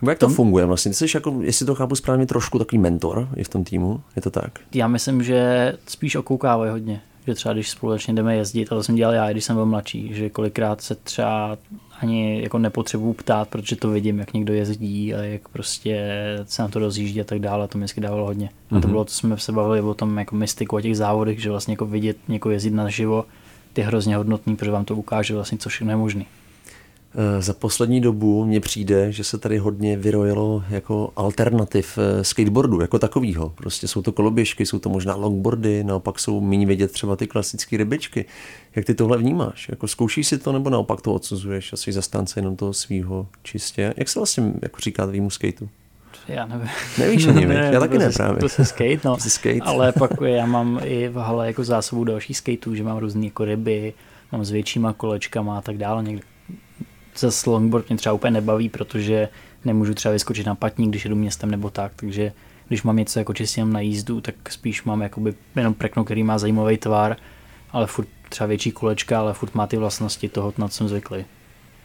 Nebo 0.00 0.10
jak 0.10 0.18
to 0.18 0.28
funguje 0.28 0.64
vlastně? 0.64 0.90
Ty 0.90 0.94
jsi 0.94 1.06
jako, 1.14 1.38
jestli 1.40 1.66
to 1.66 1.74
chápu 1.74 1.96
správně, 1.96 2.26
trošku 2.26 2.58
takový 2.58 2.78
mentor 2.78 3.28
i 3.36 3.44
v 3.44 3.48
tom 3.48 3.64
týmu, 3.64 4.00
je 4.16 4.22
to 4.22 4.30
tak? 4.30 4.58
Já 4.74 4.88
myslím, 4.88 5.22
že 5.22 5.72
spíš 5.86 6.16
okoukávají 6.16 6.70
hodně. 6.70 7.00
Že 7.26 7.34
třeba 7.34 7.52
když 7.52 7.70
společně 7.70 8.14
jdeme 8.14 8.36
jezdit, 8.36 8.72
a 8.72 8.74
to 8.74 8.82
jsem 8.82 8.94
dělal 8.94 9.14
já, 9.14 9.30
když 9.30 9.44
jsem 9.44 9.56
byl 9.56 9.66
mladší, 9.66 10.14
že 10.14 10.30
kolikrát 10.30 10.80
se 10.80 10.94
třeba 10.94 11.58
ani 12.00 12.42
jako 12.42 12.58
nepotřebuju 12.58 13.12
ptát, 13.12 13.48
protože 13.48 13.76
to 13.76 13.90
vidím, 13.90 14.18
jak 14.18 14.32
někdo 14.32 14.52
jezdí 14.54 15.14
a 15.14 15.22
jak 15.22 15.48
prostě 15.48 16.18
se 16.46 16.62
na 16.62 16.68
to 16.68 16.78
rozjíždí 16.78 17.20
a 17.20 17.24
tak 17.24 17.38
dále, 17.38 17.68
to 17.68 17.78
mi 17.78 17.84
vždycky 17.84 18.00
dávalo 18.00 18.26
hodně. 18.26 18.46
Mm-hmm. 18.46 18.78
A 18.78 18.80
to 18.80 18.86
mhm. 18.86 18.90
bylo, 18.90 19.04
to 19.04 19.10
jsme 19.10 19.38
se 19.38 19.52
bavili 19.52 19.80
o 19.80 19.94
tom 19.94 20.18
jako 20.18 20.36
mystiku, 20.36 20.76
o 20.76 20.80
těch 20.80 20.96
závodech, 20.96 21.42
že 21.42 21.50
vlastně 21.50 21.72
jako 21.72 21.86
vidět 21.86 22.16
někoho 22.28 22.52
jezdit 22.52 22.70
na 22.70 22.88
živo, 22.88 23.24
je 23.76 23.84
hrozně 23.84 24.16
hodnotný, 24.16 24.56
protože 24.56 24.70
vám 24.70 24.84
to 24.84 24.96
ukáže 24.96 25.34
vlastně, 25.34 25.58
co 25.58 25.68
všechno 25.68 25.92
je 25.92 25.96
možné. 25.96 26.24
Eh, 27.14 27.42
za 27.42 27.52
poslední 27.52 28.00
dobu 28.00 28.44
mně 28.44 28.60
přijde, 28.60 29.12
že 29.12 29.24
se 29.24 29.38
tady 29.38 29.58
hodně 29.58 29.96
vyrojilo 29.96 30.64
jako 30.68 31.12
alternativ 31.16 31.98
eh, 31.98 32.24
skateboardu, 32.24 32.80
jako 32.80 32.98
takovýho. 32.98 33.48
Prostě 33.48 33.88
jsou 33.88 34.02
to 34.02 34.12
koloběžky, 34.12 34.66
jsou 34.66 34.78
to 34.78 34.88
možná 34.88 35.14
longboardy, 35.14 35.84
naopak 35.84 36.18
jsou 36.18 36.40
méně 36.40 36.66
vidět 36.66 36.92
třeba 36.92 37.16
ty 37.16 37.26
klasické 37.26 37.76
rybičky. 37.76 38.24
Jak 38.76 38.84
ty 38.84 38.94
tohle 38.94 39.18
vnímáš? 39.18 39.68
Jako 39.68 39.88
zkoušíš 39.88 40.28
si 40.28 40.38
to 40.38 40.52
nebo 40.52 40.70
naopak 40.70 41.00
to 41.00 41.14
odsuzuješ 41.14 41.72
a 41.72 41.76
jsi 41.76 41.92
zastánce 41.92 42.38
jenom 42.38 42.56
toho 42.56 42.72
svýho 42.72 43.26
čistě? 43.42 43.94
Jak 43.96 44.08
se 44.08 44.18
vlastně 44.18 44.52
jako 44.62 44.80
říká 44.80 45.06
tvýmu 45.06 45.30
skateu? 45.30 45.68
Já 46.28 46.46
nevím. 46.46 46.68
Nevíš 46.98 47.26
ani, 47.26 47.46
ne, 47.46 47.70
já 47.72 47.80
taky 47.80 47.98
ne 47.98 48.10
právě. 48.10 48.40
To 48.40 48.48
se 48.48 48.64
skate, 48.64 49.00
no. 49.04 49.18
skate. 49.18 49.60
Ale 49.60 49.92
pak 49.92 50.10
já 50.24 50.46
mám 50.46 50.80
i 50.84 51.08
v 51.08 51.16
hale 51.16 51.46
jako 51.46 51.64
zásobu 51.64 52.04
dalších 52.04 52.36
skateů, 52.36 52.74
že 52.74 52.82
mám 52.82 52.98
různé 52.98 53.24
jako 53.24 53.44
ryby, 53.44 53.94
mám 54.32 54.44
s 54.44 54.50
většíma 54.50 54.92
kolečkama 54.92 55.58
a 55.58 55.60
tak 55.60 55.76
dále. 55.76 56.02
Někde 56.02 56.22
zase 57.16 57.50
longboard 57.50 57.88
mě 57.88 57.98
třeba 57.98 58.12
úplně 58.12 58.30
nebaví, 58.30 58.68
protože 58.68 59.28
nemůžu 59.64 59.94
třeba 59.94 60.12
vyskočit 60.12 60.46
na 60.46 60.54
patník, 60.54 60.90
když 60.90 61.04
jedu 61.04 61.16
městem 61.16 61.50
nebo 61.50 61.70
tak, 61.70 61.92
takže 61.96 62.32
když 62.68 62.82
mám 62.82 62.96
něco 62.96 63.18
jako 63.18 63.34
čistě 63.34 63.64
na 63.64 63.80
jízdu, 63.80 64.20
tak 64.20 64.34
spíš 64.50 64.84
mám 64.84 65.02
jakoby 65.02 65.34
jenom 65.56 65.74
prekno, 65.74 66.04
který 66.04 66.22
má 66.22 66.38
zajímavý 66.38 66.76
tvar, 66.76 67.16
ale 67.70 67.86
furt 67.86 68.08
třeba 68.28 68.46
větší 68.46 68.72
kolečka, 68.72 69.20
ale 69.20 69.34
furt 69.34 69.54
má 69.54 69.66
ty 69.66 69.76
vlastnosti 69.76 70.28
toho, 70.28 70.54
na 70.58 70.68
co 70.68 70.76
jsem 70.76 70.88
zvyklý. 70.88 71.24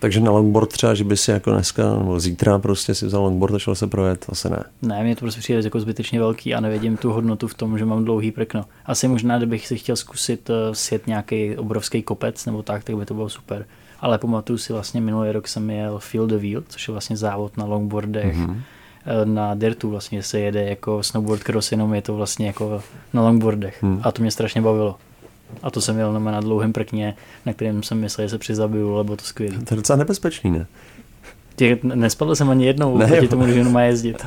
Takže 0.03 0.19
na 0.19 0.31
longboard 0.31 0.69
třeba, 0.69 0.93
že 0.93 1.03
by 1.03 1.17
si 1.17 1.31
jako 1.31 1.51
dneska 1.51 1.95
nebo 1.97 2.19
zítra 2.19 2.59
prostě 2.59 2.95
si 2.95 3.05
vzal 3.05 3.23
longboard 3.23 3.55
a 3.55 3.59
šel 3.59 3.75
se 3.75 3.87
projet, 3.87 4.25
asi 4.29 4.49
ne. 4.49 4.63
Ne, 4.81 5.03
mě 5.03 5.15
to 5.15 5.19
prostě 5.19 5.39
přijde 5.39 5.61
jako 5.63 5.79
zbytečně 5.79 6.19
velký 6.19 6.53
a 6.53 6.59
nevidím 6.59 6.97
tu 6.97 7.11
hodnotu 7.11 7.47
v 7.47 7.53
tom, 7.53 7.77
že 7.77 7.85
mám 7.85 8.05
dlouhý 8.05 8.31
prkno. 8.31 8.65
Asi 8.85 9.07
možná, 9.07 9.37
kdybych 9.37 9.67
si 9.67 9.77
chtěl 9.77 9.95
zkusit 9.95 10.49
uh, 10.49 10.55
sjet 10.73 11.07
nějaký 11.07 11.57
obrovský 11.57 12.03
kopec 12.03 12.45
nebo 12.45 12.63
tak, 12.63 12.83
tak 12.83 12.95
by 12.95 13.05
to 13.05 13.13
bylo 13.13 13.29
super 13.29 13.65
ale 13.99 14.17
pamatuju 14.17 14.57
si 14.57 14.73
vlastně 14.73 15.01
minulý 15.01 15.31
rok 15.31 15.47
jsem 15.47 15.69
jel 15.69 15.99
Field 15.99 16.29
the 16.29 16.37
Wheel, 16.37 16.63
což 16.67 16.87
je 16.87 16.91
vlastně 16.91 17.17
závod 17.17 17.57
na 17.57 17.65
longboardech, 17.65 18.37
mm-hmm. 18.37 18.61
na 19.23 19.55
dirtu 19.55 19.89
vlastně 19.89 20.23
se 20.23 20.39
jede 20.39 20.63
jako 20.63 21.03
snowboard 21.03 21.43
cross, 21.43 21.71
jenom 21.71 21.93
je 21.93 22.01
to 22.01 22.15
vlastně 22.15 22.47
jako 22.47 22.83
na 23.13 23.21
longboardech 23.21 23.83
mm. 23.83 23.99
a 24.03 24.11
to 24.11 24.21
mě 24.21 24.31
strašně 24.31 24.61
bavilo. 24.61 24.95
A 25.63 25.71
to 25.71 25.81
jsem 25.81 25.97
jel 25.97 26.19
na 26.19 26.41
dlouhém 26.41 26.73
prkně, 26.73 27.15
na 27.45 27.53
kterém 27.53 27.83
jsem 27.83 27.99
myslel, 27.99 28.25
že 28.27 28.29
se 28.29 28.37
přizabiju, 28.37 28.93
lebo 28.93 29.15
to 29.15 29.23
skvělé. 29.23 29.57
To 29.57 29.73
je 29.73 29.75
docela 29.75 29.97
nebezpečný, 29.97 30.51
ne? 30.51 30.65
Tě, 31.55 31.77
nespadl 31.83 32.35
jsem 32.35 32.49
ani 32.49 32.65
jednou, 32.65 32.97
ne, 32.97 33.07
proti 33.07 33.27
tomu, 33.27 33.47
že 33.47 33.53
jenom 33.53 33.73
má 33.73 33.81
jezdit. 33.81 34.25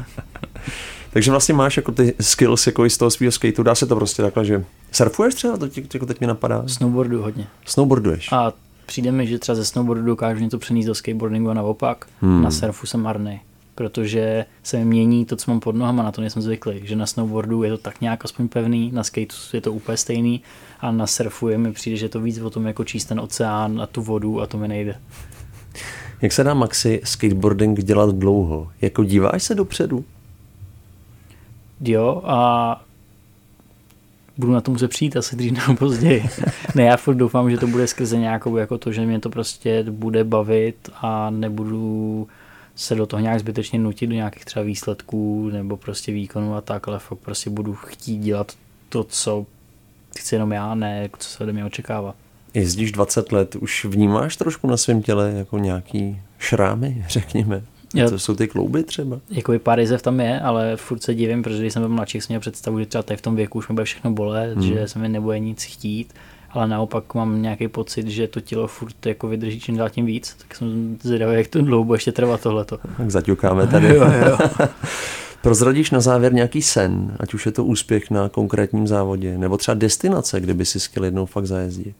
Takže 1.12 1.30
vlastně 1.30 1.54
máš 1.54 1.76
jako 1.76 1.92
ty 1.92 2.14
skills 2.20 2.66
jako 2.66 2.86
i 2.86 2.90
z 2.90 2.98
toho 2.98 3.10
svého 3.10 3.32
skateu, 3.32 3.62
dá 3.62 3.74
se 3.74 3.86
to 3.86 3.96
prostě 3.96 4.22
takhle, 4.22 4.44
že 4.44 4.64
surfuješ 4.92 5.34
třeba, 5.34 5.56
to 5.56 5.68
tě, 5.68 5.82
jako 5.94 6.06
teď 6.06 6.20
mi 6.20 6.26
napadá? 6.26 6.62
Snowboardu 6.66 7.22
hodně. 7.22 7.46
Snowboarduješ? 7.66 8.32
A 8.32 8.52
přijde 8.86 9.12
mi, 9.12 9.26
že 9.26 9.38
třeba 9.38 9.56
ze 9.56 9.64
snowboardu 9.64 10.04
dokážu 10.04 10.40
něco 10.40 10.58
přenést 10.58 10.86
do 10.86 10.94
skateboardingu 10.94 11.50
a 11.50 11.54
naopak. 11.54 12.06
Hmm. 12.20 12.42
Na 12.42 12.50
surfu 12.50 12.86
jsem 12.86 13.02
marný, 13.02 13.40
protože 13.74 14.44
se 14.62 14.84
mění 14.84 15.24
to, 15.24 15.36
co 15.36 15.50
mám 15.50 15.60
pod 15.60 15.74
nohama, 15.74 16.02
na 16.02 16.12
to 16.12 16.20
nejsem 16.20 16.42
zvyklý. 16.42 16.80
Že 16.82 16.96
na 16.96 17.06
snowboardu 17.06 17.62
je 17.62 17.70
to 17.70 17.78
tak 17.78 18.00
nějak 18.00 18.24
aspoň 18.24 18.48
pevný, 18.48 18.90
na 18.92 19.04
skateu 19.04 19.36
je 19.52 19.60
to 19.60 19.72
úplně 19.72 19.96
stejný 19.96 20.42
a 20.80 20.90
na 20.90 21.06
surfu 21.06 21.48
je 21.48 21.58
mi 21.58 21.72
přijde, 21.72 21.96
že 21.96 22.08
to 22.08 22.20
víc 22.20 22.38
o 22.38 22.50
tom 22.50 22.66
jako 22.66 22.84
číst 22.84 23.04
ten 23.04 23.20
oceán 23.20 23.80
a 23.80 23.86
tu 23.86 24.02
vodu 24.02 24.40
a 24.40 24.46
to 24.46 24.58
mi 24.58 24.68
nejde. 24.68 25.00
Jak 26.22 26.32
se 26.32 26.44
dá 26.44 26.54
Maxi 26.54 27.00
skateboarding 27.04 27.82
dělat 27.82 28.14
dlouho? 28.14 28.68
Jako 28.80 29.04
díváš 29.04 29.42
se 29.42 29.54
dopředu? 29.54 30.04
Jo 31.80 32.22
a 32.24 32.82
budu 34.36 34.52
na 34.52 34.60
to 34.60 34.70
muset 34.70 34.88
přijít 34.88 35.16
asi 35.16 35.36
dřív 35.36 35.52
nebo 35.52 35.74
později. 35.78 36.24
ne, 36.74 36.82
já 36.82 36.96
furt 36.96 37.14
doufám, 37.14 37.50
že 37.50 37.58
to 37.58 37.66
bude 37.66 37.86
skrze 37.86 38.16
nějakou 38.16 38.56
jako 38.56 38.78
to, 38.78 38.92
že 38.92 39.06
mě 39.06 39.20
to 39.20 39.30
prostě 39.30 39.84
bude 39.90 40.24
bavit 40.24 40.90
a 40.94 41.30
nebudu 41.30 42.28
se 42.74 42.94
do 42.94 43.06
toho 43.06 43.20
nějak 43.20 43.40
zbytečně 43.40 43.78
nutit 43.78 44.08
do 44.08 44.14
nějakých 44.14 44.44
třeba 44.44 44.64
výsledků 44.64 45.50
nebo 45.52 45.76
prostě 45.76 46.12
výkonů 46.12 46.54
a 46.54 46.60
tak, 46.60 46.88
ale 46.88 46.98
fakt 46.98 47.18
prostě 47.18 47.50
budu 47.50 47.74
chtít 47.74 48.18
dělat 48.18 48.52
to, 48.88 49.04
co 49.04 49.46
chci 50.18 50.34
jenom 50.34 50.52
já, 50.52 50.74
ne 50.74 51.08
co 51.18 51.28
se 51.28 51.44
ode 51.44 51.52
mě 51.52 51.64
očekává. 51.64 52.14
Jezdíš 52.54 52.92
20 52.92 53.32
let, 53.32 53.56
už 53.56 53.84
vnímáš 53.84 54.36
trošku 54.36 54.66
na 54.66 54.76
svém 54.76 55.02
těle 55.02 55.32
jako 55.36 55.58
nějaký 55.58 56.20
šrámy, 56.38 57.04
řekněme? 57.08 57.62
Jo. 57.94 58.10
To 58.10 58.18
jsou 58.18 58.34
ty 58.34 58.48
klouby 58.48 58.82
třeba? 58.82 59.20
Jakoby 59.30 59.58
pár 59.58 59.80
jezev 59.80 60.02
tam 60.02 60.20
je, 60.20 60.40
ale 60.40 60.76
furt 60.76 61.02
se 61.02 61.14
divím, 61.14 61.42
protože 61.42 61.58
když 61.58 61.72
jsem 61.72 61.82
byl 61.82 61.88
mladší, 61.88 62.20
jsem 62.20 62.26
měl 62.28 62.40
představu, 62.40 62.78
že 62.78 62.86
třeba 62.86 63.02
tady 63.02 63.16
v 63.16 63.22
tom 63.22 63.36
věku 63.36 63.58
už 63.58 63.68
mi 63.68 63.72
bude 63.72 63.84
všechno 63.84 64.10
bolet, 64.10 64.54
hmm. 64.58 64.62
že 64.62 64.88
se 64.88 64.98
mi 64.98 65.08
nebude 65.08 65.38
nic 65.38 65.62
chtít, 65.62 66.14
ale 66.50 66.68
naopak 66.68 67.14
mám 67.14 67.42
nějaký 67.42 67.68
pocit, 67.68 68.08
že 68.08 68.28
to 68.28 68.40
tělo 68.40 68.66
furt 68.66 69.06
jako 69.06 69.28
vydrží 69.28 69.60
čím 69.60 69.76
dál 69.76 69.90
tím 69.90 70.06
víc, 70.06 70.36
tak 70.38 70.54
jsem 70.54 70.98
zvědavý, 71.02 71.36
jak 71.36 71.48
to 71.48 71.62
dlouho 71.62 71.94
ještě 71.94 72.12
trvat 72.12 72.40
tohleto. 72.40 72.78
Tak 72.96 73.10
zaťukáme 73.10 73.66
tady. 73.66 73.88
jo, 73.94 74.12
jo. 74.26 74.38
Prozradíš 75.46 75.90
na 75.90 76.00
závěr 76.00 76.32
nějaký 76.32 76.62
sen, 76.62 77.16
ať 77.20 77.34
už 77.34 77.46
je 77.46 77.52
to 77.52 77.64
úspěch 77.64 78.10
na 78.10 78.28
konkrétním 78.28 78.86
závodě, 78.86 79.38
nebo 79.38 79.56
třeba 79.56 79.74
destinace, 79.74 80.40
kde 80.40 80.54
by 80.54 80.64
si 80.64 80.78
chtěl 80.80 81.04
jednou 81.04 81.26
fakt 81.26 81.46
zajezdit? 81.46 81.96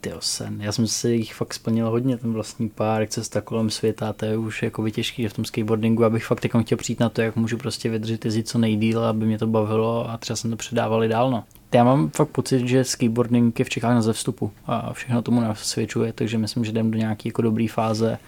Tyjo, 0.00 0.16
sen. 0.20 0.60
Já 0.60 0.72
jsem 0.72 0.86
si 0.86 1.10
jich 1.10 1.34
fakt 1.34 1.54
splnil 1.54 1.90
hodně, 1.90 2.16
ten 2.16 2.32
vlastní 2.32 2.68
pár, 2.68 3.06
cesta 3.06 3.40
kolem 3.40 3.70
světa, 3.70 4.12
to 4.12 4.24
je 4.24 4.36
už 4.36 4.62
jako 4.62 4.90
těžký, 4.90 5.28
v 5.28 5.32
tom 5.32 5.44
skateboardingu, 5.44 6.04
abych 6.04 6.24
fakt 6.24 6.44
jako 6.44 6.62
chtěl 6.62 6.78
přijít 6.78 7.00
na 7.00 7.08
to, 7.08 7.22
jak 7.22 7.36
můžu 7.36 7.56
prostě 7.56 7.90
vydržet 7.90 8.24
jezdit 8.24 8.48
co 8.48 8.58
nejdíl, 8.58 9.04
aby 9.04 9.26
mě 9.26 9.38
to 9.38 9.46
bavilo 9.46 10.10
a 10.10 10.16
třeba 10.18 10.36
jsem 10.36 10.50
to 10.50 10.56
předával 10.56 11.08
dál. 11.08 11.30
No. 11.30 11.44
Já 11.74 11.84
mám 11.84 12.10
fakt 12.10 12.28
pocit, 12.28 12.68
že 12.68 12.84
skateboarding 12.84 13.58
je 13.58 13.64
v 13.64 13.68
Čechách 13.68 13.94
na 13.94 14.02
zevstupu 14.02 14.52
a 14.66 14.92
všechno 14.92 15.22
tomu 15.22 15.40
nasvědčuje, 15.40 16.12
takže 16.12 16.38
myslím, 16.38 16.64
že 16.64 16.70
jdem 16.70 16.90
do 16.90 16.98
nějaké 16.98 17.28
jako 17.28 17.42
dobré 17.42 17.66
fáze 17.70 18.18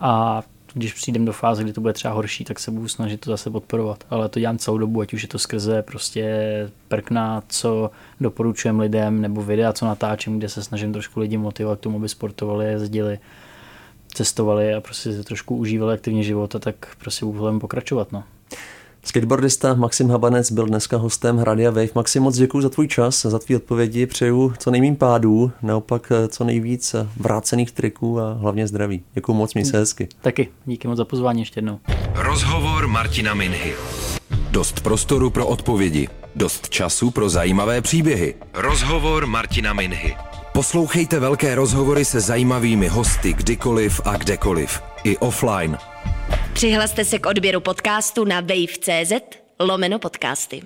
a 0.00 0.42
když 0.74 0.94
přijdem 0.94 1.24
do 1.24 1.32
fáze, 1.32 1.62
kdy 1.62 1.72
to 1.72 1.80
bude 1.80 1.92
třeba 1.92 2.14
horší, 2.14 2.44
tak 2.44 2.58
se 2.58 2.70
budu 2.70 2.88
snažit 2.88 3.20
to 3.20 3.30
zase 3.30 3.50
podporovat. 3.50 4.04
Ale 4.10 4.28
to 4.28 4.40
dělám 4.40 4.58
celou 4.58 4.78
dobu, 4.78 5.00
ať 5.00 5.14
už 5.14 5.22
je 5.22 5.28
to 5.28 5.38
skrze 5.38 5.82
prostě 5.82 6.26
prkna, 6.88 7.42
co 7.48 7.90
doporučujem 8.20 8.80
lidem, 8.80 9.20
nebo 9.20 9.42
videa, 9.42 9.72
co 9.72 9.86
natáčím, 9.86 10.38
kde 10.38 10.48
se 10.48 10.62
snažím 10.62 10.92
trošku 10.92 11.20
lidi 11.20 11.36
motivovat 11.36 11.78
k 11.78 11.82
tomu, 11.82 11.98
aby 11.98 12.08
sportovali, 12.08 12.66
jezdili, 12.66 13.18
cestovali 14.14 14.74
a 14.74 14.80
prostě 14.80 15.12
se 15.12 15.24
trošku 15.24 15.56
užívali 15.56 15.94
aktivně 15.94 16.22
života, 16.22 16.58
tak 16.58 16.96
prostě 16.98 17.24
budu 17.24 17.58
pokračovat. 17.58 18.12
No. 18.12 18.24
Skateboardista 19.06 19.74
Maxim 19.74 20.10
Habanec 20.10 20.52
byl 20.52 20.66
dneska 20.66 20.96
hostem 20.96 21.38
Radia 21.38 21.70
Wave. 21.70 21.88
Maxim, 21.94 22.22
moc 22.22 22.36
děkuji 22.36 22.60
za 22.60 22.68
tvůj 22.68 22.88
čas, 22.88 23.22
za 23.22 23.38
tvý 23.38 23.56
odpovědi. 23.56 24.06
Přeju 24.06 24.52
co 24.58 24.70
nejmín 24.70 24.96
pádů, 24.96 25.52
naopak 25.62 26.12
eh, 26.12 26.28
co 26.28 26.44
nejvíc 26.44 26.94
vrácených 27.16 27.72
triků 27.72 28.20
a 28.20 28.32
hlavně 28.32 28.66
zdraví. 28.66 29.02
Děkuji 29.14 29.34
moc, 29.34 29.54
měj 29.54 29.64
se 29.64 29.78
hezky. 29.78 30.08
Taky, 30.20 30.48
díky 30.64 30.88
moc 30.88 30.96
za 30.96 31.04
pozvání 31.04 31.40
ještě 31.40 31.58
jednou. 31.58 31.78
Rozhovor 32.14 32.86
Martina 32.86 33.34
Minhy. 33.34 33.74
Dost 34.50 34.80
prostoru 34.80 35.30
pro 35.30 35.46
odpovědi, 35.46 36.08
dost 36.34 36.68
času 36.68 37.10
pro 37.10 37.28
zajímavé 37.28 37.80
příběhy. 37.80 38.34
Rozhovor 38.54 39.26
Martina 39.26 39.72
Minhy. 39.72 40.16
Poslouchejte 40.52 41.20
velké 41.20 41.54
rozhovory 41.54 42.04
se 42.04 42.20
zajímavými 42.20 42.88
hosty 42.88 43.32
kdykoliv 43.32 44.00
a 44.04 44.16
kdekoliv. 44.16 44.82
I 45.04 45.16
offline. 45.18 45.78
Přihlaste 46.56 47.04
se 47.04 47.18
k 47.18 47.26
odběru 47.26 47.60
podcastu 47.60 48.24
na 48.24 48.40
wave.cz 48.40 49.12
lomeno 49.60 49.98
podcasty. 49.98 50.62